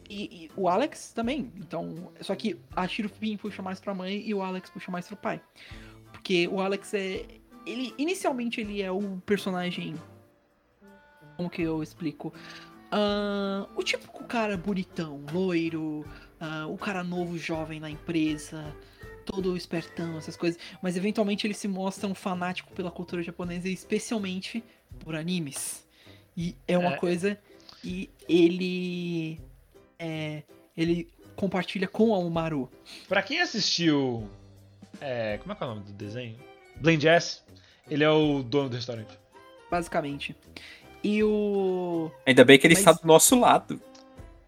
E, 0.09 0.47
e 0.47 0.51
o 0.57 0.69
Alex 0.69 1.13
também. 1.13 1.53
Então. 1.57 2.13
Só 2.21 2.35
que 2.35 2.61
a 2.75 2.87
Shirofin 2.87 3.37
puxa 3.37 3.63
mais 3.63 3.81
pra 3.81 3.95
mãe 3.95 4.23
e 4.27 4.35
o 4.35 4.43
Alex 4.43 4.69
puxa 4.69 4.91
mais 4.91 5.07
pro 5.07 5.17
pai. 5.17 5.41
Porque 6.13 6.49
o 6.49 6.61
Alex 6.61 6.93
é. 6.93 7.25
Ele. 7.67 7.93
Inicialmente 7.99 8.61
ele 8.61 8.81
é 8.81 8.91
o 8.91 9.21
personagem. 9.27 9.95
Como 11.37 11.51
que 11.51 11.63
eu 11.63 11.83
explico? 11.83 12.33
Ah, 12.91 13.67
o 13.77 13.83
típico 13.83 14.25
cara 14.25 14.57
bonitão, 14.57 15.23
loiro, 15.33 16.05
ah, 16.41 16.67
o 16.67 16.79
cara 16.79 17.03
novo, 17.05 17.37
jovem 17.37 17.81
na 17.81 17.91
empresa, 17.91 18.75
todo 19.25 19.57
espertão, 19.57 20.17
essas 20.17 20.37
coisas. 20.37 20.59
Mas 20.81 20.97
eventualmente 20.97 21.47
ele 21.47 21.55
se 21.55 21.69
mostra 21.69 22.09
um 22.09 22.15
fanático 22.15 22.73
pela 22.73 22.91
cultura 22.91 23.23
japonesa, 23.23 23.69
e 23.69 23.73
especialmente 23.73 24.63
por 25.01 25.15
animes. 25.15 25.87
E 26.37 26.55
é 26.67 26.79
uma 26.79 26.95
É. 26.95 26.97
coisa 26.97 27.39
que 27.83 28.09
ele. 28.29 29.41
É, 29.99 30.43
ele 30.77 31.09
compartilha 31.35 31.89
com 31.89 32.15
a 32.15 32.19
Umaru. 32.19 32.71
Pra 33.09 33.23
quem 33.23 33.41
assistiu. 33.41 34.29
É, 35.01 35.37
como 35.39 35.53
é 35.53 35.57
que 35.57 35.63
é 35.63 35.67
o 35.67 35.71
nome 35.71 35.83
do 35.85 35.93
desenho? 35.93 36.39
Blind 36.81 37.01
Jazz. 37.01 37.43
Ele 37.91 38.03
é 38.05 38.11
o 38.11 38.43
dono 38.43 38.69
do 38.69 38.77
restaurante. 38.77 39.17
basicamente. 39.71 40.35
E 41.05 41.23
o. 41.23 42.11
Ainda 42.27 42.45
bem 42.45 42.59
que 42.59 42.67
ele 42.67 42.75
Mas- 42.75 42.81
está 42.81 42.93
do 42.93 43.07
nosso 43.07 43.39
lado. 43.39 43.81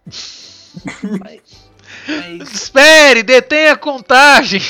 Mas, 0.07 1.71
mas, 2.09 2.53
Espere, 2.53 3.23
detenha 3.23 3.73
a 3.73 3.77
contagem! 3.77 4.61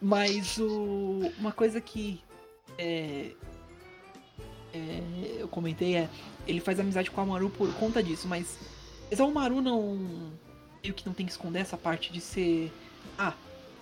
mas 0.00 0.58
o. 0.58 1.32
Uma 1.38 1.52
coisa 1.52 1.80
que. 1.80 2.20
É, 2.78 3.30
é, 4.74 5.00
eu 5.38 5.48
comentei 5.48 5.96
é. 5.96 6.08
Ele 6.46 6.60
faz 6.60 6.78
amizade 6.78 7.10
com 7.10 7.20
a 7.20 7.24
Maru 7.26 7.48
por 7.50 7.72
conta 7.74 8.02
disso, 8.02 8.28
mas. 8.28 8.58
Mas 9.10 9.20
o 9.20 9.30
Maru 9.30 9.60
não. 9.60 10.30
Meio 10.82 10.94
que 10.94 11.06
não 11.06 11.12
tem 11.14 11.24
que 11.26 11.32
esconder 11.32 11.60
essa 11.60 11.76
parte 11.76 12.12
de 12.12 12.20
ser. 12.20 12.70
Ah, 13.18 13.32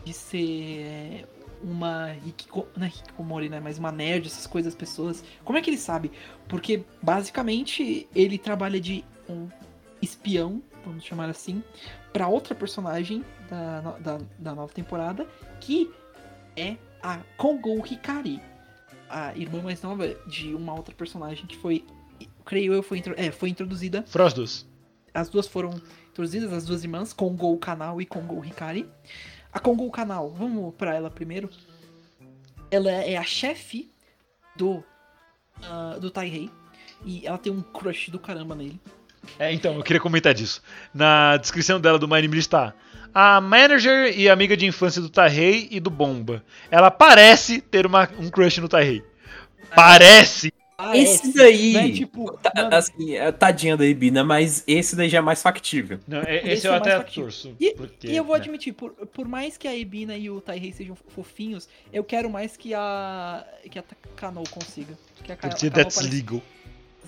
de 0.05 0.13
ser 0.13 0.81
é, 0.81 1.25
uma 1.65 2.15
Hikiko, 2.25 2.69
não 2.77 2.87
é 2.87 2.89
Hikikomori, 2.89 3.49
né? 3.49 3.61
Mas 3.61 3.79
uma 3.79 3.91
nerd, 3.91 4.27
essas 4.27 4.47
coisas, 4.47 4.75
as 4.75 4.79
pessoas. 4.79 5.25
Como 5.45 5.59
é 5.59 5.63
que 5.63 5.71
ele 5.71 5.79
sabe? 5.79 6.13
Porque 6.47 6.85
basicamente 7.03 8.07
ele 8.15 8.39
trabalha 8.39 8.81
de 8.81 9.05
um 9.29 9.49
espião, 10.01 10.63
vamos 10.85 11.05
chamar 11.05 11.31
assim, 11.31 11.63
para 12.13 12.29
outra 12.29 12.55
personagem 12.55 13.25
da, 13.49 13.81
da, 13.99 14.19
da 14.39 14.55
nova 14.55 14.73
temporada, 14.73 15.27
que 15.61 15.91
é 16.57 16.77
a 17.03 17.19
Kongo 17.37 17.85
Hikari, 17.85 18.41
a 19.09 19.37
irmã 19.37 19.63
mais 19.63 19.83
nova 19.83 20.09
de 20.27 20.55
uma 20.55 20.75
outra 20.75 20.95
personagem 20.95 21.47
que 21.47 21.57
foi, 21.57 21.85
creio 22.45 22.73
eu, 22.73 22.83
foi, 22.83 23.03
é, 23.17 23.31
foi 23.31 23.49
introduzida 23.49 24.05
Frosdos. 24.07 24.67
as 25.13 25.29
duas 25.29 25.47
foram 25.47 25.71
introduzidas, 26.11 26.53
as 26.53 26.65
duas 26.65 26.85
irmãs, 26.85 27.13
Kongo 27.13 27.57
Kanal 27.59 28.01
e 28.01 28.07
Kongo 28.07 28.45
Hikari. 28.45 28.89
A 29.55 29.61
Kongo 29.61 29.89
Kanal, 29.91 30.31
vamos 30.31 30.75
pra 30.75 30.95
ela 30.95 31.09
primeiro. 31.09 31.49
Ela 32.71 32.91
é 32.91 33.17
a 33.17 33.23
chefe 33.23 33.89
do 34.57 34.83
ah, 35.63 35.97
do 36.01 36.11
Taihei 36.11 36.51
e 37.05 37.27
ela 37.27 37.39
tem 37.39 37.53
um 37.53 37.63
crush 37.63 38.11
do 38.11 38.19
caramba 38.19 38.55
nele. 38.55 38.81
É, 39.39 39.53
então, 39.53 39.75
eu 39.75 39.83
queria 39.83 40.01
comentar 40.01 40.35
disso. 40.35 40.63
Na 40.93 41.37
descrição 41.37 41.81
dela 41.81 41.99
do 41.99 42.07
Name 42.07 42.37
está 42.37 42.75
a 43.15 43.41
manager 43.41 44.13
e 44.19 44.29
amiga 44.29 44.57
de 44.57 44.67
infância 44.67 45.01
do 45.01 45.09
Tahei 45.09 45.69
e 45.71 45.79
do 45.79 45.89
Bomba. 45.89 46.45
Ela 46.71 46.91
parece 46.91 47.61
ter 47.61 47.87
uma, 47.87 48.09
um 48.19 48.29
crush 48.29 48.61
no 48.61 48.69
Tahei. 48.69 49.05
Parece! 49.75 50.53
Esse 50.95 51.33
daí- 51.33 51.73
Né? 51.73 51.91
Tipo, 51.93 52.37
Tá- 52.39 52.53
mano, 52.55 52.75
assim, 52.77 53.15
é, 53.15 53.31
tadinha 53.33 53.77
da 53.77 53.87
Ibina, 53.87 54.23
mas 54.25 54.63
esse 54.67 54.95
daí 54.97 55.09
já 55.09 55.19
é 55.19 55.21
mais 55.21 55.41
factível. 55.43 55.99
Não, 56.07 56.21
é- 56.23 56.39
Esse 56.39 56.49
esse 56.49 56.67
é 56.67 56.71
eu 56.71 56.75
o 56.75 56.77
até 56.77 56.91
mais 56.91 57.03
factível. 57.03 57.25
torço. 57.25 57.57
E, 57.61 57.75
porque, 57.75 58.07
e 58.09 58.17
eu 58.17 58.25
vou 58.25 58.35
né? 58.37 58.41
admitir, 58.43 58.73
por, 58.73 58.91
por 58.93 59.27
mais 59.29 59.57
que 59.57 59.67
a 59.69 59.77
Ebina 59.77 60.17
e 60.17 60.29
o 60.31 60.41
Taihei 60.41 60.73
sejam 60.73 60.95
fofinhos, 60.97 61.69
eu 61.93 62.03
quero 62.05 62.29
mais 62.29 62.57
que 62.57 62.75
a 62.75 63.47
que 63.71 63.79
a 63.79 63.85
Kano 64.17 64.43
consiga. 64.51 64.99
Que 65.23 65.33
a 65.33 65.37
Porque 65.37 65.57
Kano 65.71 65.71
that's 65.73 65.95
parece- 65.97 66.15
legal. 66.15 66.43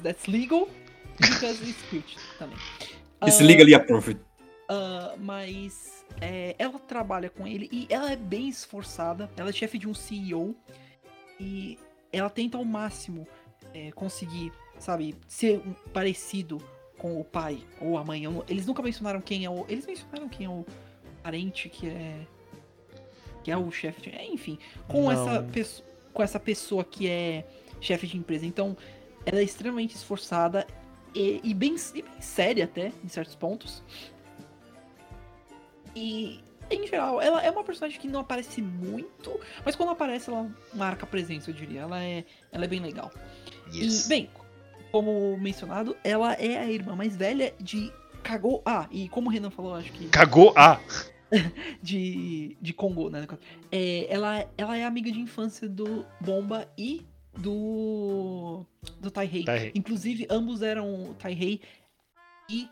That's 0.03 0.27
legal. 0.27 0.68
Because 1.18 1.62
it's 1.64 1.83
cute 1.89 2.16
também. 2.39 2.59
Esse 3.27 3.43
Ah, 3.43 3.47
liga 3.47 3.62
ali 3.62 3.74
approved. 3.74 4.20
ah, 4.68 5.14
mas 5.18 6.05
é, 6.20 6.55
ela 6.59 6.79
trabalha 6.79 7.31
com 7.31 7.47
ele 7.47 7.68
e 7.72 7.87
ela 7.89 8.12
é 8.12 8.16
bem 8.16 8.49
esforçada. 8.49 9.31
Ela 9.37 9.49
é 9.49 9.53
chefe 9.53 9.79
de 9.79 9.89
um 9.89 9.95
CEO 9.95 10.55
e 11.41 11.79
ela 12.12 12.29
tenta 12.31 12.59
ao 12.59 12.64
máximo 12.66 13.27
é, 13.77 13.93
conseguir, 13.93 14.53
sabe, 14.79 15.14
ser 15.29 15.59
um- 15.59 15.74
parecido 15.93 16.57
com 16.99 17.20
o 17.20 17.24
pai 17.24 17.59
ou 17.81 17.99
a 17.99 18.05
mãe. 18.05 18.24
Eu 18.24 18.45
Eles 18.49 18.66
nunca 18.66 18.83
mencionaram 18.83 19.20
quem 19.20 19.45
é 19.45 19.51
o. 19.51 19.66
Eles 19.68 19.85
mencionaram 19.87 20.29
quem 20.29 20.47
é 20.47 20.49
o 20.49 20.64
parente 21.22 21.68
que 21.68 21.87
é. 21.89 22.27
Que 23.45 23.51
é 23.51 23.57
o 23.57 23.70
chefe 23.70 24.01
de. 24.03 24.11
é, 24.16 24.27
enfim, 24.27 24.59
com 24.89 25.03
Não. 25.03 25.12
essa, 25.12 25.43
pesso- 25.43 25.85
com 26.12 26.22
essa 26.22 26.41
pessoa 26.41 26.83
que 26.85 27.07
é 27.09 27.47
chefe 27.81 28.07
de 28.07 28.16
empresa. 28.16 28.47
Então, 28.47 28.77
ela 29.27 29.41
é 29.41 29.43
extremamente 29.45 29.95
esforçada 29.95 30.66
e, 31.14 31.41
e 31.45 31.53
bem, 31.55 31.77
e 31.95 32.03
bem 32.03 32.20
séria 32.20 32.64
até, 32.64 32.91
em 33.05 33.09
certos 33.09 33.35
pontos. 33.37 33.83
E, 35.95 36.41
em 36.71 36.87
geral, 36.87 37.21
ela 37.21 37.43
é 37.43 37.51
uma 37.51 37.64
personagem 37.64 38.01
que 38.01 38.09
não 38.09 38.21
aparece 38.21 38.61
muito, 38.61 39.39
mas 39.64 39.77
quando 39.77 39.91
aparece, 39.91 40.31
ela 40.31 40.51
marca 40.75 41.05
a 41.05 41.09
presença, 41.09 41.51
eu 41.51 41.55
diria. 41.55 41.83
Ela 41.83 42.03
é, 42.03 42.25
ela 42.53 42.64
é 42.64 42.69
bem 42.69 42.81
legal. 42.81 43.11
Yes. 43.73 44.07
E, 44.07 44.09
bem, 44.09 44.31
como 44.91 45.37
mencionado, 45.39 45.97
ela 46.03 46.33
é 46.35 46.59
a 46.59 46.71
irmã 46.71 46.97
mais 46.97 47.17
velha 47.17 47.55
de 47.61 47.93
Kago. 48.23 48.62
Ah, 48.64 48.89
e 48.91 49.09
como 49.09 49.29
o 49.29 49.33
Renan 49.33 49.51
falou, 49.51 49.75
acho 49.75 49.93
que. 49.93 50.09
Cagou 50.09 50.53
a. 50.57 50.81
De, 51.83 52.57
de 52.62 52.73
Congo, 52.73 53.11
né? 53.11 53.27
É, 53.73 54.07
ela, 54.09 54.49
ela 54.57 54.77
é 54.77 54.85
amiga 54.85 55.11
de 55.11 55.19
infância 55.19 55.69
do 55.69 56.07
Bomba 56.21 56.69
e 56.79 57.05
do. 57.37 58.64
do 59.01 59.11
Taihei. 59.11 59.45
Taihei. 59.45 59.73
Inclusive, 59.75 60.27
ambos 60.31 60.62
eram 60.62 61.17
Taihei 61.19 61.61
e 62.49 62.69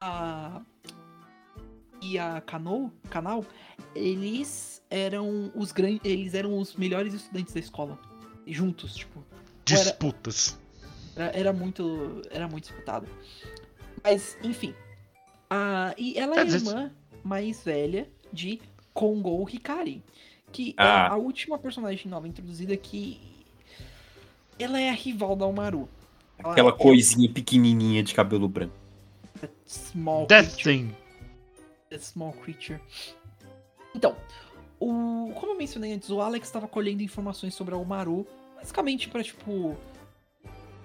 a. 0.00 0.62
E 2.00 2.18
a 2.18 2.40
Kano, 2.40 2.92
Kanal, 3.10 3.44
eles 3.94 4.82
eram 4.90 5.50
os 5.54 5.72
grandes. 5.72 6.00
Eles 6.04 6.34
eram 6.34 6.58
os 6.58 6.74
melhores 6.76 7.12
estudantes 7.14 7.52
da 7.54 7.60
escola. 7.60 7.98
Juntos, 8.46 8.94
tipo. 8.94 9.22
era- 9.68 9.82
Disputas. 9.82 10.58
Era, 11.16 11.36
era 11.38 11.52
muito. 11.52 12.22
Era 12.30 12.46
muito 12.48 12.64
disputado. 12.64 13.06
Mas, 14.02 14.36
enfim. 14.42 14.74
A, 15.50 15.94
e 15.98 16.16
ela 16.18 16.36
é 16.36 16.40
a 16.40 16.44
dizer- 16.44 16.66
irmã 16.68 16.90
mais 17.24 17.62
velha 17.64 18.08
de 18.32 18.60
Kongo 18.94 19.46
Hikari. 19.50 20.02
Que 20.52 20.70
é 20.70 20.82
Ah. 20.82 21.08
a 21.12 21.16
última 21.16 21.58
personagem 21.58 22.08
nova 22.10 22.26
introduzida 22.28 22.76
que. 22.76 23.20
Ela 24.58 24.80
é 24.80 24.88
a 24.88 24.94
rival 24.94 25.36
da 25.36 25.46
Umaru. 25.46 25.88
Ela 26.38 26.52
Aquela 26.52 26.70
é 26.70 26.72
coisinha 26.72 27.30
pequenininha 27.30 28.02
de 28.02 28.14
cabelo 28.14 28.48
branco. 28.48 28.74
Small 29.66 30.26
Death. 30.26 30.56
Thing. 30.62 30.94
Small 31.96 32.32
Creature. 32.32 32.80
Então, 33.94 34.16
o, 34.80 35.32
como 35.34 35.52
eu 35.52 35.58
mencionei 35.58 35.92
antes, 35.92 36.10
o 36.10 36.20
Alex 36.20 36.46
estava 36.46 36.68
colhendo 36.68 37.02
informações 37.02 37.54
sobre 37.54 37.74
a 37.74 37.78
Umaru, 37.78 38.26
basicamente 38.56 39.08
pra, 39.08 39.22
tipo, 39.22 39.76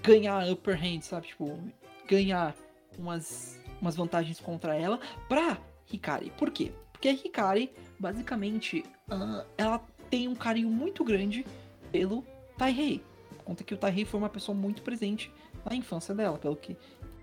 ganhar 0.02 0.50
upper 0.52 0.76
hand, 0.76 1.02
sabe? 1.02 1.28
Tipo, 1.28 1.60
ganhar 2.08 2.56
umas, 2.98 3.60
umas 3.82 3.96
vantagens 3.96 4.40
contra 4.40 4.76
ela 4.76 5.00
pra 5.28 5.58
Hikari. 5.92 6.32
Por 6.38 6.52
quê? 6.52 6.72
Porque 6.92 7.08
a 7.08 7.14
Hikari, 7.14 7.72
basicamente, 8.00 8.84
ah, 9.10 9.46
ela 9.58 9.80
tem 10.10 10.28
um 10.28 10.36
carinho 10.36 10.70
muito 10.70 11.04
grande 11.04 11.46
pelo 11.92 12.24
Taihei. 12.58 13.04
Conta 13.44 13.64
que 13.64 13.74
o 13.74 13.78
Taihei 13.78 14.06
foi 14.06 14.20
uma 14.20 14.30
pessoa 14.30 14.56
muito 14.56 14.82
presente 14.82 15.32
na 15.66 15.76
infância 15.76 16.16
dela, 16.16 16.38
pelo 16.38 16.56
que, 16.56 16.78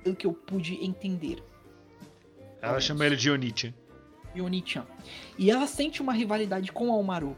pelo 0.05 0.17
que 0.17 0.27
eu 0.27 0.33
pude 0.33 0.85
entender. 0.85 1.43
Ela 2.63 2.81
chama 2.81 3.07
ele 3.07 3.17
de 3.17 3.31
Onichi. 3.31 3.75
Yoni-chan. 4.37 4.87
E 5.39 5.51
ela 5.51 5.67
sente 5.67 6.01
uma 6.01 6.13
rivalidade 6.13 6.71
com 6.73 6.93
a 6.93 6.97
Umaru. 6.97 7.37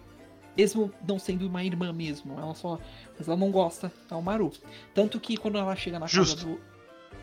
Mesmo 0.57 0.93
não 1.09 1.19
sendo 1.19 1.47
uma 1.47 1.65
irmã 1.65 1.93
mesmo. 1.93 2.39
Ela 2.39 2.55
só. 2.55 2.79
Mas 3.19 3.27
ela 3.27 3.37
não 3.37 3.51
gosta 3.51 3.91
da 4.09 4.17
Umaru. 4.17 4.53
Tanto 4.95 5.19
que 5.19 5.37
quando 5.37 5.59
ela 5.59 5.75
chega 5.75 5.99
na 5.99 6.07
Justo. 6.07 6.37
casa 6.37 6.49
do. 6.49 6.61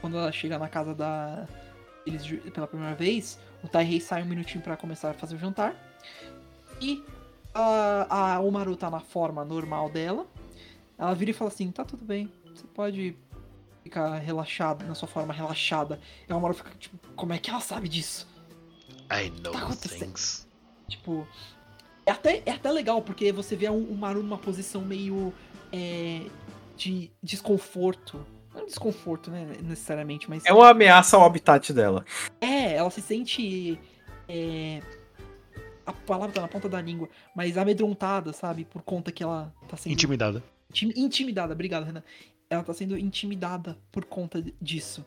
Quando 0.01 0.17
ela 0.17 0.31
chega 0.31 0.57
na 0.57 0.67
casa 0.67 0.95
da. 0.95 1.47
Eles 2.05 2.25
pela 2.51 2.65
primeira 2.65 2.95
vez, 2.95 3.39
o 3.63 3.67
Taihei 3.67 3.99
sai 3.99 4.23
um 4.23 4.25
minutinho 4.25 4.63
pra 4.63 4.75
começar 4.75 5.11
a 5.11 5.13
fazer 5.13 5.35
o 5.35 5.37
jantar. 5.37 5.75
E 6.81 7.03
a, 7.53 8.35
a 8.35 8.39
Umaru 8.39 8.75
tá 8.75 8.89
na 8.89 8.99
forma 8.99 9.45
normal 9.45 9.89
dela. 9.89 10.25
Ela 10.97 11.13
vira 11.13 11.31
e 11.31 11.33
fala 11.33 11.51
assim: 11.51 11.69
tá 11.71 11.85
tudo 11.85 12.03
bem. 12.03 12.31
Você 12.55 12.65
pode 12.73 13.15
ficar 13.89 14.17
relaxada, 14.19 14.85
na 14.85 14.93
sua 14.95 15.07
forma 15.07 15.33
relaxada. 15.33 15.99
E 16.27 16.31
a 16.31 16.37
Umaru 16.37 16.53
fica 16.53 16.71
tipo: 16.79 16.97
como 17.15 17.33
é 17.33 17.37
que 17.37 17.49
ela 17.49 17.59
sabe 17.59 17.87
disso? 17.89 18.27
I 19.11 19.29
know 19.41 19.51
Tá 19.51 19.59
acontecendo. 19.63 19.99
things. 20.05 20.47
Tipo. 20.87 21.27
É 22.05 22.11
até, 22.11 22.41
é 22.45 22.51
até 22.51 22.71
legal, 22.71 23.01
porque 23.01 23.31
você 23.31 23.55
vê 23.55 23.69
o 23.69 23.93
Maru 23.95 24.21
numa 24.23 24.37
posição 24.37 24.81
meio. 24.81 25.33
é, 25.71 26.21
de 26.77 27.11
desconforto. 27.21 28.25
Não 28.55 28.65
desconforto, 28.65 29.29
né? 29.29 29.57
Necessariamente, 29.61 30.29
mas. 30.29 30.43
É 30.45 30.53
uma 30.53 30.69
ameaça 30.69 31.17
ao 31.17 31.23
habitat 31.25 31.71
dela. 31.73 32.03
É, 32.41 32.73
ela 32.75 32.89
se 32.89 33.01
sente. 33.01 33.79
é, 34.27 34.81
a 35.85 35.93
palavra 35.93 36.33
tá 36.33 36.41
na 36.41 36.47
ponta 36.47 36.69
da 36.69 36.79
língua, 36.81 37.09
mas 37.35 37.57
amedrontada, 37.57 38.31
sabe? 38.33 38.63
Por 38.65 38.81
conta 38.83 39.11
que 39.11 39.23
ela 39.23 39.53
tá 39.67 39.75
sendo. 39.77 39.91
Intimidada. 39.93 40.43
Intim- 40.69 40.93
Intimidada, 40.95 41.53
obrigado, 41.53 41.83
Renan. 41.83 42.03
Ela 42.49 42.63
tá 42.63 42.73
sendo 42.73 42.97
intimidada 42.97 43.77
por 43.91 44.05
conta 44.05 44.41
disso. 44.61 45.05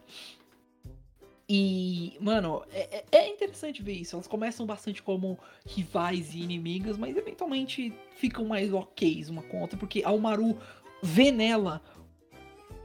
E, 1.48 2.16
mano, 2.20 2.62
é, 2.70 2.98
é- 2.98 3.04
é 3.12 3.28
interessante 3.28 3.82
ver 3.82 3.92
isso. 3.94 4.16
Elas 4.16 4.26
começam 4.26 4.64
bastante 4.64 5.02
como 5.02 5.38
rivais 5.66 6.34
e 6.34 6.40
inimigas, 6.40 6.96
mas 6.96 7.16
eventualmente 7.16 7.92
ficam 8.16 8.44
mais 8.46 8.72
ok 8.72 9.24
uma 9.28 9.42
com 9.42 9.58
a 9.58 9.60
outra, 9.62 9.76
porque 9.76 10.02
a 10.04 10.10
Umaru 10.12 10.56
vê 11.02 11.30
nela 11.30 11.82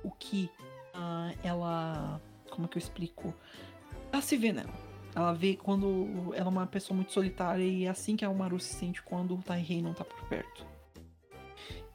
o 0.03 0.11
que 0.11 0.49
ah, 0.93 1.31
ela. 1.43 2.21
Como 2.49 2.65
é 2.65 2.69
que 2.69 2.77
eu 2.77 2.81
explico? 2.81 3.33
Ela 4.11 4.21
se 4.21 4.35
vê 4.35 4.51
nela. 4.51 4.73
Ela 5.15 5.33
vê 5.33 5.55
quando 5.55 6.33
ela 6.33 6.47
é 6.47 6.49
uma 6.49 6.67
pessoa 6.67 6.95
muito 6.95 7.11
solitária 7.11 7.63
e 7.63 7.85
é 7.85 7.89
assim 7.89 8.15
que 8.15 8.25
a 8.25 8.29
Umaru 8.29 8.59
se 8.59 8.73
sente 8.73 9.01
quando 9.01 9.35
o 9.35 9.41
Taihei 9.41 9.81
não 9.81 9.93
tá 9.93 10.03
por 10.03 10.27
perto. 10.27 10.65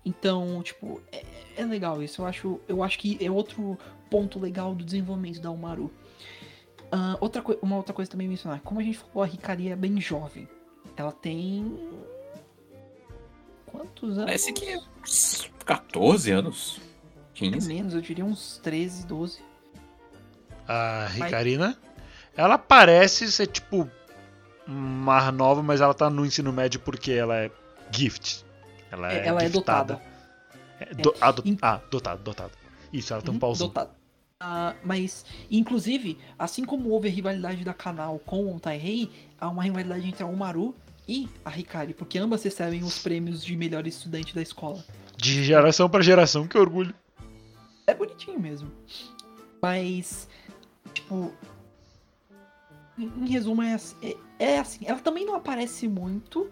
Então, 0.04 0.62
tipo, 0.62 1.00
é, 1.12 1.24
é 1.56 1.64
legal 1.64 2.02
isso. 2.02 2.22
Eu 2.22 2.26
acho, 2.26 2.60
eu 2.68 2.82
acho 2.82 2.98
que 2.98 3.18
é 3.24 3.30
outro 3.30 3.78
ponto 4.10 4.38
legal 4.38 4.74
do 4.74 4.84
desenvolvimento 4.84 5.40
da 5.40 5.50
Umaru. 5.50 5.90
Ah, 6.90 7.16
outra 7.20 7.42
uma 7.62 7.76
outra 7.76 7.94
coisa 7.94 8.10
também 8.10 8.26
a 8.26 8.30
mencionar. 8.30 8.60
Como 8.60 8.80
a 8.80 8.82
gente 8.82 8.98
falou, 8.98 9.22
a 9.22 9.26
Hikari 9.26 9.70
é 9.70 9.76
bem 9.76 10.00
jovem. 10.00 10.48
Ela 10.96 11.12
tem. 11.12 11.78
Quantos 13.66 14.10
anos? 14.18 14.24
Parece 14.24 14.52
que 14.52 14.68
é 14.68 14.78
uns 15.02 15.50
14 15.64 16.30
anos. 16.30 16.80
15. 17.34 17.66
Menos, 17.66 17.94
eu 17.94 18.00
diria 18.00 18.24
uns 18.24 18.58
13, 18.62 19.06
12. 19.06 19.40
A 20.68 21.06
Ricarina, 21.06 21.78
ela 22.36 22.58
parece 22.58 23.32
ser 23.32 23.46
tipo 23.46 23.90
mais 24.66 25.32
nova, 25.34 25.62
mas 25.62 25.80
ela 25.80 25.94
tá 25.94 26.10
no 26.10 26.24
ensino 26.24 26.52
médio 26.52 26.78
porque 26.80 27.12
ela 27.12 27.36
é 27.36 27.50
gift. 27.90 28.44
Ela 28.92 29.12
é, 29.12 29.16
É, 29.18 29.26
ela 29.26 29.42
é 29.42 29.48
dotada. 29.48 30.00
É, 30.78 30.94
do- 30.94 31.14
ah, 31.20 31.30
do- 31.32 31.42
In- 31.48 31.58
ah, 31.62 31.80
dotada, 31.90 32.22
dotada. 32.22 32.52
Isso, 32.92 33.12
ela 33.12 33.22
tem 33.22 33.30
um 33.30 33.34
Uhum, 33.34 33.40
pauzinho. 33.40 33.68
dotada. 33.68 33.90
Ah, 34.38 34.74
mas, 34.84 35.24
inclusive, 35.50 36.18
assim 36.38 36.64
como 36.64 36.90
houve 36.90 37.08
a 37.08 37.10
rivalidade 37.10 37.64
da 37.64 37.72
canal 37.72 38.18
com 38.18 38.54
o 38.54 38.60
Taihei, 38.60 39.10
há 39.40 39.48
uma 39.48 39.62
rivalidade 39.62 40.06
entre 40.06 40.22
a 40.22 40.26
Umaru 40.26 40.74
e 41.08 41.28
a 41.44 41.56
Hikari, 41.56 41.94
porque 41.94 42.18
ambas 42.18 42.42
recebem 42.42 42.82
os 42.84 42.98
prêmios 42.98 43.44
de 43.44 43.56
melhor 43.56 43.86
estudante 43.86 44.34
da 44.34 44.42
escola. 44.42 44.84
De 45.16 45.42
geração 45.44 45.88
pra 45.88 46.02
geração, 46.02 46.46
que 46.46 46.58
orgulho. 46.58 46.94
É 47.86 47.94
bonitinho 47.94 48.38
mesmo. 48.38 48.70
Mas, 49.62 50.28
tipo. 50.92 51.32
Em 52.98 53.04
em 53.06 53.28
resumo, 53.28 53.62
é 53.62 53.74
assim, 53.74 53.96
é, 54.38 54.44
é 54.54 54.58
assim. 54.58 54.84
Ela 54.86 54.98
também 54.98 55.24
não 55.24 55.34
aparece 55.34 55.88
muito. 55.88 56.50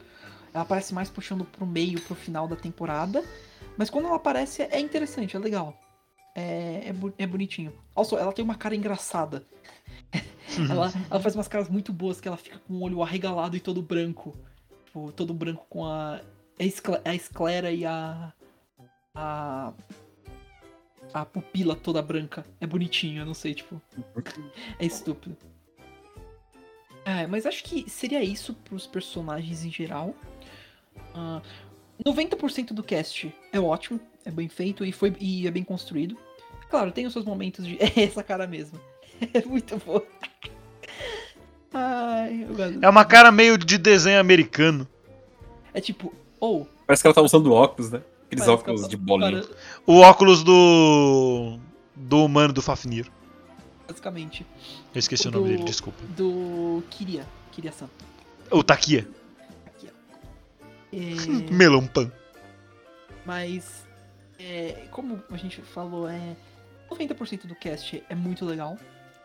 Ela 0.53 0.63
aparece 0.63 0.93
mais 0.95 1.09
puxando 1.11 1.45
pro 1.45 1.67
meio, 1.67 2.01
pro 2.03 2.15
final 2.15 2.47
da 2.49 2.57
temporada. 2.57 3.25
Mas 3.77 3.89
quando 3.91 4.07
ela 4.07 4.17
aparece, 4.17 4.63
é 4.63 4.81
interessante, 4.81 5.37
é 5.37 5.39
legal. 5.39 5.79
É, 6.35 6.83
é, 6.89 6.93
bu- 6.93 7.13
é 7.19 7.27
bonitinho. 7.27 7.73
Also, 7.95 8.17
ela 8.17 8.33
tem 8.33 8.45
uma 8.45 8.55
cara 8.55 8.75
engraçada. 8.75 9.45
ela, 10.71 10.93
ela 11.11 11.21
faz 11.21 11.35
umas 11.35 11.49
caras 11.49 11.69
muito 11.69 11.93
boas 11.93 12.21
que 12.21 12.29
ela 12.29 12.37
fica 12.37 12.59
com 12.59 12.75
o 12.75 12.83
olho 12.83 13.03
arregalado 13.03 13.57
e 13.57 13.61
todo 13.61 13.81
branco. 13.83 14.37
Tipo, 14.87 15.13
todo 15.13 15.33
branco 15.35 15.67
com 15.69 15.85
a. 15.87 16.21
A 16.59 16.65
escle- 16.65 17.01
a 17.05 17.15
esclera 17.15 17.71
e 17.73 17.85
a. 17.87 18.33
A 19.15 19.73
a 21.13 21.25
pupila 21.25 21.75
toda 21.75 22.01
branca. 22.03 22.45
É 22.61 22.67
bonitinho, 22.67 23.23
eu 23.23 23.27
não 23.27 23.35
sei, 23.35 23.55
tipo. 23.55 23.81
É 24.79 24.85
estúpido. 24.87 25.37
É, 27.05 27.27
mas 27.27 27.47
acho 27.47 27.65
que 27.65 27.89
seria 27.91 28.23
isso 28.23 28.55
pros 28.55 28.87
personagens 28.87 29.65
em 29.65 29.71
geral. 29.73 30.15
Ah, 31.15 31.41
90% 32.05 32.73
do 32.73 32.83
cast 32.83 33.35
é 33.53 33.61
ótimo, 33.61 34.01
é 34.25 34.31
bem 34.31 34.49
feito 34.49 34.85
e, 34.85 34.93
foi, 34.93 35.15
e 35.21 35.47
é 35.47 35.51
bem 35.51 35.63
construído. 35.65 36.17
Claro, 36.71 36.93
tem 36.93 37.07
os 37.07 37.13
seus 37.13 37.25
momentos 37.25 37.67
de. 37.67 37.77
É 37.83 38.05
essa 38.05 38.23
cara 38.23 38.47
mesmo. 38.47 38.79
É 39.35 39.45
muito 39.45 39.77
boa. 39.79 40.03
Ai, 41.73 42.47
eu 42.49 42.55
gosto. 42.55 42.79
É 42.85 42.89
uma 42.89 43.05
cara 43.05 43.31
meio 43.31 43.57
de 43.57 43.79
desenho 43.79 44.19
americano. 44.19 44.87
É 45.73 45.81
tipo, 45.81 46.13
ou. 46.41 46.67
Parece 46.87 47.03
que 47.03 47.07
ela 47.07 47.15
tá 47.15 47.23
usando 47.23 47.53
óculos, 47.53 47.91
né? 47.91 48.03
Aqueles 48.27 48.49
óculos 48.49 48.81
ela- 48.83 48.89
de 48.91 48.97
bolinha. 48.97 49.43
cara, 49.43 49.55
O 49.87 49.99
óculos 50.01 50.43
do. 50.43 51.59
do 51.95 52.25
humano 52.25 52.53
do 52.53 52.63
Fafnir. 52.63 53.11
basicamente. 53.87 54.47
Eu 54.95 54.99
esqueci 54.99 55.27
o 55.27 55.31
O 55.31 55.33
nome 55.35 55.45
do- 55.45 55.51
dele, 55.53 55.65
desculpa. 55.65 55.99
Do 56.17 56.83
Kiria. 56.91 57.27
Kiria-san. 57.53 57.89
O 58.51 58.63
Takia. 58.65 59.07
É... 60.93 61.53
Melão 61.53 61.87
Pan. 61.87 62.11
Mas, 63.25 63.87
é, 64.39 64.87
como 64.91 65.23
a 65.31 65.37
gente 65.37 65.61
falou, 65.63 66.09
é 66.09 66.37
90% 66.91 67.47
do 67.47 67.55
cast 67.55 68.03
é 68.09 68.15
muito 68.15 68.45
legal. 68.45 68.77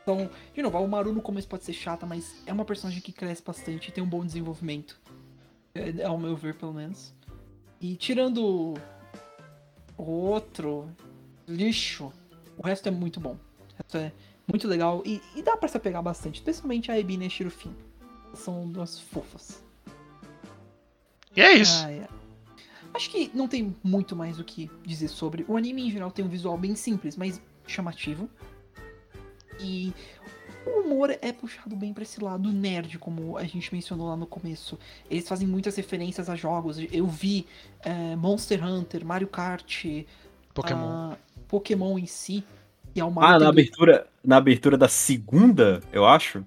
Então, 0.04 0.30
de 0.54 0.62
novo, 0.62 0.78
a 0.78 0.80
Umaru 0.80 1.12
no 1.12 1.22
começo 1.22 1.48
pode 1.48 1.64
ser 1.64 1.74
chata, 1.74 2.06
mas 2.06 2.44
é 2.46 2.54
uma 2.54 2.64
personagem 2.64 3.02
que 3.02 3.12
cresce 3.12 3.42
bastante 3.42 3.90
e 3.90 3.92
tem 3.92 4.04
um 4.04 4.08
bom 4.08 4.24
desenvolvimento. 4.24 5.00
É, 5.74 6.04
ao 6.04 6.18
meu 6.18 6.36
ver, 6.36 6.56
pelo 6.56 6.74
menos. 6.74 7.14
E 7.82 7.96
tirando 7.96 8.76
o 9.98 10.04
outro 10.04 10.88
lixo, 11.48 12.14
o 12.58 12.62
resto 12.62 12.88
é 12.88 12.92
muito 12.92 13.20
bom. 13.20 13.38
O 13.74 13.78
resto 13.78 13.98
é 13.98 14.12
muito 14.48 14.68
legal 14.68 15.02
e, 15.04 15.22
e 15.36 15.42
dá 15.42 15.58
pra 15.58 15.68
se 15.68 15.76
apegar 15.76 16.04
bastante, 16.04 16.36
especialmente 16.36 16.92
a 16.92 17.00
Ebina 17.00 17.24
e 17.24 17.28
a 17.28 17.30
Shirufin. 17.30 17.76
São 18.36 18.70
duas 18.70 19.00
fofas. 19.00 19.65
E 21.36 21.42
é 21.42 21.54
isso. 21.54 21.84
Ah, 21.86 21.92
é. 21.92 22.08
Acho 22.94 23.10
que 23.10 23.30
não 23.34 23.48
tem 23.48 23.76
muito 23.84 24.16
mais 24.16 24.40
o 24.40 24.44
que 24.44 24.72
dizer 24.86 25.10
sobre. 25.10 25.46
O 25.48 25.58
anime 25.58 25.88
em 25.88 25.92
geral 25.92 26.12
tem 26.12 26.24
um 26.24 26.30
visual 26.30 26.58
bem 26.58 26.76
simples, 26.76 27.18
mas 27.18 27.42
chamativo. 27.68 28.30
E 29.60 29.94
o 30.66 30.82
humor 30.82 31.16
é 31.22 31.32
puxado 31.32 31.76
bem 31.76 31.94
pra 31.94 32.04
esse 32.04 32.24
lado 32.24 32.52
nerd, 32.52 32.98
como 32.98 33.38
a 33.38 33.44
gente 33.44 33.74
mencionou 33.74 34.08
lá 34.08 34.16
no 34.16 34.26
começo. 34.26 34.80
Eles 35.10 35.28
fazem 35.28 35.48
muitas 35.48 35.76
referências 35.76 36.30
a 36.30 36.36
jogos. 36.36 36.78
Eu 36.92 37.06
vi 37.06 37.46
é, 37.82 38.16
Monster 38.16 38.66
Hunter, 38.66 39.06
Mario 39.06 39.28
Kart, 39.28 39.86
Pokémon. 40.54 40.88
ah, 40.88 41.18
Pokémon 41.48 42.00
em 42.00 42.06
si. 42.06 42.44
E 42.96 43.00
é 43.02 43.04
uma 43.04 43.36
Ah, 43.36 43.38
na 43.38 43.50
abertura, 43.50 44.08
na 44.24 44.38
abertura 44.38 44.78
da 44.78 44.88
segunda, 44.88 45.82
eu 45.92 46.06
acho. 46.06 46.46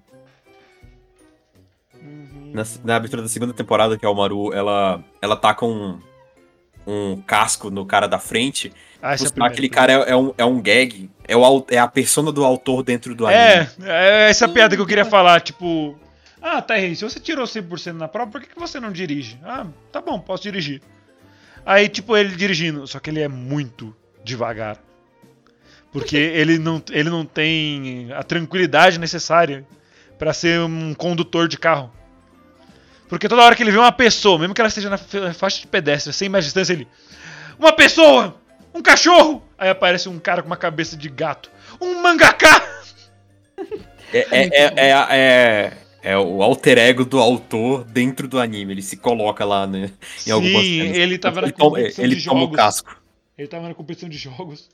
Na, 2.53 2.63
na 2.83 2.95
abertura 2.95 3.21
da 3.21 3.27
segunda 3.27 3.53
temporada, 3.53 3.97
que 3.97 4.05
é 4.05 4.09
o 4.09 4.15
Maru, 4.15 4.53
ela, 4.53 5.03
ela 5.21 5.35
tá 5.35 5.53
com 5.53 5.71
um, 5.71 5.99
um 6.87 7.21
casco 7.21 7.69
no 7.69 7.85
cara 7.85 8.07
da 8.07 8.19
frente. 8.19 8.71
Ah, 9.01 9.13
é 9.13 9.45
aquele 9.45 9.69
cara 9.69 9.93
é, 9.93 10.11
é 10.11 10.15
um, 10.15 10.33
é 10.37 10.45
um 10.45 10.61
gag. 10.61 11.09
É, 11.27 11.37
o, 11.37 11.65
é 11.69 11.77
a 11.77 11.87
persona 11.87 12.31
do 12.31 12.43
autor 12.43 12.83
dentro 12.83 13.15
do 13.15 13.25
anime. 13.25 13.41
É, 13.41 13.69
é 13.83 14.29
essa 14.29 14.47
piada 14.47 14.75
que 14.75 14.81
eu 14.81 14.87
queria 14.87 15.05
falar, 15.05 15.41
tipo. 15.41 15.97
Ah, 16.41 16.61
tá 16.61 16.75
aí, 16.75 16.95
se 16.95 17.03
você 17.03 17.19
tirou 17.19 17.45
100% 17.45 17.93
na 17.93 18.07
prova, 18.07 18.31
por 18.31 18.41
que, 18.41 18.47
que 18.47 18.59
você 18.59 18.79
não 18.79 18.91
dirige? 18.91 19.37
Ah, 19.43 19.67
tá 19.91 20.01
bom, 20.01 20.19
posso 20.19 20.43
dirigir. 20.43 20.81
Aí, 21.65 21.89
tipo, 21.89 22.15
ele 22.15 22.35
dirigindo, 22.35 22.87
só 22.87 22.99
que 22.99 23.09
ele 23.09 23.19
é 23.19 23.27
muito 23.27 23.95
devagar. 24.23 24.77
Porque 25.91 26.17
ele 26.17 26.57
não, 26.57 26.81
ele 26.91 27.09
não 27.09 27.25
tem 27.25 28.11
a 28.13 28.23
tranquilidade 28.23 28.99
necessária 28.99 29.65
pra 30.17 30.33
ser 30.33 30.59
um 30.61 30.93
condutor 30.93 31.47
de 31.47 31.57
carro. 31.57 31.91
Porque 33.09 33.27
toda 33.27 33.41
hora 33.41 33.55
que 33.55 33.63
ele 33.63 33.71
vê 33.71 33.77
uma 33.77 33.91
pessoa, 33.91 34.37
mesmo 34.39 34.53
que 34.53 34.61
ela 34.61 34.67
esteja 34.69 34.89
na 34.89 34.97
fa- 34.97 35.33
faixa 35.33 35.59
de 35.59 35.67
pedestre, 35.67 36.13
sem 36.13 36.29
mais 36.29 36.45
distância, 36.45 36.71
ele. 36.73 36.87
Uma 37.57 37.73
pessoa! 37.73 38.39
Um 38.73 38.81
cachorro! 38.81 39.43
Aí 39.57 39.69
aparece 39.69 40.07
um 40.07 40.19
cara 40.19 40.41
com 40.41 40.47
uma 40.47 40.55
cabeça 40.55 40.95
de 40.95 41.09
gato. 41.09 41.51
Um 41.81 42.01
mangaká! 42.01 42.61
É, 44.11 44.25
é, 44.31 44.47
é, 44.47 44.73
é, 44.75 44.91
é- 45.11 45.77
é 46.01 46.17
o 46.17 46.41
alter 46.41 46.79
ego 46.79 47.05
do 47.05 47.19
autor 47.19 47.83
dentro 47.83 48.27
do 48.27 48.39
anime. 48.39 48.73
Ele 48.73 48.81
se 48.81 48.97
coloca 48.97 49.45
lá 49.45 49.67
né, 49.67 49.91
em 50.25 50.31
algumas 50.31 50.63
Sim, 50.65 50.79
cenas. 50.81 50.97
ele 50.97 51.17
tava 51.19 51.41
na 51.41 51.47
ele 51.47 51.53
toma, 51.53 51.69
competição 51.77 52.05
ele 52.05 52.15
de 52.15 52.25
toma 52.25 52.39
o 52.39 52.43
jogos. 52.45 52.55
casco. 52.55 53.01
Ele 53.37 53.47
tava 53.47 53.67
na 53.67 53.73
competição 53.75 54.09
de 54.09 54.17
jogos. 54.17 54.67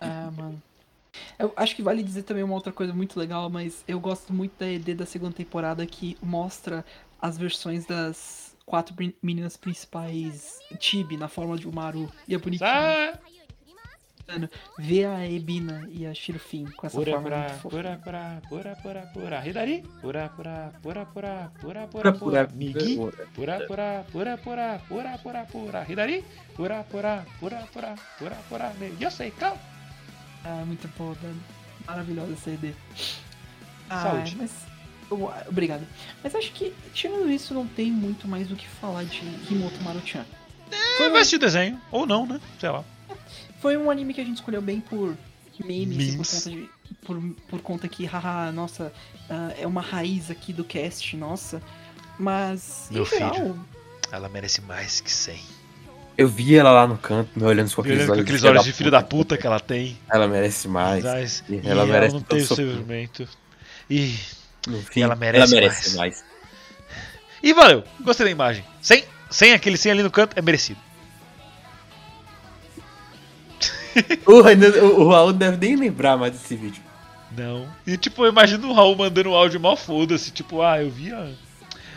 Ah, 0.00 0.30
mano. 0.36 0.62
Eu 1.38 1.52
acho 1.56 1.74
que 1.76 1.82
vale 1.82 2.02
dizer 2.02 2.22
também 2.22 2.42
uma 2.42 2.54
outra 2.54 2.72
coisa 2.72 2.92
muito 2.92 3.18
legal, 3.18 3.48
mas 3.50 3.84
eu 3.86 3.98
gosto 4.00 4.32
muito 4.32 4.58
da 4.58 4.66
ED 4.70 4.94
da 4.94 5.06
segunda 5.06 5.32
temporada 5.34 5.84
que 5.86 6.16
mostra 6.22 6.84
as 7.20 7.36
versões 7.38 7.86
das 7.86 8.54
quatro 8.64 8.94
meninas 9.22 9.56
principais 9.56 10.60
Tibi 10.78 11.16
na 11.16 11.28
forma 11.28 11.56
de 11.56 11.68
Umaru. 11.68 12.10
E 12.26 12.34
é 12.34 12.38
bonitinho. 12.38 12.68
Ah, 12.68 13.12
Ver 14.76 15.04
a 15.04 15.24
Ebina 15.30 15.86
e 15.88 16.04
a 16.04 16.12
Shirufin 16.12 16.64
com 16.76 16.84
essa 16.86 16.98
pura, 16.98 17.12
forma 17.12 17.28
pura, 17.28 17.38
muito 17.38 17.52
fofa. 17.60 17.76
pura, 17.76 18.00
pura, 18.02 18.42
pura, 18.48 18.76
pura, 18.82 19.06
pura. 19.12 19.48
Hidari? 19.48 19.84
Pura, 20.00 20.28
pura, 20.30 20.72
pura, 20.82 21.06
pura, 21.06 21.52
pura, 21.60 21.86
pura, 21.86 21.86
Pura, 21.86 22.12
pura. 22.12 22.46
pura, 22.46 22.48
Migi? 22.52 22.96
pura. 22.96 23.26
Pura, 23.34 23.60
pura, 23.66 24.04
pura, 24.10 24.38
pura, 24.38 24.80
pura, 24.88 25.18
pura, 25.18 25.44
pura. 25.44 25.86
Hidari? 25.88 26.24
Pura, 26.56 26.82
pura, 26.90 27.24
pura, 27.38 27.68
pura, 27.72 27.94
pura, 28.18 28.36
pura. 28.48 28.72
Eu 28.98 29.10
sei, 29.12 29.30
calma. 29.30 29.60
Ah, 30.46 30.64
muito 30.64 30.86
boa, 30.96 31.12
velho. 31.14 31.36
Maravilhosa 31.86 32.32
essa. 32.32 32.74
Ah, 33.90 34.02
Saúde. 34.02 34.36
mas. 34.38 34.52
Obrigado. 35.48 35.86
Mas 36.22 36.34
acho 36.34 36.52
que, 36.52 36.72
tirando 36.92 37.28
isso, 37.30 37.52
não 37.52 37.66
tem 37.66 37.90
muito 37.90 38.26
mais 38.28 38.50
o 38.50 38.56
que 38.56 38.66
falar 38.68 39.04
de 39.04 39.22
Himoto 39.50 39.80
Maruchan. 39.82 40.24
É, 40.98 41.08
vai 41.10 41.20
assistir 41.20 41.36
o 41.36 41.40
desenho. 41.40 41.80
Ou 41.90 42.06
não, 42.06 42.26
né? 42.26 42.40
Sei 42.58 42.68
lá. 42.68 42.84
Foi 43.60 43.76
um 43.76 43.90
anime 43.90 44.14
que 44.14 44.20
a 44.20 44.24
gente 44.24 44.36
escolheu 44.36 44.60
bem 44.62 44.80
por 44.80 45.16
memes, 45.64 45.96
e 45.96 46.12
por 46.12 46.12
Memes. 46.12 46.16
conta 46.16 46.50
de. 46.50 46.70
Por, 47.02 47.22
por 47.48 47.60
conta 47.60 47.88
que, 47.88 48.04
haha, 48.04 48.52
nossa, 48.52 48.92
ah, 49.28 49.52
é 49.58 49.66
uma 49.66 49.80
raiz 49.80 50.30
aqui 50.30 50.52
do 50.52 50.64
cast, 50.64 51.16
nossa. 51.16 51.60
Mas, 52.18 52.88
Meu 52.90 53.02
em 53.02 53.06
geral, 53.06 53.34
filho. 53.34 53.66
Ela 54.10 54.28
merece 54.28 54.60
mais 54.62 55.00
que 55.00 55.10
100. 55.10 55.40
Eu 56.18 56.28
vi 56.28 56.56
ela 56.56 56.70
lá 56.70 56.86
no 56.86 56.96
canto, 56.96 57.30
me 57.36 57.44
olhando 57.44 57.70
com 57.74 57.80
aqueles 57.82 58.08
olhos, 58.08 58.22
aqueles 58.22 58.42
olhos 58.42 58.64
de 58.64 58.72
filho 58.72 58.90
da 58.90 59.02
puta 59.02 59.36
que 59.36 59.46
ela 59.46 59.60
tem. 59.60 59.98
Ela 60.10 60.26
merece 60.26 60.66
mais. 60.66 61.04
Mas, 61.04 61.44
E 61.48 61.54
e 61.56 61.58
ela 61.68 61.82
ela, 61.82 61.86
merece 61.86 62.14
não 62.14 62.22
todo 62.22 62.36
tem 62.36 62.44
o 62.44 62.46
sofrimento. 62.46 63.26
sofrimento. 63.26 63.28
E, 63.90 64.14
No 64.66 64.82
fim, 64.82 65.02
ela 65.02 65.14
merece 65.14 65.94
mais. 65.96 66.24
e 67.42 67.52
valeu. 67.52 67.84
Gostei 68.00 68.24
da 68.24 68.30
imagem. 68.32 68.64
Sem, 68.80 69.04
sem 69.30 69.52
aquele 69.52 69.76
sem 69.76 69.92
ali 69.92 70.02
no 70.02 70.10
canto, 70.10 70.38
é 70.38 70.42
merecido. 70.42 70.80
O, 74.26 75.02
o 75.04 75.08
Raul 75.10 75.32
deve 75.32 75.56
nem 75.56 75.76
lembrar 75.76 76.16
mais 76.18 76.32
desse 76.32 76.54
vídeo. 76.54 76.82
Não. 77.36 77.66
E 77.86 77.96
tipo, 77.96 78.24
eu 78.24 78.30
imagino 78.30 78.68
o 78.68 78.72
Raul 78.74 78.94
mandando 78.96 79.30
um 79.30 79.34
áudio 79.34 79.58
mal 79.60 79.76
foda-se. 79.76 80.30
Tipo, 80.30 80.62
ah, 80.62 80.82
eu 80.82 80.90
vi 80.90 81.12
a... 81.12 81.30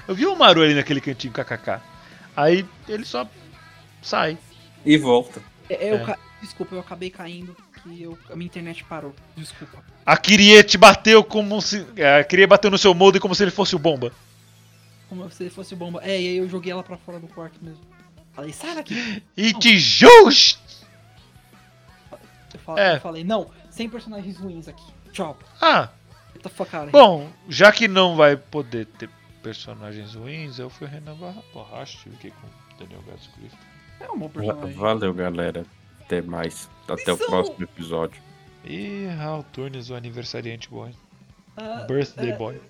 Eu 0.07 0.15
vi 0.15 0.25
o 0.25 0.35
Maru 0.35 0.61
ali 0.61 0.73
naquele 0.73 1.01
cantinho 1.01 1.33
kkk. 1.33 1.79
Aí 2.35 2.65
ele 2.87 3.05
só 3.05 3.27
sai. 4.01 4.37
E 4.85 4.97
volta. 4.97 5.41
É, 5.69 5.91
eu 5.91 5.95
É. 5.97 6.05
ca- 6.05 6.19
Desculpa, 6.41 6.73
eu 6.73 6.79
acabei 6.79 7.09
caindo, 7.09 7.53
que 7.83 8.01
eu... 8.01 8.17
a 8.29 8.35
minha 8.35 8.45
internet 8.45 8.81
parou. 8.85 9.13
Desculpa. 9.35 9.83
A 10.05 10.15
Kirie 10.15 10.63
te 10.63 10.77
bateu 10.77 11.21
como 11.21 11.61
se. 11.61 11.85
A 12.19 12.23
Kirie 12.23 12.47
bateu 12.47 12.71
no 12.71 12.77
seu 12.77 12.93
molde 12.93 13.19
como 13.19 13.35
se 13.35 13.43
ele 13.43 13.51
fosse 13.51 13.75
o 13.75 13.79
bomba. 13.79 14.13
Como 15.09 15.29
se 15.29 15.49
fosse 15.49 15.75
bomba. 15.75 15.99
É, 16.01 16.09
e 16.11 16.27
aí 16.29 16.37
eu 16.37 16.47
joguei 16.47 16.71
ela 16.71 16.81
pra 16.81 16.95
fora 16.95 17.19
do 17.19 17.27
quarto 17.27 17.57
mesmo. 17.61 17.81
Falei, 18.31 18.53
sai 18.53 18.73
daqui. 18.75 19.21
E 19.35 19.51
te 19.53 19.77
jus! 19.77 20.57
Eu 22.53 22.59
falei, 22.61 22.83
É. 22.85 22.95
eu 22.95 23.01
falei, 23.01 23.23
não, 23.25 23.49
sem 23.69 23.89
personagens 23.89 24.37
ruins 24.37 24.67
aqui. 24.69 24.83
Tchau. 25.11 25.37
Ah, 25.61 25.89
bom, 26.91 27.29
já 27.49 27.71
que 27.71 27.87
não 27.87 28.15
vai 28.15 28.37
poder 28.37 28.85
ter 28.85 29.09
personagens 29.43 30.13
ruins, 30.15 30.57
eu 30.57 30.69
fui 30.69 30.87
o 30.87 30.89
Renan 30.89 31.15
Barra 31.15 31.41
Borracha, 31.53 31.97
fiquei 32.09 32.31
com 32.31 32.47
o 32.47 32.77
Daniel 32.79 33.01
Gato 33.07 33.29
Cliff. 33.31 33.55
É 33.99 34.11
um 34.11 34.17
bom 34.17 34.29
personagem. 34.29 34.73
Valeu, 34.73 35.13
galera. 35.13 35.65
Até 36.01 36.21
mais. 36.21 36.69
Até 36.87 37.13
o 37.13 37.17
próximo 37.17 37.63
episódio. 37.63 38.21
E 38.63 39.05
Raul 39.17 39.43
Turnes, 39.53 39.89
o 39.89 39.95
aniversariante 39.95 40.69
boy. 40.69 40.91
Ah, 41.55 41.85
Birthday 41.87 42.31
é, 42.31 42.37
boy. 42.37 42.61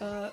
ah, 0.00 0.30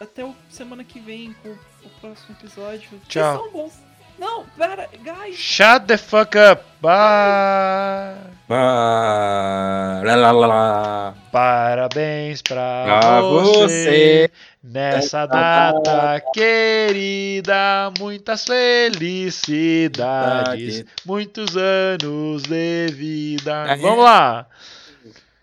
até 0.00 0.24
o 0.24 0.34
semana 0.48 0.84
que 0.84 0.98
vem 1.00 1.34
com 1.42 1.50
o 1.50 1.90
próximo 2.00 2.36
episódio. 2.38 2.88
Vocês 2.88 3.08
Tchau. 3.08 3.91
Não, 4.22 4.44
pera, 4.56 4.88
guys. 5.02 5.34
Shut 5.36 5.86
the 5.88 5.96
fuck 5.96 6.38
up! 6.38 6.62
Bye! 6.80 8.14
Ah, 8.48 10.00
lá, 10.04 10.14
lá, 10.14 10.30
lá, 10.30 10.46
lá. 10.46 11.14
Parabéns 11.32 12.40
pra, 12.40 12.84
Pra 13.00 13.20
você, 13.20 13.66
você. 13.66 14.30
nessa 14.62 15.26
data 15.26 16.22
querida, 16.32 17.90
muitas 17.98 18.44
felicidades, 18.44 20.84
muitos 21.04 21.56
anos 21.56 22.44
de 22.44 22.86
vida. 22.92 23.64
Aê. 23.72 23.76
Vamos 23.78 24.04
lá! 24.04 24.46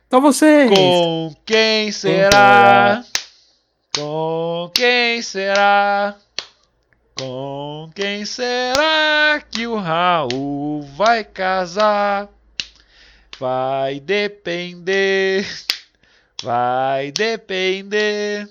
Então 0.07 0.21
vocês. 0.21 0.69
Com 0.69 1.35
quem 1.45 1.91
será? 1.91 3.03
Com 3.03 3.11
quem 3.13 3.61
será? 3.61 3.75
Com 3.97 4.71
quem 4.73 5.21
será 5.21 6.15
que 9.51 9.67
o 9.67 9.75
Raul 9.75 10.83
vai 10.95 11.25
casar? 11.25 12.29
Vai 13.37 13.99
depender, 13.99 15.45
vai 16.41 17.11
depender, 17.11 18.49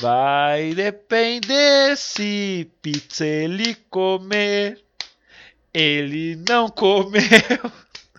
vai 0.00 0.72
depender 0.72 1.94
se 1.96 2.70
pizza 2.80 3.26
ele 3.26 3.74
comer. 3.90 4.80
Ele 5.74 6.36
não 6.48 6.70
comeu. 6.70 7.20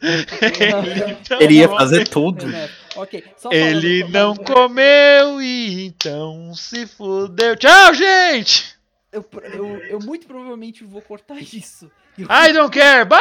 Ele, 0.02 1.18
não 1.30 1.42
Ele 1.42 1.54
ia 1.56 1.68
comeu. 1.68 1.80
fazer 1.80 2.08
tudo. 2.08 2.46
Renato, 2.46 2.74
Ok, 2.96 3.24
só 3.36 3.50
Ele 3.52 4.04
não 4.10 4.36
comeu 4.36 5.42
e 5.42 5.86
então 5.88 6.54
se 6.54 6.86
fudeu. 6.86 7.56
Tchau, 7.56 7.94
gente! 7.96 8.79
Eu, 9.12 9.26
eu, 9.54 9.78
eu 9.86 10.00
muito 10.00 10.28
provavelmente 10.28 10.84
vou 10.84 11.02
cortar 11.02 11.38
isso. 11.42 11.92
Eu- 12.18 12.28
I 12.30 12.54
don't 12.54 12.72
care. 12.72 13.06
Bye! 13.06 13.20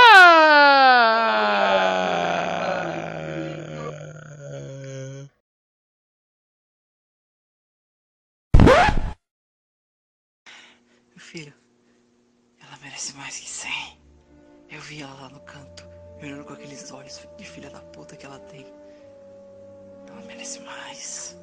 Meu 11.10 11.18
filho, 11.18 11.52
ela 12.60 12.76
merece 12.82 13.14
mais 13.14 13.38
que 13.38 13.48
100. 13.48 13.98
Eu 14.70 14.80
vi 14.80 15.02
ela 15.02 15.14
lá 15.14 15.28
no 15.30 15.40
canto, 15.40 15.84
me 16.20 16.26
olhando 16.26 16.44
com 16.44 16.52
aqueles 16.52 16.90
olhos 16.92 17.26
de 17.36 17.44
filha 17.44 17.70
da 17.70 17.80
puta 17.80 18.16
que 18.16 18.26
ela 18.26 18.38
tem. 18.40 18.66
Ela 20.08 20.20
merece 20.26 20.60
mais. 20.60 21.36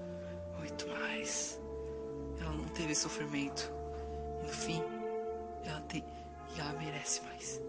Muito 0.57 0.87
mais. 0.89 1.59
Ela 2.39 2.51
não 2.53 2.67
teve 2.69 2.95
sofrimento. 2.95 3.71
E 4.45 4.47
no 4.47 4.53
fim, 4.53 4.81
ela 5.63 5.81
tem. 5.81 6.03
E 6.55 6.59
ela 6.59 6.73
merece 6.73 7.21
mais. 7.23 7.59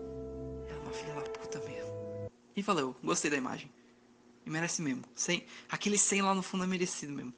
Ela 0.68 0.79
é 0.79 0.83
uma 0.83 0.93
filha 0.93 1.14
da 1.14 1.22
puta 1.22 1.59
mesmo. 1.61 2.31
E 2.55 2.61
valeu, 2.61 2.95
gostei 3.03 3.31
da 3.31 3.37
imagem. 3.37 3.70
E 4.45 4.51
merece 4.51 4.83
mesmo. 4.83 5.03
100, 5.14 5.45
aquele 5.70 5.97
100 5.97 6.22
lá 6.22 6.35
no 6.35 6.43
fundo 6.43 6.64
é 6.64 6.66
merecido 6.66 7.12
mesmo. 7.12 7.33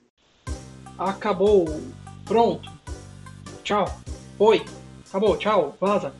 Acabou. 0.98 1.66
Pronto. 2.24 2.68
Tchau. 3.62 3.86
Oi. 4.40 4.64
Acabou. 5.08 5.36
Tchau. 5.36 5.76
Vaza. 5.80 6.12